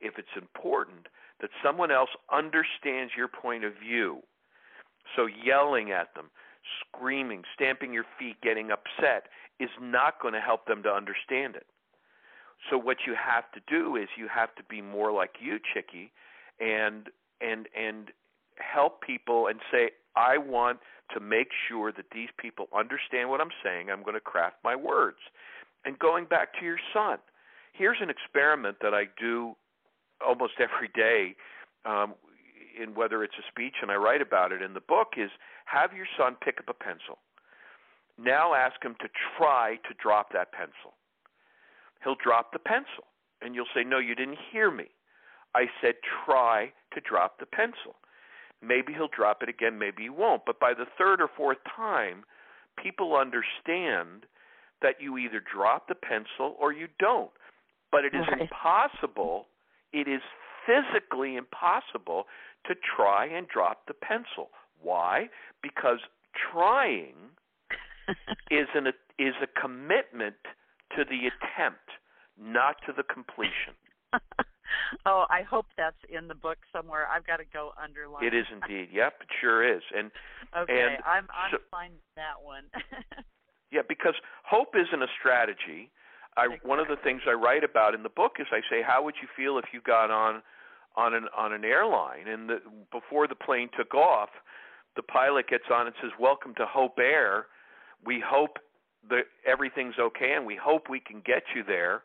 If 0.00 0.18
it's 0.18 0.36
important 0.36 1.08
that 1.40 1.50
someone 1.64 1.90
else 1.90 2.10
understands 2.32 3.12
your 3.16 3.28
point 3.28 3.64
of 3.64 3.72
view, 3.74 4.20
so 5.16 5.26
yelling 5.26 5.90
at 5.90 6.14
them, 6.14 6.30
screaming, 6.80 7.42
stamping 7.54 7.92
your 7.92 8.04
feet, 8.18 8.40
getting 8.42 8.70
upset 8.70 9.28
is 9.58 9.70
not 9.80 10.20
going 10.20 10.34
to 10.34 10.40
help 10.40 10.66
them 10.66 10.82
to 10.82 10.90
understand 10.90 11.56
it. 11.56 11.66
So 12.68 12.76
what 12.76 12.98
you 13.06 13.14
have 13.14 13.50
to 13.52 13.60
do 13.66 13.96
is 13.96 14.08
you 14.18 14.28
have 14.28 14.54
to 14.56 14.62
be 14.68 14.82
more 14.82 15.12
like 15.12 15.36
you, 15.40 15.58
Chicke, 15.58 16.10
and 16.60 17.08
and 17.40 17.68
and 17.74 18.10
help 18.56 19.00
people 19.00 19.46
and 19.46 19.60
say, 19.72 19.90
I 20.16 20.38
want 20.38 20.78
to 21.14 21.20
make 21.20 21.48
sure 21.68 21.92
that 21.92 22.06
these 22.12 22.28
people 22.38 22.68
understand 22.76 23.30
what 23.30 23.40
I'm 23.40 23.54
saying. 23.62 23.90
I'm 23.90 24.02
going 24.02 24.14
to 24.14 24.20
craft 24.20 24.56
my 24.64 24.76
words. 24.76 25.18
And 25.84 25.98
going 25.98 26.26
back 26.26 26.58
to 26.58 26.64
your 26.64 26.78
son, 26.92 27.18
here's 27.72 27.98
an 28.00 28.10
experiment 28.10 28.76
that 28.82 28.94
I 28.94 29.04
do 29.18 29.54
almost 30.24 30.54
every 30.60 30.88
day, 30.94 31.34
um, 31.84 32.14
in 32.80 32.94
whether 32.94 33.24
it's 33.24 33.34
a 33.38 33.46
speech 33.50 33.74
and 33.82 33.90
I 33.90 33.96
write 33.96 34.22
about 34.22 34.52
it 34.52 34.62
in 34.62 34.74
the 34.74 34.80
book, 34.80 35.14
is 35.16 35.30
have 35.66 35.92
your 35.92 36.06
son 36.18 36.36
pick 36.42 36.58
up 36.58 36.68
a 36.68 36.84
pencil. 36.84 37.18
Now 38.18 38.54
ask 38.54 38.82
him 38.84 38.94
to 39.00 39.08
try 39.36 39.78
to 39.88 39.94
drop 40.00 40.32
that 40.32 40.52
pencil. 40.52 40.94
He'll 42.04 42.16
drop 42.22 42.52
the 42.52 42.58
pencil, 42.58 43.04
and 43.42 43.54
you'll 43.54 43.70
say, 43.74 43.82
No, 43.84 43.98
you 43.98 44.14
didn't 44.14 44.38
hear 44.52 44.70
me. 44.70 44.88
I 45.54 45.66
said, 45.80 45.94
try 46.24 46.72
to 46.94 47.00
drop 47.00 47.38
the 47.38 47.46
pencil. 47.46 47.96
Maybe 48.62 48.92
he'll 48.92 49.08
drop 49.08 49.42
it 49.42 49.48
again, 49.48 49.78
maybe 49.78 50.04
he 50.04 50.10
won't. 50.10 50.44
But 50.44 50.60
by 50.60 50.74
the 50.74 50.86
third 50.98 51.20
or 51.20 51.28
fourth 51.28 51.58
time, 51.64 52.24
people 52.76 53.16
understand 53.16 54.26
that 54.82 55.00
you 55.00 55.18
either 55.18 55.40
drop 55.40 55.88
the 55.88 55.94
pencil 55.94 56.56
or 56.58 56.72
you 56.72 56.88
don't. 56.98 57.30
But 57.90 58.04
it 58.04 58.14
is 58.14 58.26
Right. 58.28 58.42
impossible, 58.42 59.48
it 59.92 60.06
is 60.08 60.22
physically 60.66 61.36
impossible 61.36 62.28
to 62.64 62.74
try 62.74 63.24
and 63.26 63.48
drop 63.48 63.86
the 63.86 63.94
pencil. 63.94 64.50
Why? 64.80 65.30
Because 65.62 66.00
trying 66.34 67.30
is 68.50 68.68
an 68.74 68.92
is 69.18 69.34
a 69.42 69.46
commitment 69.46 70.36
to 70.96 71.04
the 71.04 71.26
attempt, 71.26 71.90
not 72.38 72.80
to 72.86 72.92
the 72.92 73.02
completion. 73.02 73.74
oh, 75.06 75.24
I 75.30 75.42
hope 75.42 75.66
that's 75.76 76.00
in 76.08 76.28
the 76.28 76.34
book 76.34 76.58
somewhere. 76.72 77.06
I've 77.06 77.26
got 77.26 77.38
to 77.38 77.48
go 77.52 77.72
underline. 77.82 78.24
It 78.24 78.34
is 78.34 78.46
indeed. 78.52 78.88
Yep, 78.92 79.14
it 79.22 79.28
sure 79.40 79.62
is. 79.62 79.82
And 79.96 80.10
okay, 80.56 80.82
and 80.82 81.02
I'm 81.04 81.26
I'm 81.30 81.52
so, 81.52 81.58
finding 81.70 82.00
that 82.16 82.42
one. 82.42 82.64
yeah, 83.72 83.82
because 83.88 84.14
hope 84.44 84.74
isn't 84.74 85.02
a 85.02 85.10
strategy. 85.18 85.90
I 86.36 86.46
exactly. 86.46 86.68
one 86.68 86.78
of 86.78 86.88
the 86.88 86.96
things 87.02 87.22
I 87.28 87.32
write 87.32 87.64
about 87.64 87.94
in 87.94 88.02
the 88.02 88.08
book 88.12 88.36
is 88.38 88.46
I 88.52 88.60
say, 88.70 88.82
how 88.86 89.02
would 89.04 89.14
you 89.20 89.28
feel 89.36 89.58
if 89.58 89.66
you 89.72 89.80
got 89.80 90.10
on 90.10 90.42
on 90.96 91.14
an 91.14 91.26
on 91.36 91.52
an 91.52 91.64
airline 91.64 92.28
and 92.28 92.48
the, 92.48 92.58
before 92.90 93.28
the 93.28 93.34
plane 93.34 93.68
took 93.76 93.94
off, 93.94 94.30
the 94.96 95.02
pilot 95.02 95.48
gets 95.48 95.64
on 95.72 95.86
and 95.86 95.94
says, 96.00 96.10
"Welcome 96.18 96.54
to 96.56 96.66
Hope 96.66 96.98
Air. 96.98 97.46
We 98.04 98.22
hope 98.24 98.58
that 99.08 99.24
everything's 99.46 99.98
okay, 99.98 100.34
and 100.34 100.46
we 100.46 100.56
hope 100.56 100.88
we 100.88 101.00
can 101.00 101.22
get 101.24 101.42
you 101.54 101.62
there." 101.62 102.02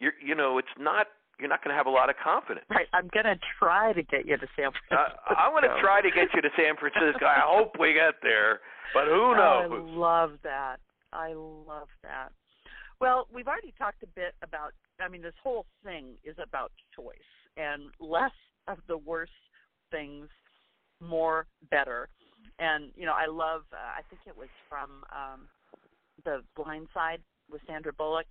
You're, 0.00 0.14
you 0.24 0.34
know, 0.34 0.58
it's 0.58 0.76
not 0.78 1.06
you're 1.38 1.48
not 1.48 1.62
going 1.62 1.74
to 1.74 1.76
have 1.76 1.86
a 1.86 1.90
lot 1.90 2.10
of 2.10 2.16
confidence. 2.22 2.66
Right. 2.70 2.86
I'm 2.92 3.08
going 3.12 3.26
to 3.26 3.38
try 3.58 3.92
to 3.92 4.02
get 4.02 4.26
you 4.26 4.36
to 4.36 4.46
San 4.56 4.70
Francisco. 4.70 5.18
Uh, 5.30 5.34
I 5.34 5.48
want 5.50 5.64
to 5.64 5.80
try 5.80 6.00
to 6.00 6.10
get 6.10 6.28
you 6.34 6.42
to 6.42 6.50
San 6.56 6.76
Francisco. 6.76 7.26
I 7.26 7.42
hope 7.42 7.74
we 7.78 7.92
get 7.94 8.14
there, 8.22 8.60
but 8.92 9.04
who 9.06 9.34
knows? 9.36 9.70
I 9.70 9.98
love 9.98 10.32
that. 10.42 10.76
I 11.12 11.32
love 11.34 11.88
that. 12.02 12.30
Well, 13.00 13.28
we've 13.32 13.48
already 13.48 13.74
talked 13.76 14.02
a 14.02 14.06
bit 14.14 14.34
about. 14.42 14.72
I 15.00 15.08
mean, 15.08 15.22
this 15.22 15.34
whole 15.42 15.66
thing 15.84 16.14
is 16.24 16.36
about 16.42 16.72
choice 16.94 17.16
and 17.56 17.90
less 18.00 18.34
of 18.68 18.78
the 18.88 18.96
worst 18.96 19.32
things, 19.90 20.28
more 21.00 21.46
better. 21.70 22.08
And 22.58 22.90
you 22.96 23.06
know, 23.06 23.14
I 23.14 23.26
love. 23.26 23.62
Uh, 23.72 23.98
I 23.98 24.02
think 24.08 24.22
it 24.26 24.36
was 24.36 24.48
from 24.68 25.04
um, 25.10 25.48
the 26.24 26.42
Blind 26.56 26.88
Side 26.94 27.20
with 27.50 27.60
Sandra 27.66 27.92
Bullock 27.92 28.26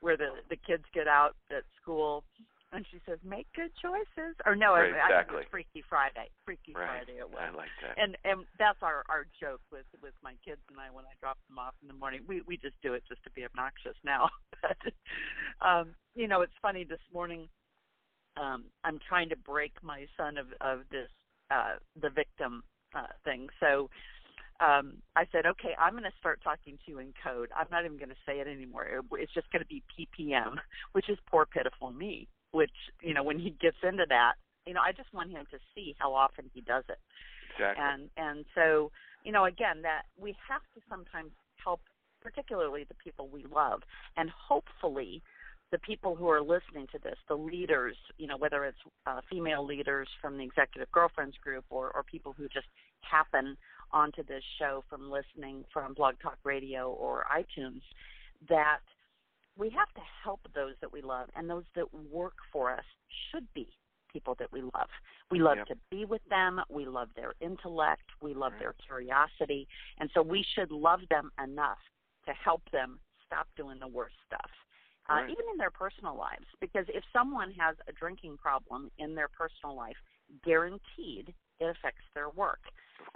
where 0.00 0.16
the 0.16 0.30
the 0.50 0.56
kids 0.56 0.84
get 0.94 1.08
out 1.08 1.34
at 1.50 1.64
school 1.80 2.24
and 2.72 2.84
she 2.90 3.00
says 3.06 3.18
make 3.24 3.46
good 3.56 3.70
choices 3.80 4.36
or 4.44 4.54
no 4.54 4.72
right, 4.74 4.92
I, 4.92 5.08
exactly. 5.08 5.16
I 5.16 5.24
think 5.24 5.42
it's 5.42 5.50
freaky 5.50 5.82
friday 5.88 6.28
freaky 6.44 6.72
right. 6.74 7.04
friday 7.04 7.18
it 7.18 7.28
was 7.28 7.40
I 7.40 7.56
like 7.56 7.72
that. 7.82 7.96
and 7.96 8.16
and 8.24 8.44
that's 8.58 8.78
our 8.82 9.04
our 9.08 9.26
joke 9.40 9.60
with 9.72 9.86
with 10.02 10.14
my 10.22 10.34
kids 10.44 10.60
and 10.70 10.78
i 10.78 10.92
when 10.92 11.04
i 11.04 11.14
drop 11.20 11.38
them 11.48 11.58
off 11.58 11.74
in 11.82 11.88
the 11.88 11.94
morning 11.94 12.20
we 12.28 12.42
we 12.46 12.56
just 12.56 12.76
do 12.82 12.92
it 12.94 13.02
just 13.08 13.22
to 13.24 13.30
be 13.30 13.44
obnoxious 13.44 13.96
now 14.04 14.28
but 14.62 14.78
um 15.64 15.94
you 16.14 16.28
know 16.28 16.42
it's 16.42 16.56
funny 16.60 16.84
this 16.84 17.02
morning 17.12 17.48
um 18.36 18.64
i'm 18.84 18.98
trying 19.08 19.28
to 19.28 19.36
break 19.36 19.72
my 19.82 20.06
son 20.16 20.36
of 20.36 20.46
of 20.60 20.80
this 20.90 21.10
uh 21.50 21.80
the 22.00 22.10
victim 22.10 22.62
uh 22.94 23.12
thing 23.24 23.48
so 23.60 23.88
um, 24.60 24.94
I 25.14 25.24
said, 25.30 25.46
okay, 25.46 25.74
I'm 25.78 25.92
going 25.92 26.04
to 26.04 26.18
start 26.18 26.40
talking 26.42 26.78
to 26.84 26.90
you 26.90 26.98
in 26.98 27.14
code. 27.22 27.50
I'm 27.56 27.68
not 27.70 27.84
even 27.84 27.96
going 27.96 28.10
to 28.10 28.22
say 28.26 28.40
it 28.40 28.48
anymore. 28.48 28.86
It's 29.12 29.32
just 29.32 29.50
going 29.52 29.62
to 29.62 29.68
be 29.68 29.82
PPM, 29.94 30.56
which 30.92 31.08
is 31.08 31.18
poor, 31.30 31.46
pitiful 31.46 31.92
me. 31.92 32.28
Which 32.50 32.72
you 33.02 33.12
know, 33.12 33.22
when 33.22 33.38
he 33.38 33.50
gets 33.60 33.76
into 33.82 34.04
that, 34.08 34.32
you 34.66 34.72
know, 34.72 34.80
I 34.80 34.92
just 34.92 35.12
want 35.12 35.30
him 35.30 35.44
to 35.50 35.58
see 35.74 35.94
how 35.98 36.14
often 36.14 36.50
he 36.54 36.62
does 36.62 36.84
it. 36.88 36.98
Exactly. 37.54 37.84
And 37.84 38.10
and 38.16 38.44
so, 38.54 38.90
you 39.22 39.32
know, 39.32 39.44
again, 39.44 39.82
that 39.82 40.02
we 40.18 40.34
have 40.48 40.62
to 40.74 40.80
sometimes 40.88 41.30
help, 41.62 41.80
particularly 42.22 42.84
the 42.88 42.94
people 42.94 43.28
we 43.28 43.44
love, 43.54 43.82
and 44.16 44.30
hopefully 44.30 45.22
the 45.70 45.78
people 45.78 46.14
who 46.14 46.28
are 46.28 46.40
listening 46.40 46.86
to 46.92 46.98
this, 47.02 47.16
the 47.28 47.34
leaders, 47.34 47.96
you 48.16 48.26
know, 48.26 48.38
whether 48.38 48.64
it's 48.64 48.78
uh, 49.06 49.20
female 49.30 49.64
leaders 49.64 50.08
from 50.20 50.38
the 50.38 50.44
Executive 50.44 50.90
Girlfriends 50.92 51.36
group 51.44 51.64
or, 51.68 51.90
or 51.94 52.02
people 52.02 52.34
who 52.36 52.44
just 52.48 52.66
happen 53.02 53.56
onto 53.92 54.22
this 54.24 54.42
show 54.58 54.84
from 54.88 55.10
listening 55.10 55.64
from 55.72 55.94
Blog 55.94 56.16
Talk 56.22 56.38
Radio 56.44 56.90
or 56.90 57.24
iTunes, 57.32 57.82
that 58.48 58.80
we 59.56 59.70
have 59.70 59.92
to 59.94 60.00
help 60.22 60.40
those 60.54 60.74
that 60.80 60.92
we 60.92 61.02
love, 61.02 61.28
and 61.34 61.50
those 61.50 61.64
that 61.74 61.86
work 62.10 62.34
for 62.52 62.72
us 62.72 62.84
should 63.30 63.46
be 63.54 63.68
people 64.12 64.34
that 64.38 64.52
we 64.52 64.62
love. 64.62 64.88
We 65.30 65.40
love 65.40 65.58
yep. 65.58 65.66
to 65.66 65.76
be 65.90 66.04
with 66.04 66.22
them. 66.30 66.60
We 66.70 66.86
love 66.86 67.08
their 67.14 67.34
intellect. 67.40 68.04
We 68.22 68.34
love 68.34 68.52
right. 68.52 68.60
their 68.60 68.74
curiosity. 68.86 69.68
And 69.98 70.10
so 70.14 70.22
we 70.22 70.44
should 70.54 70.70
love 70.70 71.00
them 71.10 71.30
enough 71.42 71.78
to 72.26 72.32
help 72.32 72.62
them 72.72 72.98
stop 73.26 73.46
doing 73.56 73.78
the 73.78 73.88
worst 73.88 74.14
stuff. 74.26 74.50
Uh, 75.10 75.14
right. 75.14 75.30
even 75.30 75.44
in 75.52 75.58
their 75.58 75.70
personal 75.70 76.16
lives. 76.16 76.44
Because 76.60 76.84
if 76.88 77.02
someone 77.14 77.52
has 77.58 77.76
a 77.88 77.92
drinking 77.92 78.36
problem 78.36 78.90
in 78.98 79.14
their 79.14 79.28
personal 79.28 79.74
life, 79.74 79.96
guaranteed 80.44 81.32
it 81.60 81.64
affects 81.64 82.04
their 82.14 82.28
work. 82.28 82.60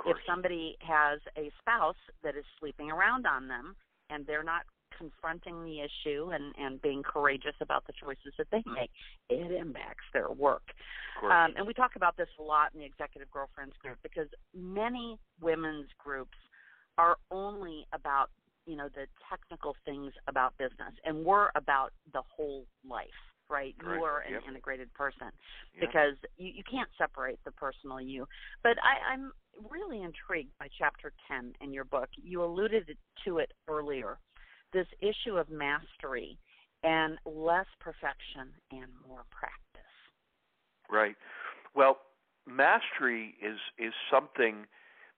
If 0.07 0.17
somebody 0.27 0.77
has 0.81 1.21
a 1.37 1.51
spouse 1.61 1.97
that 2.25 2.37
is 2.37 2.45
sleeping 2.59 2.91
around 2.91 3.27
on 3.27 3.49
them 3.49 3.77
and 4.11 4.27
they're 4.27 4.43
not 4.45 4.63
confronting 4.97 5.65
the 5.65 5.81
issue 5.81 6.31
and, 6.33 6.55
and 6.59 6.81
being 6.83 7.03
courageous 7.03 7.55
about 7.61 7.87
the 7.87 7.93
choices 7.93 8.33
that 8.39 8.47
they 8.51 8.63
make, 8.67 8.91
it 9.29 9.53
impacts 9.53 10.05
their 10.13 10.31
work. 10.31 10.63
Um, 11.25 11.55
and 11.57 11.67
we 11.67 11.73
talk 11.73 11.93
about 11.97 12.17
this 12.17 12.29
a 12.39 12.43
lot 12.43 12.71
in 12.75 12.81
the 12.81 12.87
Executive 12.87 13.31
Girlfriends 13.31 13.75
group 13.83 13.99
because 14.03 14.29
many 14.55 15.19
women's 15.41 15.89
groups 15.99 16.37
are 16.99 17.17
only 17.31 17.87
about 17.93 18.31
you 18.67 18.77
know 18.77 18.89
the 18.95 19.07
technical 19.29 19.75
things 19.85 20.13
about 20.29 20.57
business 20.57 20.95
and 21.05 21.25
we're 21.25 21.49
about 21.57 21.93
the 22.13 22.23
whole 22.37 22.65
life 22.89 23.09
right, 23.53 23.75
right. 23.83 23.97
you 23.97 24.05
are 24.05 24.21
an 24.21 24.33
yep. 24.33 24.43
integrated 24.49 24.93
person 24.95 25.29
yep. 25.75 25.81
because 25.81 26.17
you, 26.37 26.53
you 26.57 26.63
can't 26.71 26.89
separate 26.99 27.39
the 27.45 27.51
personal 27.53 28.01
you 28.01 28.27
but 28.63 28.77
I, 28.83 29.13
i'm 29.13 29.33
really 29.71 30.03
intrigued 30.03 30.57
by 30.59 30.69
chapter 30.79 31.13
10 31.31 31.55
in 31.61 31.73
your 31.73 31.85
book 31.85 32.09
you 32.17 32.43
alluded 32.43 32.97
to 33.27 33.39
it 33.39 33.53
earlier 33.69 34.19
this 34.73 34.87
issue 35.01 35.37
of 35.37 35.51
mastery 35.51 36.39
and 36.83 37.19
less 37.27 37.67
perfection 37.81 38.51
and 38.73 38.91
more 39.07 39.25
practice 39.31 39.93
right 40.91 41.17
well 41.75 41.99
mastery 42.47 43.35
is 43.43 43.59
is 43.79 43.93
something 44.11 44.67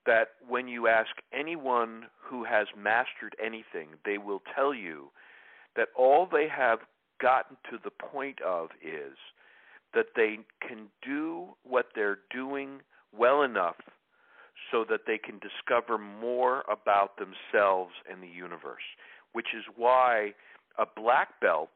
that 0.07 0.29
when 0.47 0.69
you 0.69 0.87
ask 0.87 1.11
anyone 1.33 2.05
who 2.23 2.45
has 2.45 2.67
mastered 2.77 3.35
anything, 3.43 3.89
they 4.05 4.19
will 4.19 4.43
tell 4.55 4.75
you 4.75 5.11
that 5.77 5.89
all 5.97 6.29
they 6.31 6.47
have 6.55 6.81
gotten 7.25 7.57
to 7.71 7.79
the 7.83 7.91
point 7.91 8.39
of 8.43 8.69
is 8.83 9.17
that 9.95 10.09
they 10.15 10.39
can 10.61 10.89
do 11.03 11.47
what 11.63 11.87
they're 11.95 12.19
doing 12.31 12.81
well 13.19 13.43
enough 13.43 13.77
so 14.71 14.85
that 14.91 15.01
they 15.07 15.17
can 15.17 15.41
discover 15.41 15.97
more 15.97 16.65
about 16.71 17.13
themselves 17.17 17.93
and 18.11 18.23
the 18.23 18.29
universe, 18.29 18.83
which 19.33 19.49
is 19.57 19.65
why 19.75 20.35
a 20.79 20.85
black 20.85 21.41
belt 21.41 21.71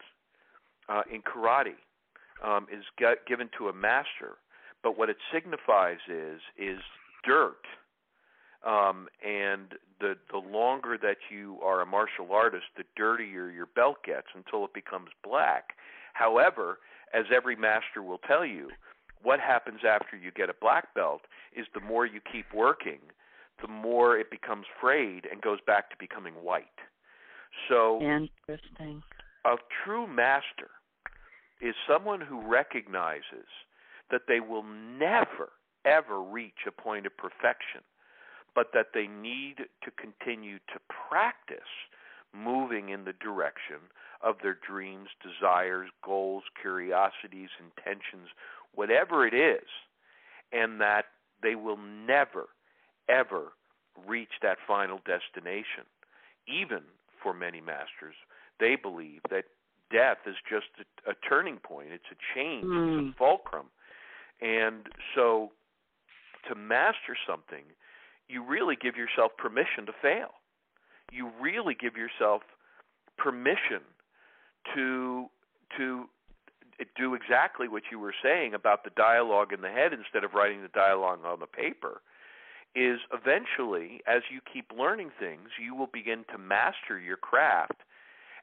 uh, 0.91 1.01
in 1.11 1.23
karate 1.23 1.81
um, 2.45 2.67
is 2.71 2.85
get, 2.99 3.27
given 3.27 3.49
to 3.57 3.69
a 3.69 3.73
master. 3.73 4.37
But 4.83 4.99
what 4.99 5.09
it 5.09 5.17
signifies 5.33 5.99
is 6.09 6.41
is 6.59 6.81
dirt 7.27 7.65
um, 8.67 9.09
and 9.25 9.75
the 10.01 10.15
the 10.31 10.39
longer 10.39 10.99
that 11.01 11.19
you 11.31 11.59
are 11.63 11.81
a 11.81 11.87
martial 11.87 12.33
artist, 12.33 12.65
the 12.77 12.85
dirtier 12.97 13.51
your 13.51 13.67
belt 13.67 13.99
gets 14.05 14.29
until 14.35 14.65
it 14.65 14.75
becomes 14.75 15.11
black. 15.23 15.75
However, 16.15 16.79
as 17.15 17.25
every 17.35 17.57
master 17.57 18.03
will 18.03 18.19
tell 18.19 18.45
you, 18.45 18.69
what 19.23 19.41
happens 19.41 19.81
after 19.89 20.17
you 20.17 20.31
get 20.31 20.51
a 20.51 20.55
black 20.61 20.95
belt 20.95 21.23
is 21.57 21.67
the 21.75 21.81
more 21.81 22.07
you 22.07 22.21
keep 22.33 22.47
working, 22.55 22.99
the 23.63 23.69
more 23.69 24.19
it 24.19 24.31
becomes 24.31 24.67
frayed 24.81 25.27
and 25.31 25.41
goes 25.41 25.59
back 25.67 25.91
to 25.91 25.97
becoming 25.99 26.35
white. 26.35 26.67
So 27.69 28.01
interesting. 28.01 29.03
A 29.45 29.57
true 29.85 30.07
master 30.07 30.71
is 31.61 31.75
someone 31.89 32.21
who 32.21 32.41
recognizes 32.47 33.47
that 34.11 34.23
they 34.27 34.41
will 34.41 34.65
never 34.65 35.51
ever 35.85 36.21
reach 36.21 36.67
a 36.67 36.73
point 36.73 37.07
of 37.07 37.17
perfection 37.17 37.81
but 38.55 38.73
that 38.75 38.89
they 38.95 39.07
need 39.07 39.57
to 39.83 39.91
continue 39.91 40.59
to 40.59 40.81
practice 41.09 41.59
moving 42.35 42.91
in 42.91 43.05
the 43.05 43.15
direction 43.15 43.79
of 44.23 44.37
their 44.43 44.59
dreams, 44.67 45.09
desires, 45.23 45.89
goals, 46.05 46.45
curiosities, 46.61 47.49
intentions, 47.59 48.29
whatever 48.75 49.27
it 49.27 49.35
is, 49.35 49.69
and 50.53 50.81
that 50.81 51.07
they 51.43 51.55
will 51.55 51.79
never, 51.79 52.49
ever 53.09 53.53
reach 54.07 54.33
that 54.43 54.59
final 54.67 54.99
destination. 55.07 55.87
Even 56.47 56.83
for 57.23 57.33
many 57.33 57.61
masters, 57.61 58.15
they 58.61 58.77
believe 58.77 59.21
that 59.31 59.45
death 59.91 60.19
is 60.27 60.37
just 60.49 60.67
a, 61.07 61.11
a 61.13 61.15
turning 61.29 61.57
point, 61.59 61.89
it's 61.93 62.05
a 62.11 62.35
change, 62.35 62.65
mm. 62.65 63.09
it's 63.09 63.15
a 63.15 63.19
fulcrum. 63.19 63.67
And 64.41 64.87
so 65.15 65.53
to 66.49 66.55
master 66.55 67.17
something, 67.27 67.65
you 68.29 68.45
really 68.45 68.77
give 68.81 68.97
yourself 68.97 69.33
permission 69.37 69.87
to 69.87 69.93
fail. 70.01 70.31
You 71.11 71.31
really 71.41 71.75
give 71.75 71.97
yourself 71.97 72.43
permission 73.17 73.81
to 74.75 75.27
to 75.77 76.05
do 76.97 77.15
exactly 77.15 77.69
what 77.69 77.83
you 77.91 77.99
were 77.99 78.15
saying 78.23 78.55
about 78.55 78.85
the 78.85 78.91
dialogue 78.91 79.53
in 79.53 79.61
the 79.61 79.69
head 79.69 79.93
instead 79.93 80.23
of 80.23 80.35
writing 80.35 80.63
the 80.63 80.69
dialogue 80.69 81.19
on 81.25 81.41
the 81.41 81.47
paper 81.47 82.03
is 82.77 83.01
eventually 83.13 84.01
as 84.07 84.23
you 84.31 84.41
keep 84.53 84.71
learning 84.77 85.11
things 85.19 85.49
you 85.61 85.75
will 85.75 85.89
begin 85.93 86.25
to 86.31 86.39
master 86.39 86.99
your 86.99 87.17
craft 87.17 87.83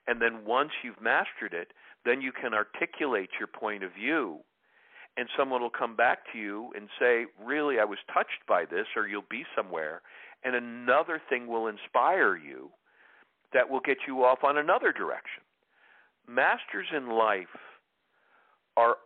and 0.07 0.21
then 0.21 0.43
once 0.45 0.71
you've 0.83 0.99
mastered 1.01 1.53
it 1.53 1.71
then 2.03 2.21
you 2.21 2.31
can 2.31 2.53
articulate 2.53 3.29
your 3.39 3.47
point 3.47 3.83
of 3.83 3.93
view 3.93 4.39
and 5.18 5.30
someone 5.38 5.61
will 5.61 5.70
come 5.70 5.95
back 5.95 6.32
to 6.32 6.38
you 6.38 6.74
and 6.76 6.89
say, 6.99 7.28
"Really, 7.39 7.80
I 7.80 7.86
was 7.86 7.99
touched 8.13 8.45
by 8.47 8.66
this," 8.66 8.88
or 8.95 9.07
you'll 9.07 9.22
be 9.24 9.45
somewhere, 9.55 10.01
and 10.43 10.55
another 10.55 11.20
thing 11.20 11.47
will 11.47 11.68
inspire 11.68 12.36
you 12.36 12.72
that 13.51 13.70
will 13.70 13.80
get 13.80 14.05
you 14.07 14.24
off 14.24 14.43
on 14.43 14.57
another 14.57 14.91
direction. 14.91 15.43
Masters 16.28 16.88
in 16.91 17.09
life 17.09 17.55
are 18.76 18.97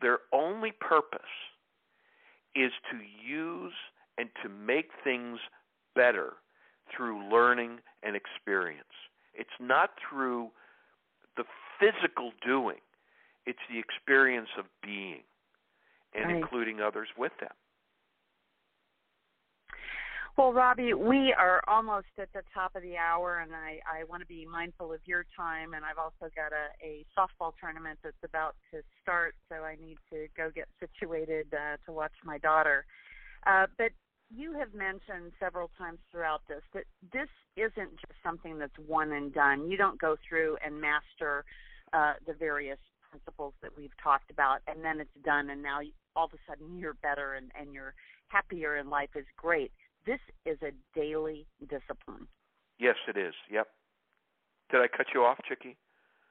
their 0.00 0.20
only 0.32 0.72
purpose 0.72 1.20
is 2.54 2.72
to 2.90 2.98
use 3.22 3.74
and 4.16 4.34
to 4.42 4.48
make 4.48 4.90
things 5.04 5.38
better 5.94 6.34
through 6.90 7.28
learning 7.28 7.80
and 8.02 8.16
experience. 8.16 8.94
It's 9.34 9.50
not 9.60 9.90
through 10.08 10.50
the 11.36 11.44
physical 11.78 12.32
doing, 12.44 12.80
it's 13.46 13.58
the 13.70 13.78
experience 13.78 14.48
of 14.56 14.64
being 14.82 15.22
and 16.14 16.26
right. 16.26 16.36
including 16.36 16.80
others 16.80 17.08
with 17.16 17.32
them. 17.40 17.50
Well, 20.38 20.52
Robbie, 20.52 20.94
we 20.94 21.34
are 21.36 21.60
almost 21.66 22.14
at 22.16 22.32
the 22.32 22.42
top 22.54 22.76
of 22.76 22.82
the 22.82 22.96
hour, 22.96 23.40
and 23.40 23.50
I, 23.56 23.80
I 23.82 24.04
want 24.04 24.22
to 24.22 24.26
be 24.26 24.46
mindful 24.46 24.92
of 24.92 25.00
your 25.04 25.26
time. 25.36 25.74
And 25.74 25.84
I've 25.84 25.98
also 25.98 26.32
got 26.36 26.52
a, 26.52 26.70
a 26.80 27.04
softball 27.18 27.54
tournament 27.58 27.98
that's 28.04 28.22
about 28.22 28.54
to 28.70 28.82
start, 29.02 29.34
so 29.48 29.64
I 29.64 29.74
need 29.84 29.98
to 30.12 30.28
go 30.36 30.52
get 30.54 30.68
situated 30.78 31.48
uh, 31.52 31.78
to 31.86 31.92
watch 31.92 32.12
my 32.24 32.38
daughter. 32.38 32.86
Uh, 33.48 33.66
but 33.78 33.90
you 34.30 34.52
have 34.52 34.72
mentioned 34.74 35.32
several 35.40 35.70
times 35.76 35.98
throughout 36.12 36.42
this 36.48 36.62
that 36.72 36.84
this 37.12 37.28
isn't 37.56 37.90
just 37.98 38.22
something 38.22 38.60
that's 38.60 38.78
one 38.86 39.10
and 39.10 39.34
done. 39.34 39.68
You 39.68 39.76
don't 39.76 40.00
go 40.00 40.16
through 40.28 40.56
and 40.64 40.80
master 40.80 41.44
uh, 41.92 42.12
the 42.28 42.34
various 42.34 42.78
principles 43.10 43.54
that 43.62 43.76
we've 43.76 43.96
talked 44.02 44.30
about, 44.30 44.58
and 44.66 44.84
then 44.84 45.00
it's 45.00 45.10
done, 45.24 45.50
and 45.50 45.62
now 45.62 45.80
all 46.16 46.26
of 46.26 46.32
a 46.32 46.38
sudden 46.48 46.78
you're 46.78 46.94
better 46.94 47.34
and, 47.34 47.50
and 47.58 47.72
you're 47.72 47.94
happier 48.28 48.76
in 48.76 48.90
life 48.90 49.10
is 49.14 49.26
great. 49.36 49.72
This 50.06 50.20
is 50.46 50.58
a 50.62 50.72
daily 50.98 51.46
discipline. 51.60 52.26
Yes, 52.78 52.96
it 53.08 53.16
is. 53.16 53.34
Yep. 53.50 53.66
Did 54.70 54.80
I 54.80 54.88
cut 54.88 55.06
you 55.14 55.24
off, 55.24 55.38
Chicke? 55.48 55.76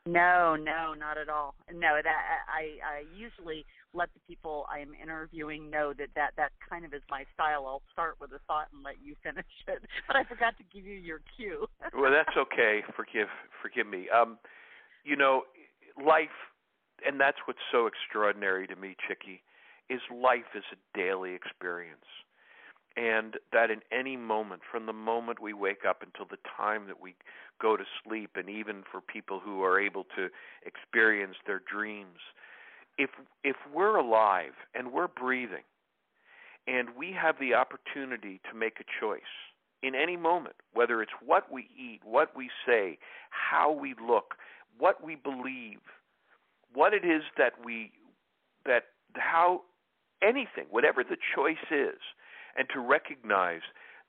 No, 0.07 0.55
no, 0.55 0.93
not 0.93 1.17
at 1.17 1.27
all. 1.27 1.53
No, 1.73 1.99
that 2.01 2.15
I 2.47 2.79
I 2.79 3.03
usually 3.13 3.65
let 3.93 4.07
the 4.13 4.21
people 4.25 4.65
I 4.71 4.79
am 4.79 4.93
interviewing 4.93 5.69
know 5.69 5.93
that 5.97 6.07
that 6.15 6.31
that 6.37 6.51
kind 6.67 6.85
of 6.85 6.93
is 6.93 7.01
my 7.09 7.25
style. 7.33 7.65
I'll 7.67 7.81
start 7.91 8.15
with 8.21 8.31
a 8.31 8.39
thought 8.47 8.67
and 8.73 8.83
let 8.83 8.95
you 9.03 9.15
finish 9.23 9.45
it. 9.67 9.83
But 10.07 10.15
I 10.15 10.23
forgot 10.23 10.53
to 10.57 10.63
give 10.73 10.85
you 10.85 10.95
your 10.95 11.19
cue. 11.35 11.67
well, 11.93 12.11
that's 12.11 12.37
okay. 12.37 12.83
Forgive 12.95 13.27
forgive 13.61 13.87
me. 13.87 14.07
Um, 14.09 14.37
you 15.03 15.17
know, 15.17 15.43
life, 15.99 16.35
and 17.05 17.19
that's 17.19 17.37
what's 17.45 17.59
so 17.71 17.87
extraordinary 17.87 18.67
to 18.67 18.75
me, 18.75 18.95
Chicke, 19.07 19.41
is 19.89 20.01
life 20.11 20.55
is 20.55 20.63
a 20.71 20.97
daily 20.97 21.33
experience. 21.33 22.05
And 22.95 23.35
that 23.53 23.69
in 23.69 23.81
any 23.91 24.17
moment, 24.17 24.61
from 24.69 24.87
the 24.87 24.93
moment 24.93 25.39
we 25.39 25.53
wake 25.53 25.85
up 25.87 26.01
until 26.01 26.25
the 26.25 26.41
time 26.57 26.87
that 26.87 26.99
we 26.99 27.13
go 27.61 27.77
to 27.77 27.83
sleep, 28.03 28.31
and 28.35 28.49
even 28.49 28.83
for 28.91 29.01
people 29.01 29.39
who 29.39 29.63
are 29.63 29.79
able 29.79 30.05
to 30.15 30.29
experience 30.65 31.35
their 31.45 31.61
dreams, 31.71 32.17
if 32.97 33.11
if 33.43 33.55
we're 33.71 33.97
alive 33.97 34.53
and 34.73 34.91
we're 34.91 35.07
breathing, 35.07 35.63
and 36.67 36.89
we 36.97 37.11
have 37.11 37.35
the 37.39 37.53
opportunity 37.53 38.41
to 38.49 38.57
make 38.57 38.79
a 38.79 38.99
choice 38.99 39.21
in 39.83 39.93
any 39.95 40.17
moment, 40.17 40.55
whether 40.73 41.01
it's 41.01 41.11
what 41.23 41.51
we 41.51 41.69
eat, 41.77 42.01
what 42.03 42.35
we 42.35 42.49
say, 42.65 42.97
how 43.29 43.71
we 43.71 43.93
look, 44.05 44.35
what 44.77 45.03
we 45.03 45.15
believe, 45.15 45.79
what 46.77 46.93
it 46.93 47.03
is 47.03 47.23
that 47.39 47.53
we 47.65 47.91
that 48.65 48.83
how 49.15 49.61
anything, 50.21 50.65
whatever 50.69 51.03
the 51.03 51.17
choice 51.35 51.55
is, 51.71 51.99
and 52.55 52.67
to 52.71 52.79
recognize 52.79 53.61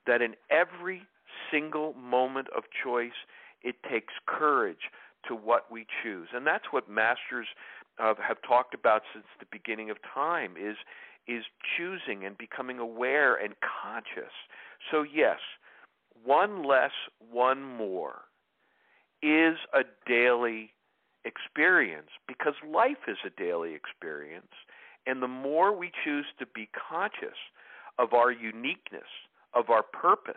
that 0.05 0.21
in 0.21 0.35
every 0.51 1.01
single 1.51 1.93
moment 1.93 2.47
of 2.55 2.63
choice, 2.83 3.25
it 3.63 3.75
takes 3.89 4.13
courage 4.27 4.91
to 5.27 5.33
what 5.33 5.71
we 5.71 5.87
choose. 6.03 6.27
And 6.33 6.45
that's 6.45 6.65
what 6.69 6.87
masters 6.87 7.47
uh, 7.97 8.13
have 8.25 8.37
talked 8.47 8.75
about 8.75 9.01
since 9.13 9.25
the 9.39 9.47
beginning 9.51 9.89
of 9.89 9.97
time 10.13 10.53
is 10.55 10.77
is 11.27 11.45
choosing 11.75 12.23
and 12.23 12.37
becoming 12.37 12.77
aware 12.77 13.35
and 13.35 13.55
conscious. 13.61 14.33
So 14.91 15.03
yes, 15.03 15.39
one 16.23 16.63
less, 16.63 16.91
one 17.31 17.63
more 17.63 18.21
is 19.23 19.57
a 19.73 19.81
daily 20.07 20.71
experience 21.25 22.09
because 22.27 22.53
life 22.67 23.07
is 23.07 23.17
a 23.25 23.41
daily 23.41 23.73
experience. 23.73 24.53
And 25.05 25.21
the 25.21 25.27
more 25.27 25.75
we 25.75 25.91
choose 26.03 26.25
to 26.39 26.45
be 26.45 26.69
conscious 26.89 27.37
of 27.97 28.13
our 28.13 28.31
uniqueness, 28.31 29.09
of 29.53 29.69
our 29.69 29.83
purpose, 29.83 30.35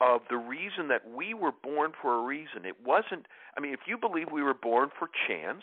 of 0.00 0.20
the 0.28 0.36
reason 0.36 0.88
that 0.88 1.08
we 1.08 1.34
were 1.34 1.52
born 1.62 1.92
for 2.00 2.18
a 2.18 2.24
reason. 2.24 2.64
It 2.64 2.76
wasn't, 2.84 3.26
I 3.56 3.60
mean, 3.60 3.72
if 3.72 3.80
you 3.86 3.96
believe 3.96 4.26
we 4.30 4.42
were 4.42 4.54
born 4.54 4.90
for 4.98 5.08
chance, 5.26 5.62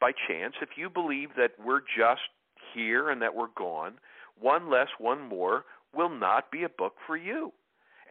by 0.00 0.12
chance, 0.28 0.54
if 0.60 0.70
you 0.76 0.90
believe 0.90 1.30
that 1.36 1.52
we're 1.64 1.80
just 1.80 2.28
here 2.74 3.10
and 3.10 3.22
that 3.22 3.34
we're 3.34 3.54
gone, 3.56 3.94
one 4.38 4.70
less, 4.70 4.88
one 4.98 5.22
more 5.22 5.64
will 5.94 6.10
not 6.10 6.50
be 6.50 6.64
a 6.64 6.68
book 6.68 6.94
for 7.06 7.16
you. 7.16 7.52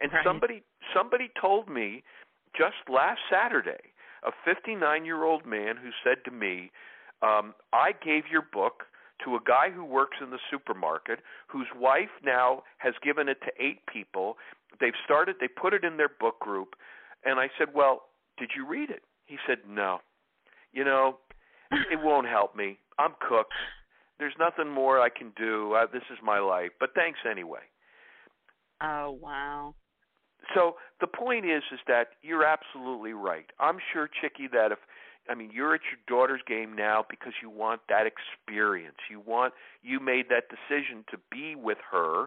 And 0.00 0.12
right. 0.12 0.24
somebody 0.24 0.62
somebody 0.94 1.30
told 1.40 1.68
me 1.68 2.02
just 2.56 2.74
last 2.88 3.20
Saturday, 3.30 3.93
a 4.24 4.30
59 4.44 5.04
year 5.04 5.24
old 5.24 5.46
man 5.46 5.76
who 5.76 5.90
said 6.02 6.24
to 6.24 6.30
me, 6.30 6.70
um, 7.22 7.54
I 7.72 7.92
gave 8.04 8.24
your 8.30 8.42
book 8.52 8.84
to 9.24 9.36
a 9.36 9.40
guy 9.46 9.70
who 9.74 9.84
works 9.84 10.16
in 10.22 10.30
the 10.30 10.38
supermarket 10.50 11.20
whose 11.48 11.68
wife 11.76 12.10
now 12.24 12.62
has 12.78 12.94
given 13.02 13.28
it 13.28 13.38
to 13.42 13.52
eight 13.62 13.80
people. 13.90 14.36
They've 14.80 14.92
started, 15.04 15.36
they 15.40 15.48
put 15.48 15.72
it 15.72 15.84
in 15.84 15.96
their 15.96 16.08
book 16.08 16.40
group. 16.40 16.74
And 17.24 17.38
I 17.38 17.48
said, 17.58 17.68
Well, 17.74 18.02
did 18.38 18.50
you 18.56 18.66
read 18.66 18.90
it? 18.90 19.02
He 19.26 19.36
said, 19.46 19.58
No. 19.68 19.98
You 20.72 20.84
know, 20.84 21.18
it 21.70 22.00
won't 22.02 22.26
help 22.26 22.56
me. 22.56 22.78
I'm 22.98 23.12
cooked. 23.26 23.52
There's 24.18 24.34
nothing 24.38 24.70
more 24.70 25.00
I 25.00 25.08
can 25.08 25.32
do. 25.36 25.74
Uh, 25.74 25.86
this 25.92 26.02
is 26.10 26.18
my 26.22 26.38
life. 26.38 26.70
But 26.78 26.90
thanks 26.94 27.18
anyway. 27.28 27.60
Oh, 28.80 29.18
wow. 29.20 29.74
So 30.54 30.76
the 31.00 31.06
point 31.06 31.46
is 31.46 31.62
is 31.72 31.80
that 31.86 32.08
you're 32.22 32.44
absolutely 32.44 33.12
right. 33.12 33.46
I'm 33.60 33.78
sure 33.92 34.08
Chicke 34.08 34.50
that 34.52 34.72
if 34.72 34.78
I 35.28 35.34
mean, 35.34 35.50
you're 35.54 35.74
at 35.74 35.80
your 35.90 36.00
daughter's 36.06 36.42
game 36.46 36.76
now 36.76 37.04
because 37.08 37.32
you 37.42 37.48
want 37.48 37.80
that 37.88 38.06
experience. 38.06 38.98
You 39.10 39.20
want 39.20 39.54
you 39.82 40.00
made 40.00 40.26
that 40.28 40.44
decision 40.48 41.04
to 41.10 41.18
be 41.30 41.54
with 41.54 41.78
her 41.90 42.26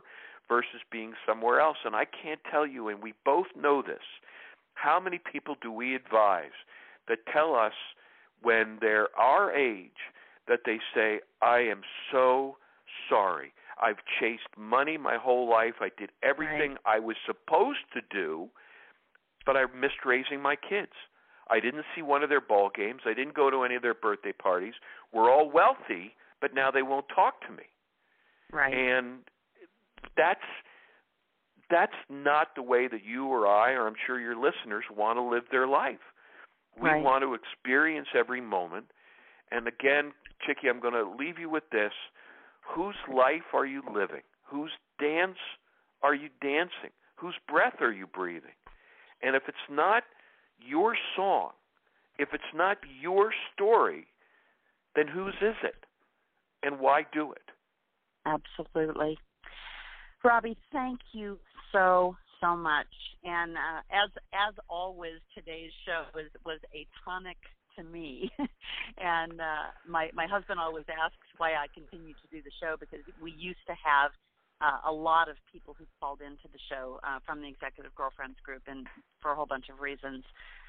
versus 0.49 0.81
being 0.91 1.13
somewhere 1.27 1.59
else. 1.59 1.77
And 1.85 1.95
I 1.95 2.05
can't 2.05 2.39
tell 2.49 2.65
you, 2.65 2.87
and 2.87 3.01
we 3.03 3.13
both 3.25 3.47
know 3.55 3.81
this. 3.81 4.01
How 4.73 4.99
many 4.99 5.19
people 5.19 5.55
do 5.61 5.71
we 5.71 5.95
advise 5.95 6.55
that 7.07 7.19
tell 7.31 7.55
us 7.55 7.73
when 8.41 8.77
they're 8.81 9.09
our 9.17 9.51
age 9.51 10.13
that 10.47 10.61
they 10.65 10.79
say, 10.93 11.21
"I 11.41 11.59
am 11.59 11.83
so 12.11 12.57
sorry. 13.09 13.53
I've 13.81 14.03
chased 14.19 14.49
money 14.57 14.97
my 14.97 15.17
whole 15.17 15.49
life. 15.49 15.75
I 15.81 15.89
did 15.97 16.09
everything 16.23 16.71
right. 16.71 16.97
I 16.97 16.99
was 16.99 17.15
supposed 17.25 17.85
to 17.93 18.01
do, 18.09 18.49
but 19.45 19.55
I 19.55 19.65
missed 19.73 20.05
raising 20.05 20.41
my 20.41 20.55
kids." 20.55 20.93
I 21.49 21.59
didn't 21.59 21.85
see 21.95 22.01
one 22.01 22.23
of 22.23 22.29
their 22.29 22.41
ball 22.41 22.69
games. 22.73 23.01
I 23.05 23.13
didn't 23.13 23.33
go 23.33 23.49
to 23.49 23.63
any 23.63 23.75
of 23.75 23.81
their 23.81 23.93
birthday 23.93 24.33
parties. 24.33 24.73
We're 25.13 25.31
all 25.31 25.49
wealthy, 25.49 26.15
but 26.41 26.53
now 26.53 26.71
they 26.71 26.81
won't 26.81 27.05
talk 27.13 27.41
to 27.47 27.51
me. 27.51 27.63
Right. 28.51 28.73
And 28.73 29.19
that's 30.15 30.39
that's 31.69 31.95
not 32.09 32.49
the 32.55 32.61
way 32.61 32.87
that 32.87 33.03
you 33.03 33.27
or 33.27 33.45
I, 33.45 33.71
or 33.71 33.87
I'm 33.87 33.95
sure 34.05 34.19
your 34.19 34.35
listeners, 34.35 34.85
want 34.95 35.17
to 35.17 35.21
live 35.21 35.43
their 35.51 35.67
life. 35.67 35.99
We 36.81 36.89
right. 36.89 37.03
want 37.03 37.23
to 37.23 37.33
experience 37.33 38.07
every 38.15 38.39
moment. 38.39 38.85
And 39.51 39.67
again, 39.67 40.13
Chicke, 40.45 40.69
I'm 40.69 40.79
going 40.79 40.93
to 40.93 41.09
leave 41.17 41.39
you 41.39 41.49
with 41.49 41.63
this. 41.71 41.91
Whose 42.75 42.95
life 43.13 43.53
are 43.53 43.65
you 43.65 43.81
living? 43.93 44.21
Whose 44.43 44.71
dance 44.99 45.37
are 46.03 46.15
you 46.15 46.29
dancing? 46.41 46.91
Whose 47.15 47.35
breath 47.47 47.81
are 47.81 47.91
you 47.91 48.07
breathing? 48.07 48.57
And 49.21 49.35
if 49.35 49.43
it's 49.47 49.57
not 49.69 50.03
your 50.59 50.95
song, 51.15 51.51
if 52.19 52.29
it's 52.33 52.43
not 52.53 52.77
your 53.01 53.31
story, 53.53 54.07
then 54.95 55.07
whose 55.07 55.35
is 55.41 55.55
it? 55.63 55.85
And 56.63 56.79
why 56.79 57.05
do 57.13 57.31
it? 57.31 57.41
Absolutely. 58.25 59.17
Robbie, 60.23 60.57
thank 60.71 60.99
you 61.13 61.39
so 61.71 62.15
so 62.41 62.55
much. 62.55 62.87
And 63.23 63.55
uh, 63.55 63.81
as 63.91 64.09
as 64.33 64.53
always, 64.69 65.19
today's 65.35 65.71
show 65.85 66.03
was 66.13 66.25
was 66.45 66.59
a 66.73 66.85
tonic 67.05 67.37
to 67.77 67.83
me. 67.83 68.31
and 68.97 69.39
uh, 69.39 69.71
my 69.87 70.09
my 70.13 70.27
husband 70.27 70.59
always 70.59 70.85
asks 70.89 71.27
why 71.37 71.53
I 71.53 71.67
continue 71.73 72.13
to 72.13 72.27
do 72.31 72.41
the 72.41 72.51
show 72.61 72.75
because 72.79 72.99
we 73.21 73.31
used 73.31 73.65
to 73.67 73.73
have 73.73 74.11
uh, 74.61 74.89
a 74.89 74.91
lot 74.91 75.29
of 75.29 75.35
people 75.51 75.75
who 75.77 75.85
called 75.99 76.21
into 76.21 76.47
the 76.51 76.59
show 76.69 76.99
uh, 77.03 77.19
from 77.25 77.41
the 77.41 77.47
Executive 77.47 77.93
Girlfriends 77.95 78.37
group, 78.43 78.63
and 78.67 78.87
for 79.21 79.31
a 79.31 79.35
whole 79.35 79.45
bunch 79.45 79.69
of 79.69 79.79
reasons, 79.79 80.23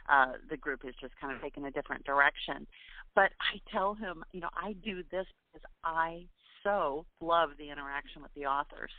uh, 0.09 0.32
the 0.50 0.56
group 0.56 0.84
has 0.84 0.94
just 1.00 1.14
kind 1.20 1.34
of 1.34 1.40
taken 1.40 1.64
a 1.64 1.70
different 1.70 2.04
direction. 2.04 2.66
But 3.14 3.32
I 3.40 3.61
tell 3.72 3.94
him, 3.94 4.24
you 4.32 4.40
know, 4.40 4.50
I 4.54 4.74
do 4.84 5.02
this 5.11 5.26
because 5.52 5.66
I 5.84 6.26
so 6.62 7.06
love 7.20 7.50
the 7.59 7.70
interaction 7.70 8.22
with 8.22 8.32
the 8.34 8.46
authors 8.46 8.90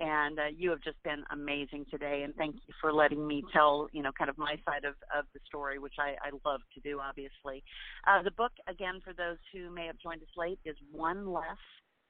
and 0.00 0.38
uh, 0.38 0.42
you 0.56 0.70
have 0.70 0.80
just 0.80 1.02
been 1.02 1.22
amazing 1.30 1.84
today 1.90 2.22
and 2.24 2.34
thank 2.36 2.54
you 2.54 2.74
for 2.80 2.92
letting 2.92 3.26
me 3.26 3.42
tell 3.52 3.88
you 3.92 4.02
know 4.02 4.10
kind 4.16 4.30
of 4.30 4.38
my 4.38 4.56
side 4.64 4.84
of, 4.84 4.94
of 5.16 5.24
the 5.34 5.40
story 5.46 5.78
which 5.78 5.94
I, 5.98 6.16
I 6.26 6.30
love 6.48 6.60
to 6.74 6.80
do 6.80 7.00
obviously. 7.00 7.62
Uh, 8.06 8.22
the 8.22 8.30
book 8.30 8.52
again 8.68 9.00
for 9.04 9.12
those 9.12 9.38
who 9.52 9.70
may 9.70 9.86
have 9.86 9.98
joined 9.98 10.22
us 10.22 10.28
late 10.36 10.58
is 10.64 10.76
one 10.90 11.32
less 11.32 11.44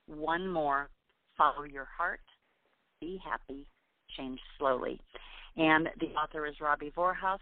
one 0.07 0.49
more 0.49 0.89
follow 1.37 1.65
your 1.65 1.89
heart 1.97 2.21
be 3.01 3.21
happy 3.25 3.67
change 4.17 4.39
slowly. 4.59 5.01
And 5.57 5.89
the 6.01 6.09
author 6.15 6.47
is 6.47 6.55
robbie 6.61 6.93
vorhaus 6.97 7.39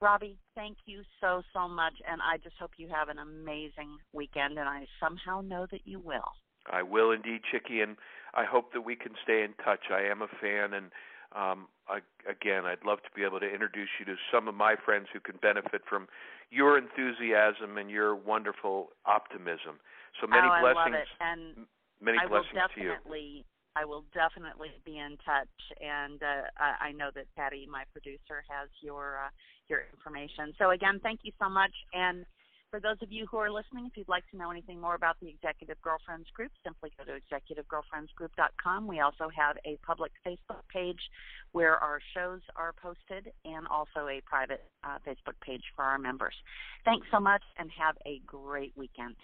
robbie 0.00 0.38
thank 0.54 0.76
you 0.86 1.02
so 1.20 1.42
so 1.52 1.68
much 1.68 1.94
and 2.10 2.20
i 2.22 2.36
just 2.38 2.56
hope 2.58 2.72
you 2.76 2.88
have 2.88 3.08
an 3.08 3.18
amazing 3.18 3.96
weekend 4.12 4.58
and 4.58 4.68
i 4.68 4.84
somehow 5.00 5.40
know 5.40 5.64
that 5.70 5.82
you 5.84 6.00
will. 6.00 6.32
I 6.70 6.82
will 6.82 7.10
indeed, 7.10 7.40
Chicke, 7.50 7.82
and 7.82 7.96
I 8.34 8.44
hope 8.44 8.72
that 8.72 8.82
we 8.82 8.96
can 8.96 9.12
stay 9.22 9.42
in 9.42 9.54
touch. 9.64 9.90
I 9.90 10.02
am 10.02 10.22
a 10.22 10.28
fan, 10.40 10.72
and 10.72 10.86
um, 11.34 11.68
I, 11.88 12.00
again, 12.28 12.64
I'd 12.64 12.84
love 12.84 12.98
to 13.02 13.10
be 13.14 13.24
able 13.24 13.40
to 13.40 13.48
introduce 13.48 13.88
you 13.98 14.04
to 14.06 14.16
some 14.32 14.48
of 14.48 14.54
my 14.54 14.74
friends 14.76 15.08
who 15.12 15.20
can 15.20 15.36
benefit 15.40 15.82
from 15.88 16.08
your 16.50 16.76
enthusiasm 16.76 17.78
and 17.78 17.90
your 17.90 18.14
wonderful 18.14 18.90
optimism. 19.06 19.80
So 20.20 20.26
many 20.26 20.46
oh, 20.46 20.60
blessings. 20.60 20.78
I 20.78 20.90
love 20.90 20.94
it. 20.94 21.08
And 21.20 21.66
many 22.00 22.18
I 22.18 22.28
blessings 22.28 22.52
will 22.52 22.68
to 22.74 22.80
you. 22.80 22.88
definitely, 22.92 23.44
I 23.76 23.84
will 23.84 24.04
definitely 24.12 24.68
be 24.84 24.98
in 24.98 25.16
touch, 25.24 25.56
and 25.80 26.20
uh, 26.22 26.48
I, 26.60 26.88
I 26.88 26.92
know 26.92 27.08
that 27.14 27.24
Patty, 27.36 27.66
my 27.70 27.84
producer, 27.92 28.44
has 28.48 28.68
your 28.82 29.24
uh, 29.24 29.30
your 29.68 29.88
information. 29.92 30.52
So 30.58 30.70
again, 30.70 31.00
thank 31.02 31.20
you 31.22 31.32
so 31.40 31.48
much, 31.48 31.72
and 31.94 32.26
for 32.72 32.80
those 32.80 32.96
of 33.02 33.12
you 33.12 33.26
who 33.30 33.36
are 33.36 33.50
listening, 33.50 33.86
if 33.86 33.98
you'd 33.98 34.08
like 34.08 34.24
to 34.30 34.36
know 34.38 34.50
anything 34.50 34.80
more 34.80 34.94
about 34.94 35.16
the 35.20 35.28
Executive 35.28 35.76
Girlfriends 35.82 36.26
Group, 36.30 36.50
simply 36.64 36.90
go 36.96 37.04
to 37.04 37.20
executivegirlfriendsgroup.com. 37.20 38.86
We 38.86 39.00
also 39.00 39.28
have 39.36 39.58
a 39.66 39.76
public 39.86 40.10
Facebook 40.26 40.62
page 40.72 41.00
where 41.52 41.76
our 41.76 42.00
shows 42.14 42.40
are 42.56 42.72
posted 42.72 43.30
and 43.44 43.66
also 43.68 44.08
a 44.08 44.22
private 44.24 44.64
uh, 44.82 44.96
Facebook 45.06 45.38
page 45.44 45.62
for 45.76 45.84
our 45.84 45.98
members. 45.98 46.34
Thanks 46.86 47.06
so 47.12 47.20
much 47.20 47.42
and 47.58 47.70
have 47.78 47.96
a 48.06 48.22
great 48.26 48.72
weekend. 48.74 49.16